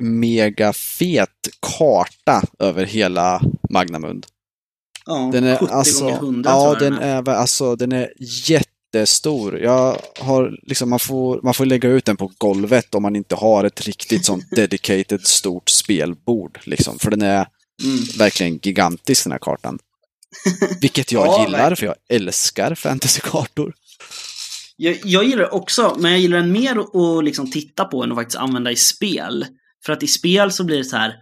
mega 0.00 0.72
fet 0.72 1.48
karta 1.60 2.42
över 2.58 2.84
hela 2.86 3.42
Magnamund. 3.70 4.26
Ja, 5.06 5.30
Den 5.32 5.44
är 5.44 5.56
70 5.56 5.72
alltså, 5.72 6.04
gånger 6.04 6.16
100 6.16 6.50
ja, 6.50 6.74
den 6.78 6.92
är, 6.98 7.28
alltså, 7.28 7.76
den 7.76 7.92
är 7.92 8.12
jättestor. 8.48 9.58
Jag 9.58 9.96
har 10.18 10.58
liksom, 10.62 10.90
man 10.90 10.98
får, 10.98 11.40
man 11.42 11.54
får 11.54 11.66
lägga 11.66 11.88
ut 11.88 12.04
den 12.04 12.16
på 12.16 12.32
golvet 12.38 12.94
om 12.94 13.02
man 13.02 13.16
inte 13.16 13.34
har 13.34 13.64
ett 13.64 13.86
riktigt 13.86 14.24
sånt 14.24 14.44
dedicated 14.56 15.26
stort 15.26 15.68
spelbord. 15.68 16.58
Liksom, 16.64 16.98
för 16.98 17.10
den 17.10 17.22
är 17.22 17.46
Mm. 17.84 17.98
verkligen 18.18 18.58
gigantisk 18.62 19.24
den 19.24 19.32
här 19.32 19.38
kartan. 19.38 19.78
Vilket 20.80 21.12
jag 21.12 21.26
Ja, 21.26 21.44
gillar, 21.44 21.74
för 21.74 21.86
jag 21.86 21.94
älskar 22.08 22.74
fantasykartor. 22.74 23.74
Jag, 24.82 24.98
jag 25.04 25.24
gillar 25.24 25.42
det 25.42 25.48
också, 25.48 25.96
men 25.98 26.10
jag 26.10 26.20
gillar 26.20 26.36
den 26.38 26.52
mer 26.52 26.76
att, 26.78 27.24
liksom 27.24 27.50
titta 27.50 27.84
på 27.84 28.02
än 28.02 28.12
att 28.12 28.18
faktiskt 28.18 28.38
använda 28.38 28.70
i 28.70 28.76
spel. 28.76 29.46
För 29.86 29.92
att 29.92 30.02
i 30.02 30.06
spel 30.06 30.52
så 30.52 30.64
blir 30.64 30.78
det 30.78 30.84
så 30.84 30.96
här, 30.96 31.14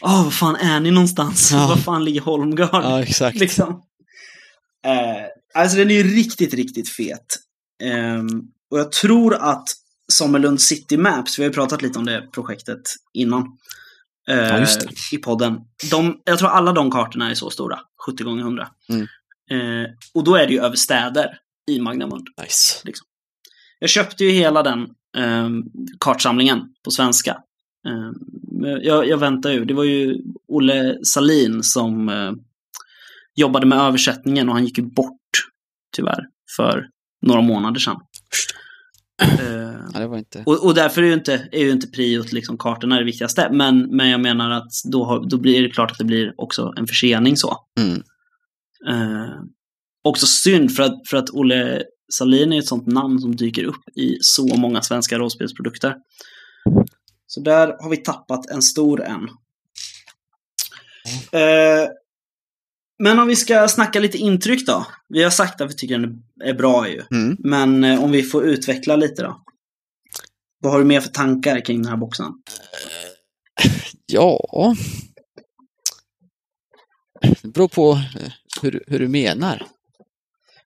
Åh, 0.00 0.24
vad 0.24 0.34
fan 0.34 0.56
är 0.56 0.80
ni 0.80 0.90
någonstans? 0.90 1.52
Ja. 1.52 1.66
Var 1.68 1.76
fan 1.76 2.04
ligger 2.04 2.20
Holmgard? 2.20 3.02
exakt. 3.02 3.38
liksom. 3.38 3.82
Eh, 4.86 5.24
alltså 5.54 5.76
den 5.78 5.90
är 5.90 5.94
ju 5.94 6.16
riktigt, 6.16 6.54
riktigt 6.54 6.88
fet. 6.88 7.26
Ehm, 7.82 8.26
och 8.70 8.78
jag 8.78 8.92
tror 8.92 9.34
att 9.34 9.64
Sommerlund 10.12 10.60
City 10.60 10.96
Maps, 10.96 11.38
vi 11.38 11.42
har 11.42 11.50
ju 11.50 11.54
pratat 11.54 11.82
lite 11.82 11.98
om 11.98 12.04
det 12.06 12.28
projektet 12.34 12.80
innan. 13.12 13.42
eh, 14.28 14.36
Ja. 14.36 14.66
I 15.12 15.18
podden. 15.18 15.58
De, 15.90 16.20
jag 16.24 16.38
tror 16.38 16.48
alla 16.48 16.72
de 16.72 16.90
kartorna 16.90 17.30
är 17.30 17.34
så 17.34 17.50
stora, 17.50 17.78
70 18.06 18.24
gånger 18.24 18.42
100 18.42 18.68
Mm. 18.88 19.02
Eh, 19.50 19.90
och 20.14 20.24
då 20.24 20.34
är 20.36 20.46
det 20.46 20.52
ju 20.52 20.60
över 20.60 20.76
städer 20.76 21.38
i 21.70 21.80
Magnamund. 21.80 22.26
Nice. 22.42 22.82
Jag 23.78 23.90
köpte 23.90 24.24
ju 24.24 24.30
hela 24.30 24.62
den 24.62 24.88
ehm, 25.16 25.64
kartsamlingen 26.00 26.60
på 26.84 26.90
svenska. 26.90 27.38
Ehm, 27.88 28.14
men 28.60 28.82
jag, 28.82 29.08
jag 29.08 29.18
väntar 29.18 29.50
ju. 29.50 29.64
Det 29.64 29.74
var 29.74 29.84
ju 29.84 30.22
Olle 30.48 30.98
Salin 31.04 31.62
som 31.62 32.08
eh, 32.08 32.32
jobbade 33.34 33.66
med 33.66 33.78
översättningen 33.78 34.48
och 34.48 34.54
han 34.54 34.64
gick 34.64 34.78
ju 34.78 34.84
bort, 34.84 35.48
tyvärr, 35.96 36.26
för 36.56 36.88
några 37.22 37.40
månader 37.40 37.80
sedan. 37.80 37.96
Eh, 39.22 39.72
Ja, 39.94 40.00
det 40.00 40.06
var 40.06 40.18
inte... 40.18 40.42
och, 40.46 40.64
och 40.64 40.74
därför 40.74 41.02
är 41.02 41.06
ju 41.06 41.14
inte, 41.14 41.48
är 41.52 41.64
ju 41.64 41.70
inte 41.70 41.86
priot 41.86 42.32
liksom 42.32 42.58
kartorna 42.58 42.98
det 42.98 43.04
viktigaste. 43.04 43.48
Men, 43.52 43.96
men 43.96 44.08
jag 44.08 44.20
menar 44.20 44.50
att 44.50 44.70
då, 44.84 45.04
har, 45.04 45.28
då 45.30 45.38
blir 45.38 45.62
det 45.62 45.70
klart 45.70 45.90
att 45.90 45.98
det 45.98 46.04
blir 46.04 46.34
också 46.36 46.72
en 46.76 46.86
försening 46.86 47.36
så. 47.36 47.56
Mm. 47.80 48.02
Eh, 50.04 50.08
också 50.08 50.26
synd 50.26 50.76
för 50.76 50.82
att, 50.82 51.08
för 51.08 51.16
att 51.16 51.30
Olle 51.30 51.82
Salin 52.12 52.52
är 52.52 52.58
ett 52.58 52.66
sånt 52.66 52.86
namn 52.86 53.18
som 53.18 53.36
dyker 53.36 53.64
upp 53.64 53.88
i 53.94 54.18
så 54.20 54.56
många 54.56 54.82
svenska 54.82 55.18
rollspelsprodukter. 55.18 55.96
Så 57.26 57.40
där 57.40 57.76
har 57.80 57.90
vi 57.90 57.96
tappat 57.96 58.50
en 58.50 58.62
stor 58.62 59.02
en. 59.02 59.28
Eh, 61.32 61.88
men 62.98 63.18
om 63.18 63.28
vi 63.28 63.36
ska 63.36 63.68
snacka 63.68 64.00
lite 64.00 64.18
intryck 64.18 64.66
då. 64.66 64.86
Vi 65.08 65.22
har 65.22 65.30
sagt 65.30 65.60
att 65.60 65.70
vi 65.70 65.74
tycker 65.74 65.98
den 65.98 66.22
är 66.44 66.54
bra 66.54 66.88
ju. 66.88 67.02
Mm. 67.10 67.36
Men 67.38 67.84
eh, 67.84 68.04
om 68.04 68.10
vi 68.10 68.22
får 68.22 68.44
utveckla 68.44 68.96
lite 68.96 69.22
då. 69.22 69.42
Vad 70.58 70.72
har 70.72 70.78
du 70.78 70.84
mer 70.84 71.00
för 71.00 71.08
tankar 71.08 71.64
kring 71.64 71.82
den 71.82 71.90
här 71.90 71.96
boxen? 71.96 72.32
Ja... 74.06 74.74
Det 77.42 77.48
beror 77.48 77.68
på 77.68 77.92
eh, 77.92 78.32
hur, 78.62 78.84
hur 78.86 78.98
du 78.98 79.08
menar. 79.08 79.66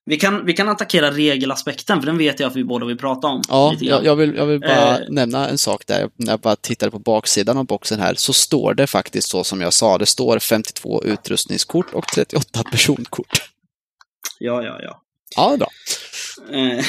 Vi 0.09 0.17
kan, 0.17 0.45
vi 0.45 0.53
kan 0.53 0.69
attackera 0.69 1.11
regelaspekten, 1.11 1.99
för 1.99 2.05
den 2.05 2.17
vet 2.17 2.39
jag 2.39 2.47
att 2.47 2.55
vi 2.55 2.63
båda 2.63 2.85
vill 2.85 2.97
prata 2.97 3.27
om. 3.27 3.41
Ja, 3.49 3.75
jag, 3.79 4.05
jag, 4.05 4.15
vill, 4.15 4.35
jag 4.35 4.45
vill 4.45 4.59
bara 4.59 4.97
Eh. 4.97 5.05
nämna 5.09 5.49
en 5.49 5.57
sak 5.57 5.83
där. 5.87 6.09
När 6.15 6.33
jag 6.33 6.39
bara 6.39 6.55
tittade 6.55 6.91
på 6.91 6.99
baksidan 6.99 7.57
av 7.57 7.65
boxen 7.65 7.99
här 7.99 8.13
så 8.17 8.33
står 8.33 8.73
det 8.73 8.87
faktiskt 8.87 9.29
så 9.29 9.43
som 9.43 9.61
jag 9.61 9.73
sa. 9.73 9.97
Det 9.97 10.05
står 10.05 10.39
52 10.39 11.03
utrustningskort 11.03 11.93
och 11.93 12.07
38 12.07 12.63
personkort. 12.71 13.41
ja, 14.39 14.63
ja. 14.63 14.77
ja. 14.81 15.01
Ja, 15.35 15.57
bra. 15.57 15.67
Eh, 16.51 16.79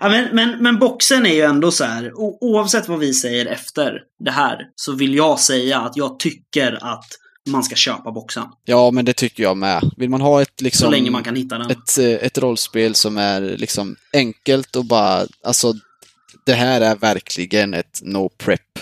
ja, 0.00 0.08
men, 0.08 0.28
men, 0.32 0.62
men 0.62 0.78
boxen 0.78 1.26
är 1.26 1.34
ju 1.34 1.40
ändå 1.42 1.70
så 1.72 1.84
här, 1.84 2.12
oavsett 2.40 2.88
vad 2.88 2.98
vi 2.98 3.14
säger 3.14 3.46
efter 3.46 4.00
det 4.24 4.30
här, 4.30 4.58
så 4.76 4.92
vill 4.92 5.14
jag 5.14 5.40
säga 5.40 5.80
att 5.80 5.96
jag 5.96 6.18
tycker 6.18 6.72
att 6.94 7.06
man 7.46 7.64
ska 7.64 7.74
köpa 7.74 8.12
boxen. 8.12 8.44
Ja, 8.64 8.90
men 8.90 9.04
det 9.04 9.12
tycker 9.12 9.42
jag 9.42 9.56
med. 9.56 9.90
Vill 9.96 10.10
man 10.10 10.20
ha 10.20 10.42
ett 10.42 10.60
liksom... 10.60 10.84
Så 10.84 10.90
länge 10.90 11.10
man 11.10 11.24
kan 11.24 11.36
hitta 11.36 11.58
den. 11.58 11.70
ett, 11.70 11.98
eh, 11.98 12.26
ett 12.26 12.38
rollspel 12.38 12.94
som 12.94 13.18
är 13.18 13.40
liksom 13.40 13.96
enkelt 14.12 14.76
och 14.76 14.84
bara, 14.84 15.26
alltså 15.44 15.74
det 16.46 16.54
här 16.54 16.80
är 16.80 16.96
verkligen 16.96 17.74
ett 17.74 18.00
no 18.02 18.28
prep 18.28 18.78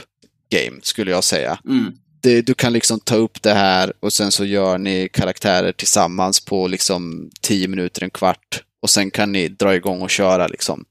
game 0.50 0.80
skulle 0.82 1.10
jag 1.10 1.24
säga. 1.24 1.58
Mm. 1.68 1.92
Det, 2.22 2.42
du 2.42 2.54
kan 2.54 2.72
liksom 2.72 3.00
ta 3.00 3.16
upp 3.16 3.42
det 3.42 3.54
här 3.54 3.92
och 4.00 4.12
sen 4.12 4.32
så 4.32 4.44
gör 4.44 4.78
ni 4.78 5.08
karaktärer 5.12 5.72
tillsammans 5.72 6.40
på 6.40 6.66
liksom 6.66 7.30
10 7.40 7.68
minuter, 7.68 8.02
en 8.02 8.10
kvart 8.10 8.62
och 8.82 8.90
sen 8.90 9.10
kan 9.10 9.32
ni 9.32 9.48
dra 9.48 9.74
igång 9.74 10.02
och 10.02 10.10
köra 10.10 10.46
liksom. 10.46 10.84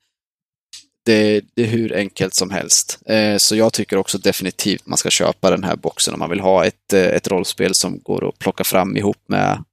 Det, 1.05 1.41
det 1.53 1.63
är 1.63 1.67
hur 1.67 1.95
enkelt 1.95 2.33
som 2.33 2.51
helst. 2.51 2.99
Eh, 3.05 3.37
så 3.37 3.55
jag 3.55 3.73
tycker 3.73 3.97
också 3.97 4.17
definitivt 4.17 4.85
man 4.85 4.97
ska 4.97 5.09
köpa 5.09 5.49
den 5.49 5.63
här 5.63 5.75
boxen 5.75 6.13
om 6.13 6.19
man 6.19 6.29
vill 6.29 6.39
ha 6.39 6.65
ett, 6.65 6.93
eh, 6.93 7.05
ett 7.05 7.27
rollspel 7.27 7.73
som 7.73 7.99
går 7.99 8.29
att 8.29 8.39
plocka 8.39 8.63
fram 8.63 8.97
ihop 8.97 9.23
med 9.27 9.63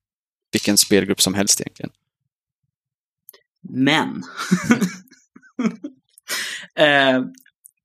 vilken 0.53 0.79
spelgrupp 0.79 1.21
som 1.21 1.35
helst 1.35 1.61
egentligen. 1.61 1.91
Men. 3.63 4.23
eh, 6.87 7.25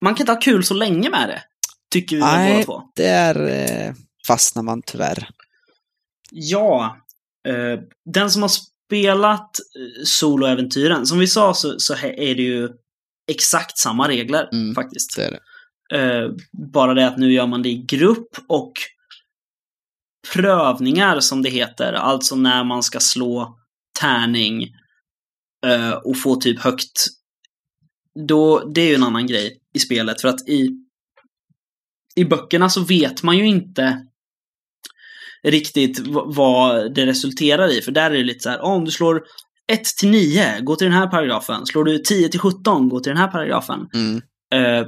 man 0.02 0.16
kan 0.16 0.24
inte 0.24 0.32
ha 0.32 0.40
kul 0.40 0.64
så 0.64 0.74
länge 0.74 1.10
med 1.10 1.30
det. 1.30 1.44
Tycker 1.90 2.16
vi 2.16 2.22
Nej. 2.22 2.54
båda 2.54 2.66
två. 2.66 2.90
Där 2.96 3.48
eh, 3.48 3.94
fastnar 4.28 4.64
man 4.64 4.82
tyvärr. 4.82 5.30
Ja. 6.32 6.98
Eh, 7.48 7.80
den 8.06 8.32
som 8.32 8.42
har 8.42 8.50
spelat 8.50 9.52
soloäventyren, 10.04 11.06
som 11.06 11.20
vi 11.20 11.28
sa 11.28 11.54
så, 11.54 11.80
så 11.80 11.94
är 11.94 12.36
det 12.36 12.42
ju 12.42 12.70
exakt 13.28 13.78
samma 13.78 14.08
regler 14.08 14.50
Mm. 14.54 14.76
faktiskt. 14.76 15.16
Det 15.16 15.30
det. 15.30 15.40
Eh, 15.98 16.32
bara 16.74 16.94
det 16.94 17.08
att 17.08 17.18
nu 17.18 17.34
gör 17.34 17.48
man 17.48 17.62
det 17.62 17.70
i 17.70 17.84
grupp 17.88 18.30
och 18.48 18.74
prövningar 20.34 21.20
som 21.20 21.42
det 21.42 21.50
heter. 21.50 21.94
Alltså 21.94 22.36
när 22.36 22.64
man 22.64 22.84
ska 22.84 23.00
slå 23.00 23.58
tärning 24.00 24.64
eh, 25.66 25.92
och 25.92 26.18
få 26.22 26.36
typ 26.36 26.60
högt. 26.60 27.08
Då, 28.28 28.60
det 28.60 28.82
är 28.82 28.88
ju 28.90 28.96
en 28.96 29.04
annan 29.04 29.28
grej 29.28 29.60
i 29.74 29.80
spelet. 29.80 30.22
För 30.22 30.28
att 30.28 30.50
i, 30.50 30.70
i 32.16 32.26
böckerna 32.26 32.70
så 32.70 32.82
vet 32.84 33.24
man 33.24 33.38
ju 33.38 33.46
inte 33.48 34.06
riktigt 35.44 36.00
vad 36.08 36.94
det 36.96 37.06
resulterar 37.06 37.78
i. 37.78 37.82
För 37.82 37.92
där 37.92 38.12
är 38.12 38.18
det 38.18 38.24
lite 38.24 38.40
så 38.40 38.50
här, 38.50 38.58
"Ah, 38.60 38.76
om 38.76 38.86
du 38.86 38.92
slår 38.92 39.24
1 39.72 39.84
till 39.84 40.10
9, 40.10 40.60
gå 40.62 40.76
till 40.76 40.86
den 40.86 40.98
här 40.98 41.08
paragrafen. 41.08 41.66
Slår 41.66 41.84
du 41.84 41.98
10 41.98 42.30
till 42.30 42.40
17, 42.40 42.90
gå 42.90 43.00
till 43.00 43.10
den 43.10 43.18
här 43.18 43.28
paragrafen. 43.28 43.90
Mm. 43.94 44.22
Eh, 44.54 44.88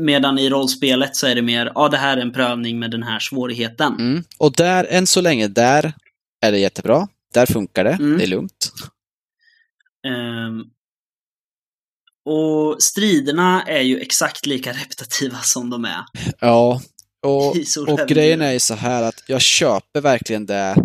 medan 0.00 0.38
i 0.38 0.50
rollspelet 0.50 1.16
så 1.16 1.26
är 1.26 1.34
det 1.34 1.42
mer, 1.42 1.72
ja 1.74 1.88
det 1.88 1.96
här 1.96 2.16
är 2.16 2.20
en 2.20 2.32
prövning 2.32 2.78
med 2.78 2.90
den 2.90 3.02
här 3.02 3.18
svårigheten. 3.18 3.94
Mm. 3.98 4.24
Och 4.38 4.52
där, 4.52 4.86
än 4.90 5.06
så 5.06 5.20
länge, 5.20 5.48
där 5.48 5.92
är 6.40 6.52
det 6.52 6.58
jättebra. 6.58 7.08
Där 7.34 7.46
funkar 7.46 7.84
det. 7.84 7.90
Mm. 7.90 8.18
Det 8.18 8.24
är 8.24 8.28
lugnt. 8.28 8.72
Ehm, 10.06 10.64
och 12.24 12.82
striderna 12.82 13.62
är 13.62 13.80
ju 13.80 14.00
exakt 14.00 14.46
lika 14.46 14.72
repetitiva 14.72 15.38
som 15.42 15.70
de 15.70 15.84
är 15.84 16.04
Ja, 16.40 16.80
och, 17.26 17.56
och 17.88 18.08
grejen 18.08 18.42
är 18.42 18.52
ju 18.52 18.60
så 18.60 18.74
här 18.74 19.02
att 19.02 19.24
jag 19.26 19.40
köper 19.40 20.00
verkligen 20.00 20.46
det 20.46 20.76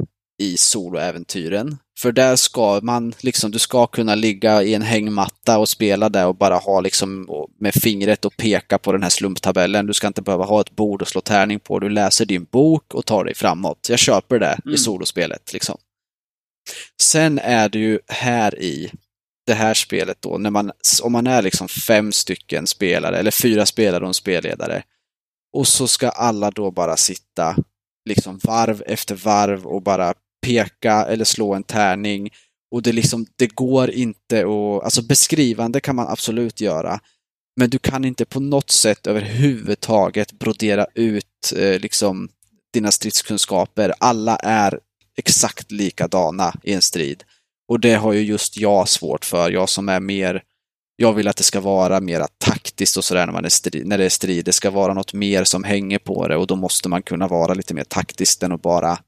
i 0.41 0.57
soloäventyren. 0.57 1.77
För 1.99 2.11
där 2.11 2.35
ska 2.35 2.79
man, 2.83 3.13
liksom, 3.19 3.51
du 3.51 3.59
ska 3.59 3.87
kunna 3.87 4.15
ligga 4.15 4.63
i 4.63 4.73
en 4.73 4.81
hängmatta 4.81 5.57
och 5.57 5.69
spela 5.69 6.09
där 6.09 6.27
och 6.27 6.35
bara 6.35 6.55
ha 6.55 6.81
liksom 6.81 7.27
med 7.59 7.73
fingret 7.73 8.25
och 8.25 8.37
peka 8.37 8.77
på 8.77 8.91
den 8.91 9.03
här 9.03 9.09
slumptabellen. 9.09 9.85
Du 9.85 9.93
ska 9.93 10.07
inte 10.07 10.21
behöva 10.21 10.45
ha 10.45 10.61
ett 10.61 10.75
bord 10.75 11.01
och 11.01 11.07
slå 11.07 11.21
tärning 11.21 11.59
på. 11.59 11.79
Du 11.79 11.89
läser 11.89 12.25
din 12.25 12.43
bok 12.43 12.93
och 12.93 13.05
tar 13.05 13.23
dig 13.23 13.35
framåt. 13.35 13.87
Jag 13.89 13.99
köper 13.99 14.39
det 14.39 14.59
Mm. 14.65 14.75
i 14.75 14.77
solospelet. 14.77 15.53
Liksom. 15.53 15.77
Sen 17.01 17.39
är 17.39 17.69
det 17.69 17.79
ju 17.79 17.99
här 18.07 18.59
i 18.59 18.91
det 19.47 19.53
här 19.53 19.73
spelet 19.73 20.17
då, 20.21 20.37
när 20.37 20.49
man, 20.49 20.71
om 21.03 21.11
man 21.11 21.27
är 21.27 21.41
liksom 21.41 21.67
fem 21.67 22.11
stycken 22.11 22.67
spelare, 22.67 23.17
eller 23.17 23.31
fyra 23.31 23.65
spelare 23.65 24.01
och 24.01 24.07
en 24.07 24.13
spelledare, 24.13 24.83
och 25.53 25.67
så 25.67 25.87
ska 25.87 26.09
alla 26.09 26.51
då 26.51 26.71
bara 26.71 26.97
sitta 26.97 27.55
liksom 28.09 28.39
varv 28.43 28.83
efter 28.85 29.15
varv 29.15 29.65
och 29.67 29.81
bara 29.81 30.13
peka 30.43 31.05
eller 31.05 31.25
slå 31.25 31.53
en 31.53 31.63
tärning. 31.63 32.29
Och 32.71 32.81
det 32.81 32.91
liksom, 32.91 33.25
det 33.35 33.47
går 33.47 33.89
inte 33.89 34.39
att, 34.39 34.83
alltså 34.83 35.01
beskrivande 35.01 35.79
kan 35.79 35.95
man 35.95 36.07
absolut 36.07 36.61
göra. 36.61 36.99
Men 37.59 37.69
du 37.69 37.79
kan 37.79 38.05
inte 38.05 38.25
på 38.25 38.39
något 38.39 38.71
sätt 38.71 39.07
överhuvudtaget 39.07 40.31
brodera 40.31 40.87
ut 40.95 41.53
eh, 41.57 41.79
liksom 41.79 42.29
dina 42.73 42.91
stridskunskaper. 42.91 43.93
Alla 43.99 44.35
är 44.35 44.79
exakt 45.17 45.71
likadana 45.71 46.53
i 46.63 46.73
en 46.73 46.81
strid. 46.81 47.23
Och 47.67 47.79
det 47.79 47.93
har 47.93 48.13
ju 48.13 48.21
just 48.21 48.57
jag 48.57 48.89
svårt 48.89 49.25
för, 49.25 49.51
jag 49.51 49.69
som 49.69 49.89
är 49.89 49.99
mer 49.99 50.43
jag 50.95 51.13
vill 51.13 51.27
att 51.27 51.37
det 51.37 51.43
ska 51.43 51.61
vara 51.61 51.99
mer 51.99 52.25
taktiskt 52.37 52.97
och 52.97 53.03
sådär 53.03 53.25
när, 53.25 53.33
man 53.33 53.45
är 53.45 53.49
strid, 53.49 53.87
när 53.87 53.97
det 53.97 54.05
är 54.05 54.09
strid. 54.09 54.45
Det 54.45 54.53
ska 54.53 54.71
vara 54.71 54.93
något 54.93 55.13
mer 55.13 55.43
som 55.43 55.63
hänger 55.63 55.99
på 55.99 56.27
det 56.27 56.35
och 56.37 56.47
då 56.47 56.55
måste 56.55 56.89
man 56.89 57.03
kunna 57.03 57.27
vara 57.27 57.53
lite 57.53 57.73
mer 57.73 57.83
taktisk 57.83 58.43
än 58.43 58.51
att 58.51 58.61
bara 58.61 58.99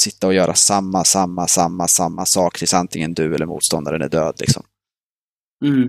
sitta 0.00 0.26
och 0.26 0.34
göra 0.34 0.54
samma, 0.54 1.04
samma, 1.04 1.46
samma, 1.46 1.88
samma 1.88 2.26
sak 2.26 2.58
tills 2.58 2.74
antingen 2.74 3.14
du 3.14 3.34
eller 3.34 3.46
motståndaren 3.46 4.02
är 4.02 4.08
död. 4.08 4.34
Liksom. 4.40 4.62
Mm. 5.64 5.88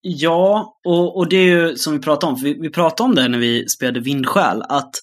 Ja, 0.00 0.78
och, 0.84 1.16
och 1.16 1.28
det 1.28 1.36
är 1.36 1.46
ju 1.46 1.76
som 1.76 1.92
vi 1.92 1.98
pratade 1.98 2.32
om, 2.32 2.38
för 2.38 2.44
vi, 2.44 2.58
vi 2.60 2.70
pratade 2.70 3.08
om 3.08 3.14
det 3.14 3.28
när 3.28 3.38
vi 3.38 3.68
spelade 3.68 4.00
Vindsjäl, 4.00 4.62
att 4.62 4.94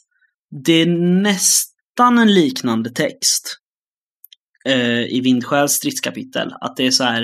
det 0.66 0.74
är 0.74 0.86
nästan 1.22 2.18
en 2.18 2.34
liknande 2.34 2.90
text 2.90 3.58
eh, 4.66 5.02
i 5.02 5.22
Vindsjäls 5.24 5.72
stridskapitel. 5.72 6.54
Att 6.62 6.78
det 6.78 6.88
är 6.88 6.92
så 6.92 7.04
här, 7.04 7.24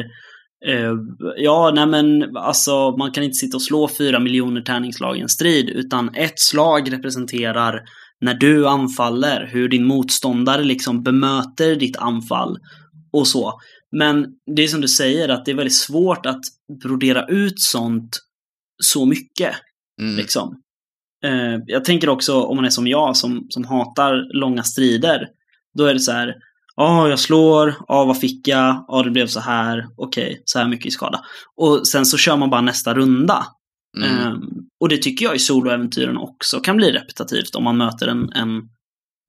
eh, 0.68 0.94
ja, 1.38 1.72
nej 1.76 1.88
men 1.88 2.38
alltså 2.38 2.98
man 2.98 3.12
kan 3.12 3.24
inte 3.24 3.36
sitta 3.36 3.58
och 3.58 3.62
slå 3.62 3.90
fyra 3.98 4.20
miljoner 4.20 4.62
tärningsslag 4.62 5.18
i 5.18 5.22
en 5.22 5.30
strid, 5.30 5.70
utan 5.70 6.16
ett 6.16 6.40
slag 6.40 6.94
representerar 6.94 7.82
när 8.26 8.34
du 8.34 8.68
anfaller, 8.68 9.50
hur 9.52 9.70
din 9.70 9.86
motståndare 9.86 10.64
liksom 10.64 11.04
bemöter 11.04 11.76
ditt 11.76 11.98
anfall 11.98 12.58
och 13.12 13.28
så. 13.28 13.60
Men 13.92 14.26
det 14.56 14.64
är 14.64 14.68
som 14.68 14.82
du 14.82 14.88
säger, 14.88 15.30
att 15.30 15.46
det 15.46 15.52
är 15.52 15.56
väldigt 15.56 15.76
svårt 15.76 16.26
att 16.26 16.42
brodera 16.84 17.26
ut 17.28 17.60
sånt 17.60 18.18
så 18.84 19.06
mycket. 19.06 19.56
Mm. 20.02 20.16
Liksom. 20.16 20.62
Eh, 21.26 21.60
jag 21.66 21.86
tänker 21.86 22.10
också 22.10 22.42
om 22.42 22.56
man 22.56 22.66
är 22.66 22.70
som 22.70 22.88
jag, 22.88 23.18
som, 23.18 23.46
som 23.50 23.66
hatar 23.66 24.40
långa 24.40 24.64
strider. 24.64 25.28
Då 25.78 25.86
är 25.86 25.94
det 25.94 26.00
så 26.00 26.12
här, 26.12 26.36
ja, 26.76 27.10
jag 27.10 27.20
slår, 27.20 27.76
ja, 27.88 28.06
vad 28.06 28.20
fick 28.20 28.48
jag, 28.48 28.86
ja, 28.88 29.04
det 29.04 29.12
blev 29.12 29.28
så 29.28 29.40
här, 29.40 29.88
okej, 29.98 30.42
så 30.46 30.60
här 30.60 30.68
mycket 30.68 30.86
i 30.86 30.92
skada. 30.92 31.22
Och 31.56 31.88
sen 31.88 32.06
så 32.06 32.18
kör 32.18 32.38
man 32.38 32.50
bara 32.50 32.62
nästa 32.62 32.94
runda. 32.94 33.46
Mm. 33.98 34.20
Eh, 34.20 34.34
och 34.80 34.90
det 34.90 34.98
tycker 34.98 35.26
jag 35.26 35.36
i 35.36 35.40
soloäventyren 35.40 36.18
också 36.18 36.60
kan 36.60 36.78
bli 36.78 36.92
repetitivt 36.92 37.56
om 37.56 37.64
man 37.64 37.78
möter 37.78 38.08
en, 38.08 38.32
en 38.34 38.62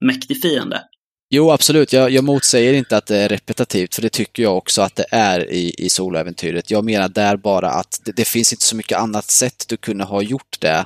mäktig 0.05 0.41
fiende. 0.41 0.81
Jo, 1.29 1.51
absolut. 1.51 1.93
Jag, 1.93 2.11
jag 2.11 2.23
motsäger 2.23 2.73
inte 2.73 2.97
att 2.97 3.05
det 3.05 3.17
är 3.17 3.29
repetitivt, 3.29 3.95
för 3.95 4.01
det 4.01 4.09
tycker 4.09 4.43
jag 4.43 4.57
också 4.57 4.81
att 4.81 4.95
det 4.95 5.05
är 5.11 5.51
i, 5.51 5.73
i 5.77 5.89
soloäventyret. 5.89 6.71
Jag 6.71 6.85
menar 6.85 7.09
där 7.09 7.37
bara 7.37 7.69
att 7.69 8.01
det, 8.05 8.11
det 8.11 8.27
finns 8.27 8.53
inte 8.53 8.65
så 8.65 8.75
mycket 8.75 8.99
annat 8.99 9.29
sätt 9.31 9.65
du 9.69 9.77
kunde 9.77 10.03
ha 10.03 10.21
gjort 10.21 10.57
det 10.59 10.85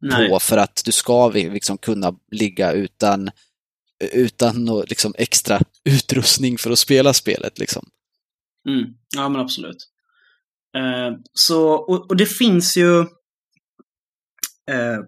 Nej. 0.00 0.28
på 0.28 0.40
för 0.40 0.56
att 0.56 0.82
du 0.84 0.92
ska 0.92 1.28
liksom 1.28 1.78
kunna 1.78 2.14
ligga 2.30 2.72
utan, 2.72 3.30
utan 4.12 4.82
liksom 4.86 5.14
extra 5.18 5.60
utrustning 5.84 6.58
för 6.58 6.70
att 6.70 6.78
spela 6.78 7.12
spelet. 7.12 7.58
Liksom. 7.58 7.88
Mm. 8.68 8.84
Ja, 9.16 9.28
men 9.28 9.40
absolut. 9.40 9.88
Eh, 10.76 11.16
så, 11.32 11.70
och, 11.70 12.10
och 12.10 12.16
det 12.16 12.26
finns 12.26 12.76
ju 12.76 13.00
eh, 14.70 14.98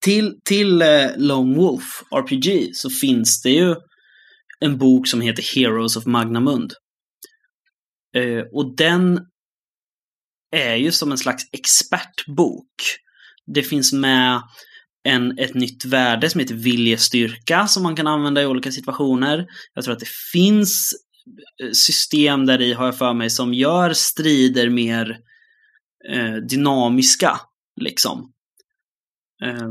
till, 0.00 0.40
till 0.44 0.82
eh, 0.82 1.08
Lone 1.16 1.56
Wolf 1.56 2.02
RPG 2.10 2.70
så 2.74 2.90
finns 2.90 3.42
det 3.42 3.50
ju 3.50 3.74
en 4.60 4.78
bok 4.78 5.08
som 5.08 5.20
heter 5.20 5.54
Heroes 5.54 5.96
of 5.96 6.06
Magnamund. 6.06 6.72
Eh, 8.16 8.44
och 8.52 8.76
den 8.76 9.20
är 10.56 10.74
ju 10.74 10.92
som 10.92 11.12
en 11.12 11.18
slags 11.18 11.42
expertbok. 11.52 12.72
Det 13.54 13.62
finns 13.62 13.92
med 13.92 14.42
en, 15.08 15.38
ett 15.38 15.54
nytt 15.54 15.84
värde 15.84 16.30
som 16.30 16.40
heter 16.40 16.54
viljestyrka 16.54 17.66
som 17.66 17.82
man 17.82 17.96
kan 17.96 18.06
använda 18.06 18.42
i 18.42 18.46
olika 18.46 18.72
situationer. 18.72 19.46
Jag 19.74 19.84
tror 19.84 19.94
att 19.94 20.00
det 20.00 20.08
finns 20.32 20.92
system 21.72 22.46
där 22.46 22.60
i 22.60 22.72
har 22.72 22.84
jag 22.84 22.98
för 22.98 23.12
mig 23.12 23.30
som 23.30 23.54
gör 23.54 23.92
strider 23.92 24.68
mer 24.68 25.18
eh, 26.10 26.34
dynamiska. 26.34 27.40
Liksom. 27.80 28.32
Eh, 29.44 29.68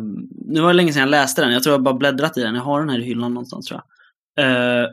nu 0.48 0.62
var 0.62 0.68
det 0.68 0.74
länge 0.74 0.94
sedan 0.94 1.00
jag 1.00 1.10
läste 1.10 1.42
den. 1.42 1.54
Jag 1.54 1.64
tror 1.64 1.74
jag 1.74 1.84
bara 1.84 1.94
bläddrat 1.94 2.38
i 2.38 2.42
den. 2.42 2.56
Jag 2.56 2.62
har 2.62 2.80
den 2.80 2.90
här 2.90 3.00
i 3.00 3.04
hyllan 3.04 3.34
någonstans 3.34 3.66
tror 3.66 3.82
jag. 4.36 4.46
Eh, 4.46 4.88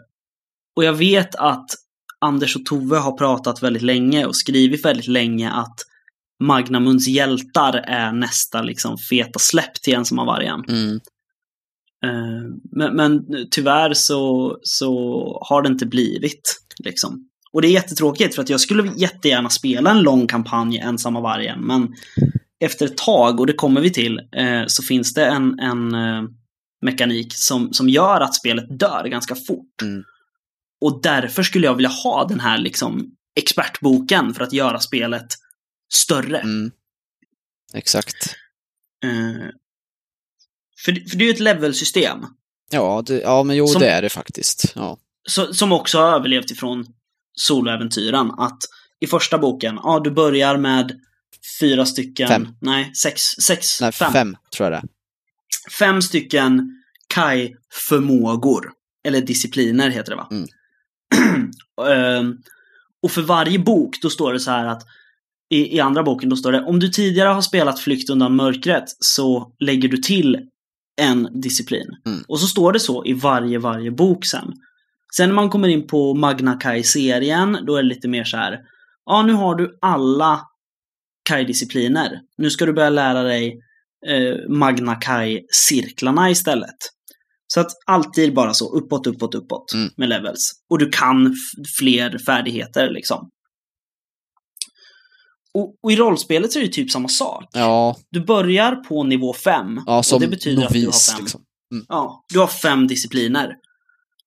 och 0.76 0.84
jag 0.84 0.92
vet 0.92 1.34
att 1.34 1.70
Anders 2.18 2.56
och 2.56 2.64
Tove 2.64 2.96
har 2.96 3.18
pratat 3.18 3.62
väldigt 3.62 3.82
länge 3.82 4.26
och 4.26 4.36
skrivit 4.36 4.84
väldigt 4.84 5.08
länge 5.08 5.50
att 5.50 5.76
Magnamunds 6.42 7.08
hjältar 7.08 7.74
är 7.76 8.12
nästa 8.12 8.62
liksom 8.62 8.98
feta 8.98 9.38
släpp 9.38 9.74
till 9.74 9.94
Ensamma-vargen. 9.94 10.64
Mm. 10.68 11.00
Eh, 12.05 12.42
Men, 12.72 12.96
men 12.96 13.26
tyvärr 13.50 13.94
så, 13.94 14.59
så 14.62 14.92
har 15.48 15.62
det 15.62 15.68
inte 15.68 15.86
blivit. 15.86 16.62
Liksom. 16.84 17.28
Och 17.53 17.62
det 17.62 17.68
är 17.68 17.72
jättetråkigt 17.72 18.34
för 18.34 18.42
att 18.42 18.48
jag 18.48 18.61
skulle 18.61 18.92
jättegärna 18.96 19.50
spela 19.50 19.90
en 19.90 20.03
lång 20.03 20.26
kampanj 20.26 20.78
Ensamma 20.78 21.20
vargen. 21.20 21.61
Men 21.61 21.94
efter 22.64 22.86
ett 22.86 22.96
tag, 22.96 23.40
och 23.40 23.46
det 23.46 23.53
kommer 23.53 23.80
vi 23.80 23.90
till, 23.90 24.20
eh, 24.36 24.62
så 24.66 24.82
finns 24.82 25.14
det 25.14 25.26
en, 25.26 25.59
en 25.59 25.94
eh, 25.94 26.22
mekanik 26.82 27.32
som, 27.34 27.72
som 27.72 27.88
gör 27.88 28.20
att 28.20 28.34
spelet 28.34 28.78
dör 28.78 29.05
ganska 29.05 29.34
fort. 29.34 29.82
Mm. 29.82 30.05
Och 30.80 31.03
därför 31.03 31.42
skulle 31.42 31.66
jag 31.66 31.74
vilja 31.74 31.90
ha 31.90 32.26
den 32.28 32.40
här 32.40 32.59
liksom, 32.59 33.11
expertboken 33.40 34.34
för 34.34 34.44
att 34.44 34.53
göra 34.53 34.80
spelet 34.80 35.26
större. 35.94 36.38
Mm. 36.38 36.70
Exakt. 37.74 38.34
För, 40.84 40.92
för 41.10 41.16
det 41.16 41.24
är 41.24 41.26
ju 41.26 41.32
ett 41.32 41.40
levelsystem. 41.40 42.18
Ja, 42.70 43.02
det, 43.06 43.20
ja 43.20 43.42
men 43.42 43.56
jo, 43.56 43.66
Som- 43.66 43.80
det 43.80 43.88
är 43.90 44.02
det 44.02 44.08
faktiskt. 44.08 44.72
Ja. 44.76 44.98
så, 45.28 45.54
som 45.54 45.72
också 45.72 45.98
har 45.98 46.12
överlevt 46.12 46.50
ifrån 46.50 46.86
soloäventyren. 47.34 48.30
Att 48.30 48.58
i 49.00 49.06
första 49.06 49.38
boken, 49.38 49.78
ja 49.82 50.00
du 50.04 50.10
börjar 50.10 50.56
med 50.56 51.00
fyra 51.60 51.86
stycken, 51.86 52.28
Fem. 52.28 52.48
nej 52.60 52.94
sex, 52.94 53.22
sex 53.22 53.80
Nej, 53.80 53.92
fem. 53.92 54.12
fem. 54.12 54.36
tror 54.56 54.70
jag 54.72 54.82
det. 54.82 54.88
Fem 55.78 56.02
stycken 56.02 56.70
Kai-förmågor. 57.14 58.72
Eller 59.04 59.20
discipliner 59.20 59.90
heter 59.90 60.10
det 60.10 60.16
va? 60.16 60.28
Mm. 60.30 60.46
Ehm, 61.90 62.36
och 63.02 63.10
för 63.10 63.22
varje 63.22 63.58
bok 63.58 63.96
då 64.02 64.10
står 64.10 64.32
det 64.32 64.40
så 64.40 64.50
här 64.50 64.66
att 64.66 64.82
i, 65.50 65.76
i 65.76 65.80
andra 65.80 66.02
boken 66.02 66.28
då 66.28 66.36
står 66.36 66.52
det 66.52 66.62
om 66.64 66.78
du 66.80 66.88
tidigare 66.88 67.28
har 67.28 67.42
spelat 67.42 67.80
Flykt 67.80 68.10
undan 68.10 68.36
mörkret 68.36 68.84
så 68.98 69.52
lägger 69.60 69.88
du 69.88 69.96
till 69.96 70.48
en 71.01 71.40
disciplin. 71.40 71.86
Mm. 72.07 72.22
Och 72.28 72.40
så 72.40 72.47
står 72.47 72.72
det 72.72 72.80
så 72.80 73.05
i 73.07 73.12
varje, 73.12 73.59
varje 73.59 73.90
bok 73.90 74.24
sen. 74.24 74.53
Sen 75.16 75.28
när 75.28 75.34
man 75.34 75.51
kommer 75.51 75.68
in 75.68 75.86
på 75.86 76.14
Magna 76.14 76.55
Kai-serien 76.55 77.59
då 77.66 77.76
är 77.76 77.82
det 77.82 77.88
lite 77.88 78.09
mer 78.09 78.24
så 78.24 78.36
här 78.36 78.59
ja 79.07 79.22
nu 79.22 79.32
har 79.32 79.55
du 79.55 79.78
alla 79.82 80.40
Kai-discipliner. 81.28 82.11
Nu 82.38 82.51
ska 82.51 82.66
du 82.66 82.72
börja 82.72 82.90
lära 82.90 83.22
dig 83.22 83.59
eh, 84.09 84.34
Magna 84.59 84.95
Kai-cirklarna 84.95 86.30
istället. 86.30 86.76
Så 87.47 87.61
att 87.61 87.70
alltid 87.86 88.34
bara 88.34 88.55
så 88.55 88.76
uppåt, 88.76 89.07
uppåt, 89.07 89.34
uppåt 89.34 89.72
Mm. 89.74 89.90
med 89.97 90.09
levels. 90.09 90.53
Och 90.70 90.78
du 90.78 90.88
kan 90.88 91.34
fler 91.78 92.18
färdigheter 92.26 92.90
liksom. 92.90 93.28
Och, 95.55 95.74
och 95.82 95.92
i 95.92 95.96
rollspelet 95.96 96.53
så 96.53 96.59
är 96.59 96.62
det 96.62 96.68
typ 96.72 96.90
samma 96.90 97.09
sak. 97.09 97.44
Ja, 97.53 97.96
Du 98.11 98.20
börjar 98.24 98.76
på 98.76 99.05
nivå 99.05 99.34
5. 99.34 99.80
ja 99.86 100.03
som 100.03 100.16
och 100.16 100.20
det 100.20 100.28
betyder 100.28 100.66
att 100.66 100.72
du 100.72 100.78
har 100.78 100.84
novis. 100.84 101.11
fem. 101.11 101.20
Liksom. 101.20 101.40
Ja, 101.88 102.24
du 102.32 102.38
har 102.38 102.46
fem 102.46 102.86
discipliner. 102.86 103.53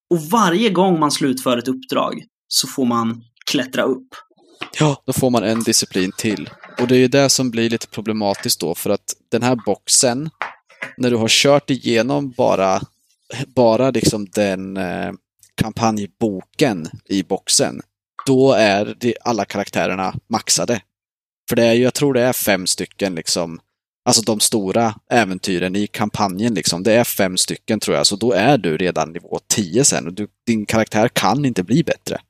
Och 0.10 0.22
varje 0.22 0.70
gång 0.70 1.00
man 1.00 1.12
slutför 1.12 1.58
ett 1.58 1.68
uppdrag 1.68 2.24
så 2.48 2.68
får 2.68 2.86
man 2.86 3.24
klättra 3.46 3.84
upp. 3.84 4.08
Ja, 4.80 5.04
då 5.06 5.14
får 5.14 5.30
man 5.30 5.44
en 5.44 5.64
disciplin 5.64 6.12
till. 6.18 6.50
Och 6.82 6.88
det 6.88 6.96
är 6.96 7.00
ju 7.00 7.08
det 7.08 7.30
som 7.30 7.52
blir 7.52 7.70
lite 7.70 7.88
problematiskt 7.88 8.60
då, 8.60 8.76
för 8.76 8.90
att 8.90 9.14
den 9.32 9.44
här 9.44 9.56
boxen, 9.66 10.30
när 10.98 11.10
du 11.12 11.16
har 11.18 11.28
kört 11.28 11.70
igenom 11.70 12.32
bara, 12.38 12.82
bara 13.56 13.92
liksom 13.92 14.26
den, 14.26 14.78
eh, 14.78 15.12
kampanjboken 15.56 16.88
i 17.06 17.24
boxen, 17.24 17.82
då 18.26 18.54
är 18.54 18.96
det, 19.00 19.16
alla 19.24 19.46
karaktärerna 19.46 20.14
maxade. 20.30 20.82
För 21.50 21.56
det 21.56 21.64
är 21.64 21.74
ju, 21.74 21.84
jag 21.84 21.94
tror 21.94 22.14
det 22.14 22.22
är 22.22 22.34
fem 22.34 22.68
stycken 22.68 23.16
liksom, 23.16 23.60
alltså 24.06 24.22
de 24.22 24.40
stora 24.40 24.96
äventyren 25.10 25.76
i 25.76 25.88
kampanjen 25.88 26.54
liksom, 26.54 26.84
det 26.84 26.94
är 26.94 27.04
fem 27.04 27.38
stycken 27.38 27.80
tror 27.80 27.98
jag, 27.98 28.08
så 28.08 28.16
då 28.16 28.32
är 28.32 28.58
du 28.58 28.78
redan 28.78 29.14
nivå 29.14 29.40
10 29.48 29.86
sen 29.86 30.08
och 30.08 30.14
du, 30.14 30.28
din 30.46 30.66
karaktär 30.66 31.08
kan 31.08 31.46
inte 31.46 31.64
bli 31.64 31.84
bättre. 31.84 32.22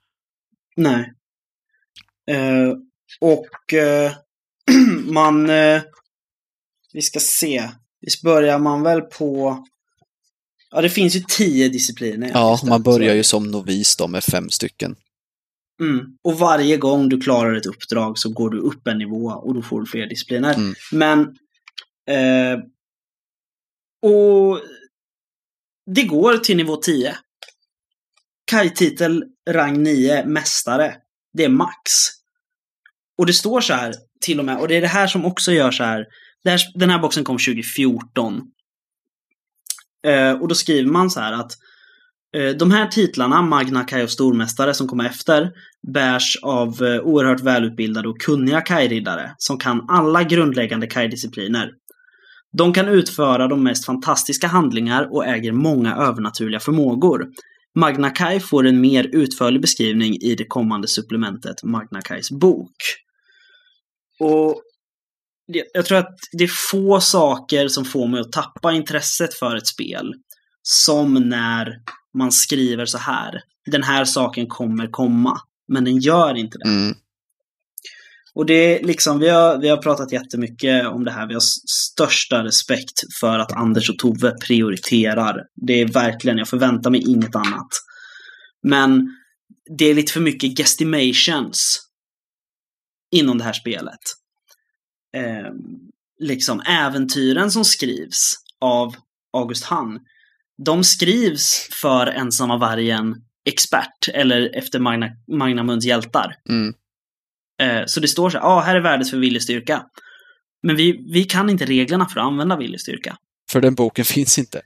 Nej. 0.75 1.13
Eh, 2.31 2.73
och 3.19 3.73
eh, 3.73 4.11
man... 5.05 5.49
Eh, 5.49 5.81
vi 6.95 7.01
ska 7.01 7.19
se. 7.19 7.69
Visst 8.01 8.21
börjar 8.21 8.59
man 8.59 8.83
väl 8.83 9.01
på... 9.01 9.63
Ja, 10.71 10.81
det 10.81 10.89
finns 10.89 11.15
ju 11.15 11.19
tio 11.19 11.69
discipliner. 11.69 12.31
Ja, 12.33 12.59
man 12.63 12.83
börjar 12.83 13.15
ju 13.15 13.23
som 13.23 13.51
novis 13.51 13.95
då 13.95 14.07
med 14.07 14.23
fem 14.23 14.49
stycken. 14.49 14.95
Mm. 15.81 16.17
Och 16.21 16.39
varje 16.39 16.77
gång 16.77 17.09
du 17.09 17.21
klarar 17.21 17.55
ett 17.55 17.65
uppdrag 17.65 18.19
så 18.19 18.29
går 18.29 18.49
du 18.49 18.59
upp 18.59 18.87
en 18.87 18.97
nivå 18.97 19.25
och 19.25 19.53
då 19.53 19.61
får 19.61 19.79
du 19.79 19.85
fler 19.85 20.07
discipliner. 20.07 20.53
Mm. 20.53 20.75
Men... 20.91 21.19
Eh, 22.07 22.59
och... 24.01 24.61
Det 25.95 26.03
går 26.03 26.37
till 26.37 26.57
nivå 26.57 26.75
10. 26.75 27.17
Kaj-titel 28.45 29.23
rang 29.49 29.83
9, 29.83 30.25
mästare. 30.25 30.95
Det 31.33 31.43
är 31.43 31.49
max. 31.49 31.81
Och 33.17 33.25
det 33.25 33.33
står 33.33 33.61
så 33.61 33.73
här 33.73 33.93
till 34.21 34.39
och 34.39 34.45
med, 34.45 34.57
och 34.57 34.67
det 34.67 34.75
är 34.75 34.81
det 34.81 34.87
här 34.87 35.07
som 35.07 35.25
också 35.25 35.51
gör 35.51 35.71
så 35.71 35.83
här. 35.83 36.05
Här 36.45 36.59
den 36.75 36.89
här 36.89 36.99
boxen 36.99 37.23
kom 37.23 37.37
2014. 37.37 38.41
Eh, 40.07 40.31
och 40.31 40.47
då 40.47 40.55
skriver 40.55 40.91
man 40.91 41.09
så 41.09 41.19
här 41.19 41.33
att 41.33 41.57
Eh, 42.35 42.49
de 42.49 42.71
här 42.71 42.87
titlarna, 42.87 43.41
Magna 43.41 43.83
Kaj 43.83 44.03
och 44.03 44.11
Stormästare 44.11 44.73
som 44.73 44.87
kommer 44.87 45.05
efter, 45.05 45.51
bärs 45.93 46.37
av 46.41 46.83
eh, 46.83 46.99
oerhört 46.99 47.41
välutbildade 47.41 48.09
och 48.09 48.21
kunniga 48.21 48.61
kajriddare 48.61 49.35
som 49.37 49.57
kan 49.57 49.85
alla 49.89 50.23
grundläggande 50.23 50.87
kajdiscipliner. 50.87 51.71
De 52.57 52.73
kan 52.73 52.87
utföra 52.87 53.47
de 53.47 53.63
mest 53.63 53.85
fantastiska 53.85 54.47
handlingar 54.47 55.07
och 55.11 55.25
äger 55.25 55.51
många 55.51 55.95
övernaturliga 55.95 56.59
förmågor. 56.59 57.27
Magna 57.75 58.09
Kaj 58.09 58.39
får 58.39 58.65
en 58.67 58.81
mer 58.81 59.09
utförlig 59.13 59.61
beskrivning 59.61 60.15
i 60.15 60.35
det 60.35 60.45
kommande 60.45 60.87
supplementet 60.87 61.63
Magna 61.63 62.01
Kajs 62.01 62.31
bok. 62.31 62.75
Och 64.19 64.61
jag 65.73 65.85
tror 65.85 65.97
att 65.97 66.17
det 66.31 66.43
är 66.43 66.71
få 66.71 66.99
saker 66.99 67.67
som 67.67 67.85
får 67.85 68.07
mig 68.07 68.19
att 68.19 68.31
tappa 68.31 68.73
intresset 68.73 69.33
för 69.33 69.55
ett 69.55 69.67
spel 69.67 70.13
som 70.63 71.13
när 71.13 71.73
man 72.15 72.31
skriver 72.31 72.85
så 72.85 72.97
här. 72.97 73.41
Den 73.65 73.83
här 73.83 74.05
saken 74.05 74.47
kommer 74.47 74.87
komma, 74.87 75.41
men 75.67 75.83
den 75.83 75.97
gör 75.97 76.35
inte 76.35 76.57
det. 76.57 76.69
Mm. 76.69 76.95
Och 78.35 78.45
det 78.45 78.53
är 78.53 78.83
liksom, 78.83 79.19
vi 79.19 79.29
har, 79.29 79.57
vi 79.57 79.69
har 79.69 79.77
pratat 79.77 80.11
jättemycket 80.11 80.87
om 80.87 81.03
det 81.03 81.11
här. 81.11 81.27
Vi 81.27 81.33
har 81.33 81.43
största 81.69 82.43
respekt 82.43 83.03
för 83.19 83.39
att 83.39 83.51
Anders 83.51 83.89
och 83.89 83.97
Tove 83.97 84.31
prioriterar. 84.31 85.41
Det 85.55 85.73
är 85.73 85.87
verkligen, 85.87 86.37
jag 86.37 86.47
förväntar 86.47 86.89
mig 86.89 87.01
inget 87.09 87.35
annat. 87.35 87.67
Men 88.63 89.17
det 89.77 89.85
är 89.85 89.93
lite 89.93 90.11
för 90.11 90.21
mycket 90.21 90.57
guestimations 90.57 91.81
inom 93.11 93.37
det 93.37 93.43
här 93.43 93.53
spelet. 93.53 93.99
Eh, 95.15 95.51
liksom 96.19 96.61
äventyren 96.67 97.51
som 97.51 97.65
skrivs 97.65 98.33
av 98.61 98.95
August 99.33 99.63
Hahn, 99.63 99.99
de 100.57 100.83
skrivs 100.83 101.69
för 101.81 102.07
ensamma 102.07 102.57
vargen 102.57 103.15
expert 103.49 104.07
eller 104.13 104.57
efter 104.57 104.79
Magna, 104.79 105.09
Magnamunds 105.31 105.85
hjältar. 105.85 106.35
Mm. 106.49 106.73
Eh, 107.61 107.85
Så 107.85 107.99
det 107.99 108.07
står 108.07 108.29
så 108.29 108.37
här, 108.37 108.45
ah, 108.45 108.61
här 108.61 108.75
är 108.75 108.79
värdet 108.81 109.09
för 109.09 109.17
viljestyrka. 109.17 109.83
Men 110.63 110.75
vi, 110.75 111.05
vi 111.13 111.23
kan 111.23 111.49
inte 111.49 111.65
reglerna 111.65 112.05
för 112.09 112.19
att 112.19 112.25
använda 112.25 112.57
viljestyrka. 112.57 113.17
För 113.51 113.61
den 113.61 113.75
boken 113.75 114.05
finns 114.05 114.37
inte. 114.39 114.61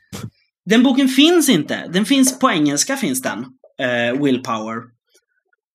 Den 0.65 0.83
boken 0.83 1.07
finns 1.07 1.49
inte. 1.49 1.87
Den 1.93 2.05
finns 2.05 2.39
på 2.39 2.51
engelska 2.51 2.97
finns 2.97 3.21
den. 3.21 3.39
Eh, 3.81 4.23
Willpower. 4.23 4.77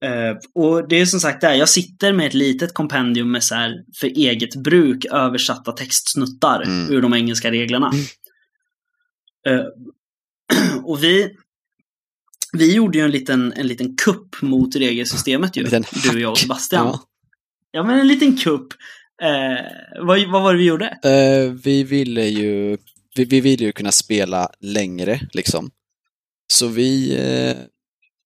Eh, 0.05 0.37
och 0.55 0.89
det 0.89 0.97
är 0.97 1.07
som 1.07 1.21
sagt 1.21 1.41
där, 1.41 1.55
jag 1.55 1.69
sitter 1.69 2.13
med 2.13 2.27
ett 2.27 2.35
litet 2.35 2.75
kompendium 2.75 3.31
med 3.31 3.45
så 3.45 3.55
här 3.55 3.75
för 4.01 4.07
eget 4.07 4.57
bruk 4.57 5.05
översatta 5.05 5.73
textsnuttar 5.73 6.63
Mm. 6.63 6.93
ur 6.95 7.03
de 7.03 7.15
engelska 7.15 7.51
reglerna. 7.51 7.91
Eh, 9.47 9.65
och 10.85 11.03
vi 11.03 11.37
vi 12.53 12.75
gjorde 12.75 12.99
ju 12.99 13.05
en 13.05 13.11
liten, 13.11 13.53
en 13.53 13.67
liten 13.67 13.97
kupp 13.97 14.43
mot 14.43 14.77
regelsystemet 14.77 15.57
ju. 15.57 15.65
Du 16.03 16.11
och 16.15 16.21
jag 16.21 16.31
och 16.31 16.39
Sebastian. 16.39 16.87
Ja. 16.87 17.01
Ja, 17.71 17.83
men 17.83 17.99
en 17.99 18.09
liten 18.09 18.37
kupp. 18.37 18.73
Eh, 19.23 20.05
vad, 20.07 20.31
vad 20.31 20.43
var 20.43 20.53
det 20.53 20.59
vi 20.59 20.65
gjorde? 20.65 20.99
Eh, 21.03 21.53
vi 21.53 21.85
ville 21.85 22.25
ju 22.25 22.79
vi, 23.15 23.25
vi 23.25 23.41
ville 23.41 23.65
ju 23.65 23.73
kunna 23.73 23.93
spela 23.93 24.51
längre, 24.61 25.21
liksom. 25.33 25.71
Så 26.53 26.67
vi, 26.67 27.17
eh, 27.17 27.57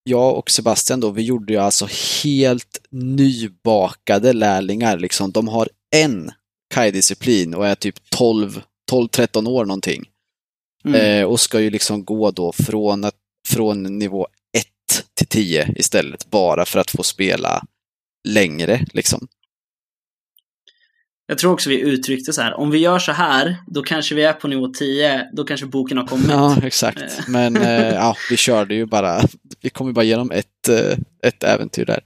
jag 0.02 0.38
och 0.38 0.50
Sebastian 0.50 1.00
då, 1.00 1.10
vi 1.10 1.22
gjorde 1.22 1.52
ju 1.52 1.58
alltså 1.58 1.88
helt 2.24 2.80
nybakade 2.90 4.32
lärlingar, 4.32 4.98
liksom. 4.98 5.32
De 5.32 5.48
har 5.48 5.68
en 5.90 6.30
Kai-disciplin 6.74 7.54
och 7.54 7.66
är 7.66 7.74
typ 7.74 8.10
12, 8.10 8.62
12-13 8.90 9.48
år 9.48 9.64
någonting. 9.64 10.04
Mm. 10.84 11.00
Eh, 11.00 11.24
och 11.24 11.40
ska 11.40 11.60
ju 11.60 11.70
liksom 11.70 12.04
gå 12.04 12.30
då 12.30 12.52
från, 12.52 13.04
att, 13.04 13.14
från 13.48 13.98
nivå 13.98 14.28
1 14.58 14.64
till 15.14 15.26
10 15.26 15.72
istället, 15.76 16.30
bara 16.30 16.64
för 16.64 16.80
att 16.80 16.90
få 16.90 17.02
spela 17.02 17.64
längre, 18.28 18.84
liksom. 18.92 19.28
Jag 21.26 21.38
tror 21.38 21.52
också 21.52 21.70
vi 21.70 21.80
uttryckte 21.80 22.32
så 22.32 22.42
här, 22.42 22.54
om 22.54 22.70
vi 22.70 22.78
gör 22.78 22.98
så 22.98 23.12
här, 23.12 23.56
då 23.66 23.82
kanske 23.82 24.14
vi 24.14 24.22
är 24.22 24.32
på 24.32 24.48
nivå 24.48 24.68
10, 24.68 25.28
då 25.32 25.44
kanske 25.44 25.66
boken 25.66 25.98
har 25.98 26.06
kommit. 26.06 26.30
Ja, 26.30 26.56
exakt. 26.62 27.02
Eh. 27.02 27.24
Men 27.28 27.56
eh, 27.56 27.88
ja, 27.94 28.16
vi 28.30 28.36
körde 28.36 28.74
ju 28.74 28.86
bara, 28.86 29.20
vi 29.60 29.70
kom 29.70 29.86
ju 29.86 29.92
bara 29.92 30.04
igenom 30.04 30.30
ett, 30.30 30.68
eh, 30.68 30.98
ett 31.22 31.44
äventyr 31.44 31.84
där. 31.84 32.00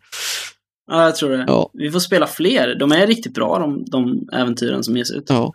Ja, 0.91 1.05
jag 1.05 1.17
tror 1.17 1.31
det. 1.31 1.45
Ja. 1.47 1.71
Vi 1.73 1.91
får 1.91 2.01
spela 2.01 2.27
fler. 2.27 2.75
De 2.75 2.93
är 2.93 3.07
riktigt 3.07 3.35
bra, 3.35 3.59
de, 3.59 3.85
de 3.85 4.29
äventyren 4.33 4.85
som 4.85 4.97
ges 4.97 5.11
ut. 5.11 5.25
Ja. 5.29 5.53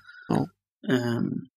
Ehm 0.89 1.47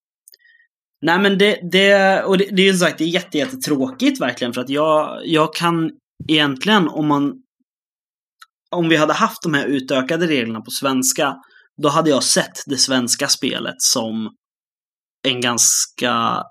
nej, 1.03 1.19
men 1.19 1.39
det, 1.39 1.61
det, 1.73 2.23
och 2.23 2.39
det, 2.39 2.49
det 2.51 2.63
är 2.63 2.67
ju 2.67 2.73
som 2.73 2.87
sagt, 2.87 2.99
det 2.99 3.05
är 3.05 3.09
jätte, 3.09 3.39
jättetråkigt 3.39 4.21
verkligen, 4.21 4.53
för 4.53 4.61
att 4.61 4.69
jag, 4.69 5.21
jag 5.25 5.55
kan 5.55 5.91
egentligen, 6.29 6.89
om 6.89 7.07
man, 7.07 7.33
om 8.71 8.89
vi 8.89 8.97
hade 8.97 9.13
haft 9.13 9.43
de 9.43 9.55
här 9.55 9.67
utökade 9.67 10.27
reglerna 10.27 10.61
på 10.61 10.71
svenska, 10.71 11.37
då 11.83 11.89
hade 11.89 12.11
jag 12.11 12.23
sett 12.23 12.63
det 12.67 12.77
svenska 12.77 13.29
spelet 13.29 13.75
som 13.79 14.31
en 15.29 15.41
ganska 15.41 16.43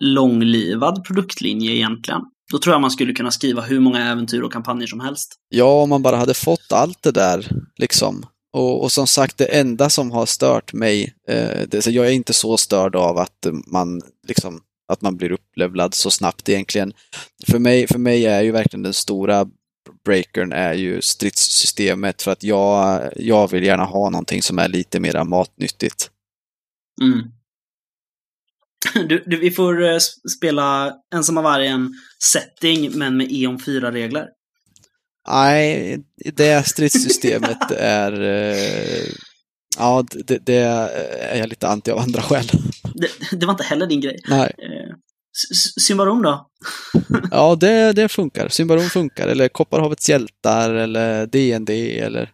långlivad 0.00 1.04
produktlinje 1.04 1.72
egentligen. 1.72 2.20
Då 2.52 2.58
tror 2.58 2.74
jag 2.74 2.80
man 2.80 2.90
skulle 2.90 3.12
kunna 3.12 3.30
skriva 3.30 3.62
hur 3.62 3.80
många 3.80 4.10
äventyr 4.10 4.42
och 4.42 4.52
kampanjer 4.52 4.86
som 4.86 5.00
helst. 5.00 5.34
ja, 5.48 5.82
om 5.82 5.88
man 5.88 6.02
bara 6.02 6.16
hade 6.16 6.34
fått 6.34 6.72
allt 6.72 7.02
det 7.02 7.12
där, 7.12 7.48
liksom. 7.78 8.26
Och, 8.52 8.82
och 8.82 8.92
som 8.92 9.06
sagt, 9.06 9.38
det 9.38 9.44
enda 9.44 9.90
som 9.90 10.10
har 10.10 10.26
stört 10.26 10.72
mig, 10.72 11.14
eh, 11.28 11.60
det, 11.68 11.82
så 11.82 11.90
jag 11.90 12.06
är 12.06 12.10
inte 12.10 12.32
så 12.32 12.56
störd 12.56 12.96
av 12.96 13.18
att 13.18 13.46
man, 13.66 14.02
liksom, 14.28 14.62
att 14.88 15.00
man 15.00 15.16
blir 15.16 15.32
upplevlad 15.32 15.94
så 15.94 16.10
snabbt 16.10 16.48
egentligen. 16.48 16.92
För 17.46 17.58
mig, 17.58 17.86
för 17.86 17.98
mig 17.98 18.26
är 18.26 18.42
ju 18.42 18.52
verkligen 18.52 18.82
den 18.82 18.92
stora 18.92 19.46
breakern 20.04 20.52
är 20.52 20.74
ju 20.74 21.02
stridssystemet, 21.02 22.22
för 22.22 22.30
att 22.30 22.42
jag, 22.42 23.02
jag 23.16 23.50
vill 23.50 23.64
gärna 23.64 23.84
ha 23.84 24.10
någonting 24.10 24.42
som 24.42 24.58
är 24.58 24.68
lite 24.68 25.00
mera 25.00 25.24
matnyttigt. 25.24 26.10
Mm. 27.02 27.30
Du, 29.08 29.24
du, 29.26 29.36
vi 29.36 29.50
får 29.50 29.82
eh, 29.82 29.98
spela 30.36 30.94
Ensamma 31.14 31.42
vargen 31.42 31.94
setting, 32.18 32.98
men 32.98 33.16
med 33.16 33.26
E.ON 33.30 33.58
4-regler. 33.58 34.28
Nej, 35.28 35.98
det 36.24 36.66
stridssystemet 36.66 37.70
är... 37.78 38.22
Eh, 38.22 39.06
ja, 39.78 40.04
det, 40.10 40.38
det 40.46 40.54
är 40.54 41.38
jag 41.38 41.48
lite 41.48 41.68
anti 41.68 41.90
av 41.90 41.98
andra 41.98 42.22
skäl. 42.22 42.46
Det, 42.94 43.38
det 43.38 43.46
var 43.46 43.52
inte 43.52 43.64
heller 43.64 43.86
din 43.86 44.00
grej. 44.00 44.20
Nej. 44.28 44.52
Eh, 44.58 44.96
Symbarom 45.80 46.22
då? 46.22 46.50
Ja, 47.30 47.56
det, 47.60 47.92
det 47.92 48.08
funkar. 48.08 48.48
Symbarom 48.48 48.90
funkar. 48.90 49.28
Eller 49.28 49.48
Kopparhavets 49.48 50.08
hjältar 50.08 50.74
eller 50.74 51.26
DND 51.26 51.70
eller... 51.70 52.32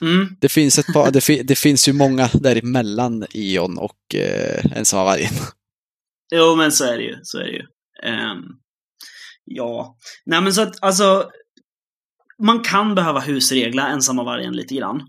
Mm. 0.00 0.36
Det 0.40 0.48
finns 0.48 0.78
ett 0.78 0.92
par, 0.92 1.10
det, 1.10 1.20
fi, 1.20 1.42
det 1.42 1.58
finns 1.58 1.88
ju 1.88 1.92
många 1.92 2.28
däremellan 2.32 3.26
Ion 3.34 3.78
och 3.78 4.14
eh, 4.14 4.76
Ensamma 4.76 5.04
vargen. 5.04 5.32
Jo, 6.34 6.56
men 6.56 6.72
så 6.72 6.84
är 6.84 6.98
det 6.98 7.04
ju. 7.04 7.16
Så 7.22 7.38
är 7.38 7.44
det 7.44 7.52
ju. 7.52 7.62
Ehm, 8.02 8.42
ja. 9.44 9.96
Nej, 10.26 10.40
men 10.40 10.54
så 10.54 10.62
att 10.62 10.82
alltså. 10.82 11.30
Man 12.40 12.60
kan 12.60 12.94
behöva 12.94 13.20
husregla 13.20 13.88
ensamma 13.88 14.24
vargen 14.24 14.56
lite 14.56 14.74
grann. 14.74 15.02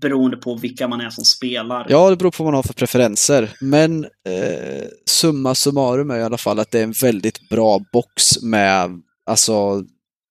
beroende 0.00 0.36
på 0.36 0.54
vilka 0.54 0.88
man 0.88 1.00
är 1.00 1.10
som 1.10 1.24
spelar. 1.24 1.86
Ja, 1.88 2.10
det 2.10 2.16
beror 2.16 2.30
på 2.30 2.44
vad 2.44 2.52
man 2.52 2.58
har 2.58 2.62
för 2.62 2.74
preferenser. 2.74 3.50
Men 3.60 4.04
eh, 4.04 4.88
summa 5.06 5.54
summarum 5.54 6.10
är 6.10 6.18
i 6.18 6.22
alla 6.22 6.38
fall 6.38 6.58
att 6.58 6.70
det 6.70 6.78
är 6.78 6.84
en 6.84 6.94
väldigt 7.02 7.48
bra 7.48 7.80
box 7.92 8.42
med 8.42 9.02
alltså 9.26 9.84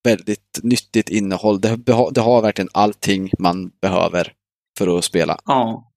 väldigt 0.04 0.60
nyttigt 0.62 1.08
innehåll. 1.08 1.60
Det, 1.60 1.76
det 2.12 2.20
har 2.20 2.42
verkligen 2.42 2.68
allting 2.72 3.30
man 3.38 3.70
behöver 3.82 4.32
för 4.78 4.98
att 4.98 5.04
spela. 5.04 5.38
Ja. 5.44 5.88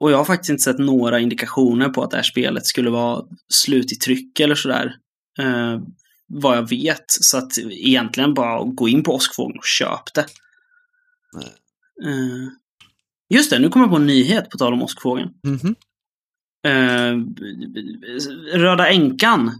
Och 0.00 0.12
jag 0.12 0.16
har 0.16 0.24
faktiskt 0.24 0.50
inte 0.50 0.62
sett 0.62 0.78
några 0.78 1.20
indikationer 1.20 1.88
på 1.88 2.02
att 2.02 2.10
det 2.10 2.16
här 2.16 2.24
spelet 2.24 2.66
skulle 2.66 2.90
vara 2.90 3.24
slut 3.48 3.92
i 3.92 3.96
tryck 3.96 4.40
eller 4.40 4.54
sådär. 4.54 4.94
Eh, 5.38 5.80
vad 6.28 6.56
jag 6.56 6.68
vet. 6.68 7.04
Så 7.08 7.38
att 7.38 7.58
egentligen 7.58 8.34
bara 8.34 8.64
gå 8.64 8.88
in 8.88 9.02
på 9.02 9.14
Åskfågeln 9.14 9.58
och 9.58 9.64
köp 9.64 10.14
det. 10.14 10.26
Uh, 12.04 12.48
just 13.28 13.50
det, 13.50 13.58
nu 13.58 13.68
kommer 13.68 13.86
jag 13.86 13.90
på 13.90 13.96
en 13.96 14.06
nyhet 14.06 14.50
på 14.50 14.58
tal 14.58 14.72
om 14.72 14.82
Åskfågeln. 14.82 15.30
Mm 15.44 15.58
-hmm. 15.58 15.74
uh, 16.68 17.26
Röda 18.58 18.88
Änkan, 18.88 19.52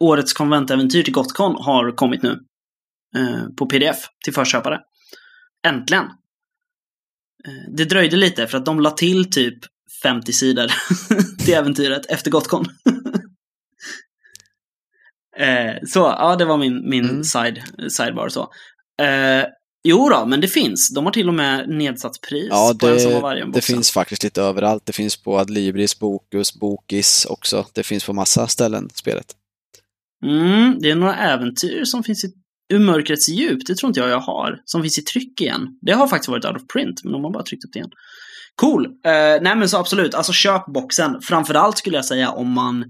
årets 0.00 0.32
konventäventyr 0.32 1.02
till 1.02 1.12
Gotcon, 1.12 1.56
har 1.58 1.96
kommit 1.96 2.22
nu. 2.22 2.40
Uh, 3.16 3.48
på 3.56 3.66
pdf 3.66 3.98
till 4.24 4.34
förköpare. 4.34 4.80
Äntligen! 5.66 6.04
Det 7.68 7.84
dröjde 7.84 8.16
lite 8.16 8.46
för 8.46 8.58
att 8.58 8.64
de 8.64 8.80
la 8.80 8.90
till 8.90 9.30
typ 9.30 9.58
50 10.02 10.32
sidor 10.32 10.72
till 11.44 11.54
äventyret 11.54 12.06
efter 12.06 12.30
Gotcon. 12.30 12.66
Så, 15.86 15.98
ja, 15.98 16.36
det 16.36 16.44
var 16.44 16.56
min, 16.56 16.88
min 16.90 17.04
mm. 17.04 17.24
side, 17.24 17.62
sidebar 17.88 18.28
så. 18.28 18.48
Jo 19.84 20.08
då, 20.08 20.26
men 20.26 20.40
det 20.40 20.48
finns. 20.48 20.94
De 20.94 21.04
har 21.04 21.12
till 21.12 21.28
och 21.28 21.34
med 21.34 21.68
nedsatt 21.68 22.20
pris 22.28 22.48
ja, 22.50 22.72
det, 22.72 22.78
på 22.78 22.86
en 22.86 23.00
som 23.00 23.20
varje 23.20 23.44
Det 23.44 23.60
finns 23.60 23.90
faktiskt 23.90 24.22
lite 24.22 24.42
överallt. 24.42 24.86
Det 24.86 24.92
finns 24.92 25.16
på 25.16 25.38
Adlibris, 25.38 25.98
Bokus, 25.98 26.54
Bokis 26.54 27.24
också. 27.24 27.66
Det 27.72 27.82
finns 27.82 28.04
på 28.04 28.12
massa 28.12 28.46
ställen, 28.46 28.88
spelet. 28.94 29.26
Mm, 30.24 30.78
det 30.80 30.90
är 30.90 30.94
några 30.94 31.16
äventyr 31.16 31.84
som 31.84 32.02
finns 32.02 32.24
i 32.24 32.32
Ur 32.68 32.78
mörkrets 32.78 33.28
djup, 33.28 33.66
det 33.66 33.74
tror 33.74 33.90
inte 33.90 34.00
jag 34.00 34.08
jag 34.08 34.20
har. 34.20 34.60
Som 34.64 34.82
finns 34.82 34.98
i 34.98 35.02
tryck 35.02 35.40
igen. 35.40 35.78
Det 35.80 35.92
har 35.92 36.08
faktiskt 36.08 36.28
varit 36.28 36.44
out 36.44 36.56
of 36.56 36.66
print, 36.72 37.04
men 37.04 37.12
de 37.12 37.24
har 37.24 37.32
bara 37.32 37.42
tryckt 37.42 37.64
upp 37.64 37.72
det 37.72 37.78
igen. 37.78 37.90
Cool! 38.54 38.86
Uh, 38.86 38.92
nej 39.42 39.56
men 39.56 39.68
så 39.68 39.76
absolut, 39.76 40.14
alltså 40.14 40.32
köp 40.32 40.66
boxen. 40.66 41.20
Framförallt 41.22 41.78
skulle 41.78 41.96
jag 41.96 42.04
säga 42.04 42.30
om 42.30 42.52
man 42.52 42.84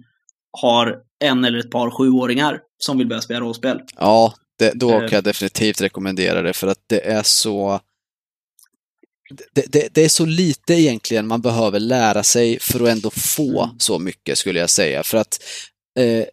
har 0.62 0.96
en 1.24 1.44
eller 1.44 1.58
ett 1.58 1.70
par 1.70 1.90
sjuåringar 1.90 2.60
som 2.78 2.98
vill 2.98 3.06
börja 3.06 3.22
spela 3.22 3.40
rollspel. 3.40 3.80
Ja, 3.96 4.34
det, 4.58 4.72
då 4.74 4.90
kan 4.90 5.08
jag 5.10 5.24
definitivt 5.24 5.80
rekommendera 5.80 6.42
det 6.42 6.52
för 6.52 6.66
att 6.66 6.84
det 6.86 7.06
är 7.06 7.22
så 7.22 7.80
det, 9.52 9.72
det, 9.72 9.88
det, 9.94 10.04
är 10.04 10.08
så 10.08 10.24
lite 10.26 10.74
egentligen 10.74 11.26
man 11.26 11.40
behöver 11.40 11.80
lära 11.80 12.22
sig 12.22 12.58
för 12.60 12.82
att 12.82 12.88
ändå 12.88 13.10
få 13.10 13.70
så 13.78 13.98
mycket 13.98 14.38
skulle 14.38 14.60
jag 14.60 14.70
säga. 14.70 15.02
För 15.02 15.18
att 15.18 15.38
eh, 15.98 16.24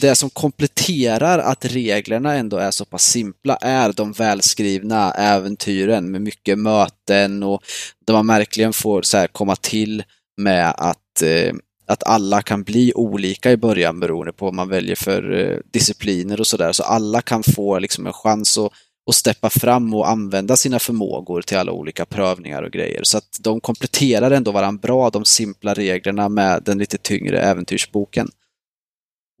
det 0.00 0.14
som 0.14 0.30
kompletterar 0.30 1.38
att 1.38 1.64
reglerna 1.64 2.34
ändå 2.34 2.56
är 2.56 2.70
så 2.70 2.84
pass 2.84 3.04
simpla 3.04 3.56
är 3.56 3.92
de 3.92 4.12
välskrivna 4.12 5.12
äventyren 5.12 6.10
med 6.10 6.22
mycket 6.22 6.58
möten 6.58 7.42
och 7.42 7.62
där 8.06 8.14
man 8.14 8.26
verkligen 8.26 8.72
får 8.72 9.02
så 9.02 9.26
komma 9.32 9.56
till 9.56 10.02
med 10.36 10.74
att 10.76 11.22
eh, 11.22 11.52
att 11.90 12.02
alla 12.06 12.42
kan 12.42 12.62
bli 12.62 12.92
olika 12.94 13.52
i 13.52 13.56
början 13.56 14.00
beroende 14.00 14.32
på 14.32 14.44
vad 14.44 14.54
man 14.54 14.68
väljer 14.68 14.96
för 14.96 15.32
eh, 15.32 15.58
discipliner 15.72 16.40
och 16.40 16.46
sådär. 16.46 16.72
Så 16.72 16.82
alla 16.82 17.22
kan 17.22 17.42
få 17.42 17.78
liksom 17.78 18.06
en 18.06 18.12
chans 18.12 18.58
att, 18.58 18.72
att 19.06 19.14
steppa 19.14 19.50
fram 19.50 19.94
och 19.94 20.08
använda 20.08 20.56
sina 20.56 20.78
förmågor 20.78 21.42
till 21.42 21.56
alla 21.56 21.72
olika 21.72 22.06
prövningar 22.06 22.62
och 22.62 22.72
grejer. 22.72 23.00
Så 23.02 23.18
att 23.18 23.38
de 23.40 23.60
kompletterar 23.60 24.30
ändå 24.30 24.52
varandra 24.52 24.80
bra, 24.82 25.10
de 25.10 25.24
simpla 25.24 25.74
reglerna 25.74 26.28
med 26.28 26.62
den 26.64 26.78
lite 26.78 26.98
tyngre 26.98 27.40
äventyrsboken. 27.40 28.28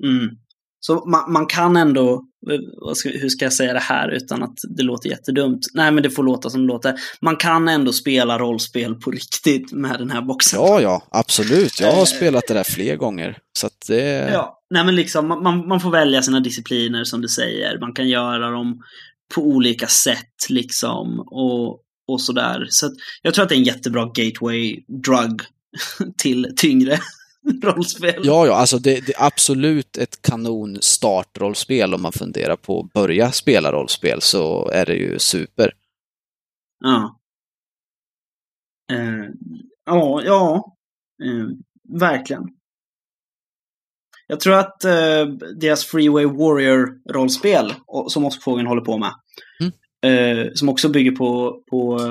Mm. 0.04 0.36
Så 0.80 1.04
man, 1.06 1.32
man, 1.32 1.46
kan 1.46 1.76
ändå, 1.76 2.24
hur 3.04 3.28
ska 3.28 3.44
jag 3.44 3.52
säga 3.52 3.72
det 3.72 3.80
här 3.80 4.08
utan 4.08 4.42
att 4.42 4.54
det 4.76 4.82
låter 4.82 5.08
jättedumt? 5.08 5.66
Nej, 5.74 5.92
men 5.92 6.02
det 6.02 6.10
får 6.10 6.22
låta 6.22 6.50
som 6.50 6.60
det 6.60 6.66
låter. 6.66 6.94
Man 7.20 7.36
kan 7.36 7.68
ändå 7.68 7.92
spela 7.92 8.38
rollspel 8.38 8.94
på 8.94 9.10
riktigt 9.10 9.72
med 9.72 9.98
den 9.98 10.10
här 10.10 10.22
boxen. 10.22 10.60
Ja, 10.60 10.80
ja, 10.80 11.02
absolut. 11.10 11.80
Jag 11.80 11.92
har 11.92 12.04
spelat 12.04 12.44
det 12.48 12.54
där 12.54 12.64
fler 12.64 12.96
gånger. 12.96 13.38
Så 13.58 13.66
att 13.66 13.86
det... 13.88 14.30
Ja, 14.32 14.62
nej 14.70 14.84
men 14.84 14.96
liksom 14.96 15.28
man, 15.28 15.68
man 15.68 15.80
får 15.80 15.90
välja 15.90 16.22
sina 16.22 16.40
discipliner 16.40 17.04
som 17.04 17.20
du 17.20 17.28
säger. 17.28 17.78
Man 17.78 17.92
kan 17.92 18.08
göra 18.08 18.50
dem 18.50 18.82
på 19.34 19.42
olika 19.42 19.86
sätt 19.86 20.48
liksom 20.48 21.20
och, 21.20 21.80
och 22.08 22.20
sådär. 22.20 22.66
Så 22.68 22.90
jag 23.22 23.34
tror 23.34 23.42
att 23.42 23.48
det 23.48 23.54
är 23.54 23.58
en 23.58 23.64
jättebra 23.64 24.04
gateway 24.04 24.84
drug 25.04 25.40
till 26.22 26.52
tyngre 26.56 26.98
rollspel. 27.62 28.20
Ja, 28.24 28.46
ja, 28.46 28.54
alltså 28.54 28.78
det, 28.78 29.06
det, 29.06 29.14
är 29.14 29.26
absolut 29.26 29.96
ett 29.96 30.22
kanon 30.22 30.78
startrollspel 30.80 31.94
om 31.94 32.02
man 32.02 32.12
funderar 32.12 32.56
på 32.56 32.80
att 32.80 32.92
börja 32.92 33.32
spela 33.32 33.72
rollspel 33.72 34.20
så 34.20 34.68
är 34.68 34.86
det 34.86 34.94
ju 34.94 35.18
super. 35.18 35.72
Ja. 36.84 37.16
Uh, 38.92 39.26
ja, 39.86 40.22
ja. 40.24 40.64
Uh, 41.24 41.48
verkligen. 41.98 42.42
Jag 44.26 44.40
tror 44.40 44.54
att 44.54 44.84
uh, 44.84 45.34
deras 45.60 45.84
Freeway 45.84 46.26
Warrior-rollspel, 46.26 47.74
som 48.08 48.24
Åskfågeln 48.24 48.66
håller 48.66 48.82
på 48.82 48.98
med, 48.98 49.12
mm. 49.60 50.50
som 50.54 50.68
också 50.68 50.88
bygger 50.88 51.10
på, 51.10 51.62
på 51.70 52.10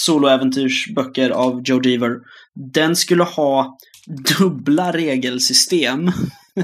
soloäventyrsböcker 0.00 1.30
av 1.30 1.62
Joe 1.64 1.80
Deaver, 1.80 2.20
den 2.54 2.96
skulle 2.96 3.24
ha 3.24 3.78
dubbla 4.38 4.92
regelsystem. 4.92 6.10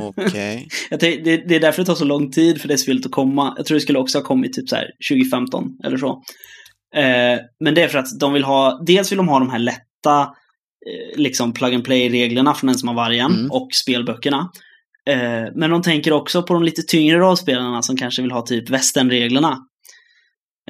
Okej. 0.01 0.69
Okay. 0.91 1.23
det, 1.23 1.37
det, 1.49 1.57
är 1.57 1.61
därför 1.61 1.83
det 1.83 1.87
tar 1.87 1.95
så 1.95 2.05
lång 2.05 2.31
tid 2.31 2.61
för 2.61 2.69
det 2.69 2.79
spelet 2.79 3.07
att 3.07 3.13
komma. 3.13 3.55
Jag 3.57 3.67
tror 3.67 3.75
det 3.75 3.81
skulle 3.81 3.99
också 3.99 4.19
ha 4.19 4.25
kommit 4.25 4.53
typ 4.53 4.69
så 4.69 4.77
här 4.77 4.91
2015 5.11 5.65
eller 5.85 5.97
så. 5.97 6.23
Eh, 6.95 7.39
men 7.61 7.75
det 7.75 7.83
är 7.83 7.89
för 7.89 7.99
att 7.99 8.19
de 8.21 8.33
vill 8.33 8.45
ha, 8.45 8.83
dels 8.87 9.13
vill 9.13 9.17
de 9.17 9.29
ha 9.29 9.39
de 9.39 9.51
här 9.51 9.59
lätta 9.59 10.21
eh, 10.87 11.19
liksom 11.21 11.53
plug 11.53 11.75
and 11.75 11.85
play-reglerna 11.85 12.55
från 12.55 12.71
Ensam 12.71 12.95
vargen 12.95 13.33
mm. 13.33 13.51
och 13.51 13.69
spelböckerna. 13.73 14.51
Eh, 15.11 15.53
men 15.55 15.71
de 15.71 15.83
tänker 15.83 16.13
också 16.13 16.43
på 16.43 16.55
de 16.55 16.63
lite 16.63 16.83
tyngre 16.83 17.19
rollspelarna 17.19 17.83
som 17.83 17.97
kanske 17.97 18.23
vill 18.23 18.31
ha 18.33 18.43
typ 18.43 18.71
västernreglerna. 18.71 19.59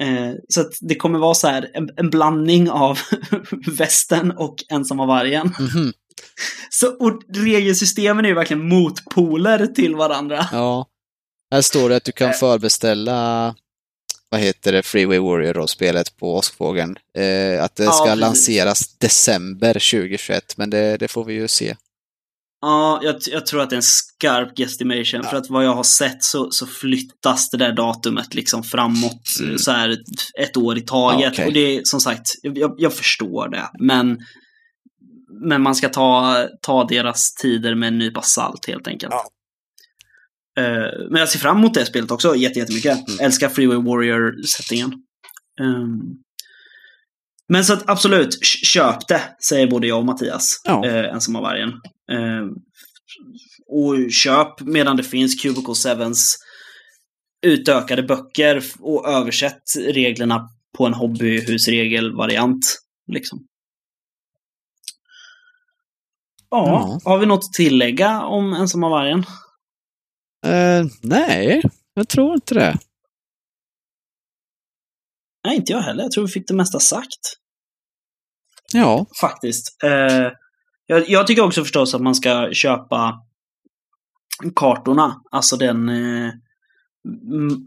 Eh, 0.01 0.31
så 0.49 0.61
att 0.61 0.71
det 0.81 0.95
kommer 0.95 1.19
vara 1.19 1.33
så 1.33 1.47
här 1.47 1.69
en, 1.73 1.89
en 1.97 2.09
blandning 2.09 2.69
av 2.69 2.99
västern 3.77 4.31
och 4.31 4.55
Ensamma 4.69 5.05
vargen. 5.05 5.53
Mm 5.59 5.69
-hmm. 5.69 5.91
Så 6.69 6.87
och 6.87 7.21
regelsystemen 7.35 8.25
är 8.25 8.29
ju 8.29 8.35
verkligen 8.35 8.69
motpoler 8.69 9.67
till 9.67 9.95
varandra. 9.95 10.47
Ja. 10.51 10.85
Här 11.51 11.61
står 11.61 11.89
det 11.89 11.95
att 11.95 12.03
du 12.03 12.11
kan 12.11 12.33
förbeställa 12.33 13.55
vad 14.31 14.41
heter 14.41 14.71
det, 14.71 14.83
Freeway 14.83 15.19
Warrior-rollspelet 15.19 16.17
på 16.17 16.35
Åskfågeln. 16.35 16.97
Eh, 17.17 17.63
att 17.63 17.75
det 17.75 17.83
ska 17.83 18.07
ja, 18.07 18.15
lanseras 18.15 18.97
december 18.97 19.73
2021, 19.73 20.57
men 20.57 20.69
det, 20.69 20.97
det, 20.97 21.07
får 21.07 21.25
vi 21.25 21.33
ju 21.33 21.47
se. 21.47 21.75
Ja, 22.61 22.99
jag, 23.03 23.15
jag, 23.31 23.45
tror 23.45 23.61
att 23.61 23.69
det 23.69 23.73
är 23.73 23.77
en 23.77 23.83
skarp 23.83 24.55
guesstimation. 24.55 25.21
Ja. 25.23 25.29
För 25.29 25.37
att 25.37 25.49
vad 25.49 25.65
jag 25.65 25.75
har 25.75 25.83
sett 25.83 26.23
så, 26.23 26.51
så 26.51 26.67
flyttas 26.67 27.49
det 27.49 27.57
där 27.57 27.71
datumet 27.71 28.33
liksom 28.33 28.63
framåt 28.63 29.39
mm. 29.39 29.57
så 29.57 29.71
här 29.71 29.97
ett 30.39 30.57
år 30.57 30.77
i 30.77 30.81
taget. 30.81 31.21
Ja, 31.21 31.31
okay. 31.31 31.47
Och 31.47 31.53
det 31.53 31.77
är 31.77 31.81
som 31.83 32.01
sagt, 32.01 32.35
jag, 32.41 32.75
jag 32.77 32.93
förstår 32.93 33.49
det. 33.49 33.69
Men 33.79 34.17
men 35.41 35.61
man 35.61 35.75
ska 35.75 35.89
ta, 35.89 36.47
ta 36.61 36.83
deras 36.83 37.33
tider 37.33 37.75
med 37.75 37.87
en 37.87 37.97
nypa 37.97 38.21
salt 38.21 38.67
helt 38.67 38.87
enkelt. 38.87 39.13
Ja. 39.13 39.25
Uh, 40.59 41.09
men 41.09 41.19
jag 41.19 41.29
ser 41.29 41.39
fram 41.39 41.57
emot 41.57 41.73
det 41.73 41.85
spelet 41.85 42.11
också 42.11 42.35
jättemycket. 42.35 43.07
Mm. 43.07 43.19
Älskar 43.19 43.49
Freeway 43.49 43.77
Warrior-settingen. 43.77 44.93
Um, 45.61 46.01
men 47.49 47.65
så 47.65 47.73
att 47.73 47.89
absolut, 47.89 48.45
köp 48.45 49.07
det, 49.07 49.21
säger 49.49 49.67
både 49.67 49.87
jag 49.87 49.99
och 49.99 50.05
Mattias. 50.05 50.61
Ja. 50.63 50.83
Uh, 50.85 51.13
ensamma 51.13 51.41
vargen. 51.41 51.69
Uh, 52.11 52.47
och 53.67 54.11
köp 54.11 54.61
medan 54.61 54.97
det 54.97 55.03
finns 55.03 55.41
Cubicle 55.41 55.73
7s 55.73 56.35
utökade 57.45 58.03
böcker 58.03 58.63
och 58.79 59.07
översätt 59.07 59.63
reglerna 59.87 60.49
på 60.77 60.85
en 60.85 60.93
hobbyhusregelvariant. 60.93 62.79
Liksom. 63.11 63.39
Ja, 66.49 66.99
har 67.05 67.17
vi 67.17 67.25
något 67.25 67.43
att 67.43 67.53
tillägga 67.53 68.21
om 68.21 68.53
Ensamma 68.53 68.89
vargen? 68.89 69.19
Uh, 70.45 70.91
nej, 71.01 71.61
jag 71.93 72.07
tror 72.09 72.33
inte 72.33 72.53
det. 72.53 72.77
Nej, 75.45 75.55
inte 75.55 75.71
jag 75.71 75.81
heller. 75.81 76.03
Jag 76.03 76.11
tror 76.11 76.25
vi 76.25 76.31
fick 76.31 76.47
det 76.47 76.53
mesta 76.53 76.79
sagt. 76.79 77.19
Ja. 78.73 79.05
Faktiskt. 79.21 79.77
Uh, 79.83 80.31
jag, 80.85 81.09
jag, 81.09 81.27
tycker 81.27 81.45
också 81.45 81.61
förstås 81.63 81.95
att 81.95 82.01
man 82.01 82.15
ska 82.15 82.49
köpa 82.53 83.21
kartorna. 84.55 85.21
Alltså 85.31 85.57
den... 85.57 85.89
Uh, 85.89 86.33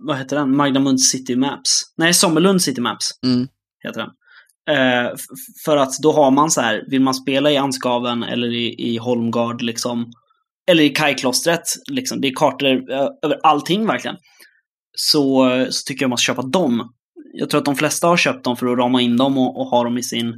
vad 0.00 0.18
heter 0.18 0.36
den? 0.36 0.56
Magnamund 0.56 1.00
City 1.00 1.36
Maps. 1.36 1.82
Nej, 1.96 2.14
Sommerlund 2.14 2.62
City 2.62 2.80
Maps. 2.80 3.10
Mm. 3.22 3.48
Heter 3.84 4.00
den. 4.00 4.10
Eh, 4.70 5.16
för 5.64 5.76
att 5.76 5.98
då 6.02 6.12
har 6.12 6.30
man 6.30 6.50
så 6.50 6.60
här, 6.60 6.84
vill 6.88 7.00
man 7.00 7.14
spela 7.14 7.50
i 7.50 7.56
Ansgaven 7.56 8.22
eller 8.22 8.54
i, 8.54 8.74
i 8.78 8.96
Holmgard 8.96 9.62
liksom, 9.62 10.12
eller 10.70 10.82
i 10.82 10.88
Kajklostret, 10.88 11.62
liksom, 11.90 12.20
det 12.20 12.28
är 12.28 12.34
kartor 12.34 12.92
eh, 12.92 13.08
över 13.22 13.40
allting 13.42 13.86
verkligen. 13.86 14.16
Så, 14.96 15.46
så 15.70 15.84
tycker 15.86 16.02
jag 16.02 16.08
man 16.08 16.18
ska 16.18 16.32
köpa 16.32 16.42
dem. 16.42 16.92
Jag 17.34 17.50
tror 17.50 17.58
att 17.58 17.64
de 17.64 17.76
flesta 17.76 18.06
har 18.06 18.16
köpt 18.16 18.44
dem 18.44 18.56
för 18.56 18.66
att 18.66 18.78
rama 18.78 19.00
in 19.00 19.16
dem 19.16 19.38
och, 19.38 19.60
och 19.60 19.66
ha 19.66 19.84
dem 19.84 19.98
i 19.98 20.02
sin 20.02 20.34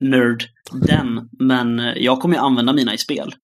nerd 0.00 0.44
den. 0.72 1.28
Men 1.38 1.78
eh, 1.78 1.92
jag 1.96 2.20
kommer 2.20 2.34
ju 2.34 2.40
använda 2.40 2.72
mina 2.72 2.94
i 2.94 2.98
spel. 2.98 3.34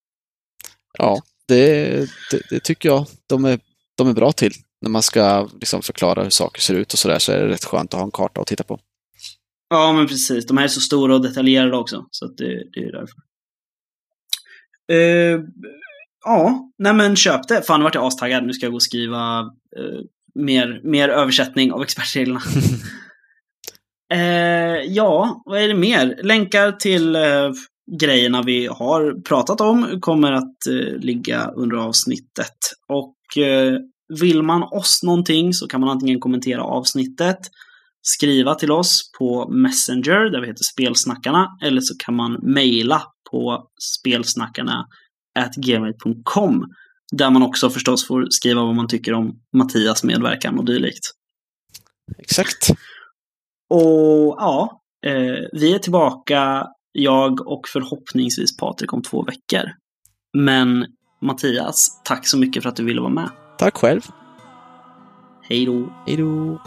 Ja, 0.99 1.23
det, 1.49 1.91
det, 2.31 2.41
det, 2.51 2.61
tycker 2.61 2.89
jag 2.89 3.07
de 3.27 3.45
är, 3.45 3.61
de 3.97 4.09
är 4.09 4.13
bra 4.13 4.33
till. 4.33 4.53
När 4.81 4.91
man 4.91 5.03
ska 5.03 5.49
liksom 5.61 5.83
förklara 5.83 6.23
hur 6.23 6.31
saker 6.31 6.61
ser 6.61 6.75
ut 6.75 6.93
och 6.93 6.99
sådär 6.99 7.19
så 7.19 7.33
är 7.33 7.39
det 7.39 7.49
rätt 7.49 7.65
skönt 7.65 7.95
att 7.95 8.01
ha 8.01 8.05
en 8.05 8.11
karta 8.11 8.41
att 8.41 8.47
titta 8.47 8.65
på. 8.65 8.81
Ja, 9.71 9.93
men 9.93 10.07
precis. 10.07 10.47
De 10.47 10.57
här 10.57 10.65
är 10.65 10.69
så 10.69 10.81
stora 10.81 11.15
och 11.15 11.23
detaljerade 11.23 11.77
också. 11.77 12.07
Så 12.11 12.27
det, 12.27 12.65
det 12.73 12.81
är 12.81 12.93
därför. 12.93 13.17
Uh, 14.93 15.45
ja, 16.25 16.71
nej 16.79 16.95
men 16.95 17.17
köp 17.17 17.49
det. 17.49 17.63
Fan, 17.63 17.81
nu 17.81 17.85
vart 17.85 17.95
jag 17.95 18.05
astaggad. 18.05 18.47
Nu 18.47 18.53
ska 18.53 18.67
jag 18.67 18.73
gå 18.73 18.77
och 18.77 18.83
skriva 18.83 19.43
uh, 19.79 20.01
mer, 20.35 20.81
mer 20.85 21.09
översättning 21.09 21.73
av 21.73 21.83
expertreglerna. 21.83 22.41
uh, 24.15 24.81
ja, 24.87 25.43
vad 25.45 25.61
är 25.61 25.69
det 25.69 25.75
mer? 25.75 26.21
Länkar 26.23 26.73
till 26.73 27.17
grejerna 28.01 28.43
vi 28.43 28.67
har 28.67 29.23
pratat 29.23 29.61
om 29.61 30.01
kommer 30.01 30.33
att 30.33 30.57
ligga 30.99 31.51
under 31.57 31.77
avsnittet. 31.77 32.57
Och 32.89 33.17
vill 34.21 34.43
man 34.43 34.63
oss 34.63 35.03
någonting 35.03 35.55
så 35.55 35.69
kan 35.69 35.81
man 35.81 35.91
antingen 35.91 36.21
kommentera 36.21 36.63
avsnittet 36.63 37.39
skriva 38.03 38.55
till 38.55 38.73
oss 38.73 39.11
på 39.19 39.49
Messenger 39.51 40.31
där 40.31 40.41
vi 40.41 40.47
heter 40.47 40.65
Spelsnackarna 40.65 41.49
eller 41.63 41.81
så 41.81 41.95
kan 41.99 42.15
man 42.15 42.39
mejla 42.43 43.03
på 43.31 43.69
spelsnackarna 43.99 44.87
gmail.com 45.57 46.67
där 47.13 47.31
man 47.31 47.43
också 47.43 47.71
förstås 47.71 48.07
får 48.07 48.27
skriva 48.31 48.65
vad 48.65 48.75
man 48.75 48.89
tycker 48.89 49.15
om 49.15 49.41
Mattias 49.57 50.05
medverkan 50.05 50.59
och 50.59 50.65
dylikt. 50.65 51.11
Exakt. 52.19 52.71
Och 53.71 54.37
ja, 54.39 54.83
eh, 55.07 55.49
vi 55.53 55.75
är 55.75 55.79
tillbaka, 55.79 56.67
jag 56.93 57.47
och 57.47 57.69
förhoppningsvis 57.69 58.57
Patrik 58.57 58.93
om 58.93 59.03
två 59.03 59.23
veckor. 59.23 59.71
Men 60.39 60.87
Mattias, 61.23 62.03
tack 62.05 62.27
så 62.27 62.39
mycket 62.39 62.63
för 62.63 62.71
att 62.71 62.77
du 62.77 62.85
ville 62.85 63.01
vara 63.01 63.13
med. 63.13 63.31
Tack 63.59 63.77
själv. 63.77 64.01
Hej 65.43 65.67
då. 65.67 65.93
Hej 66.07 66.17
då. 66.17 66.61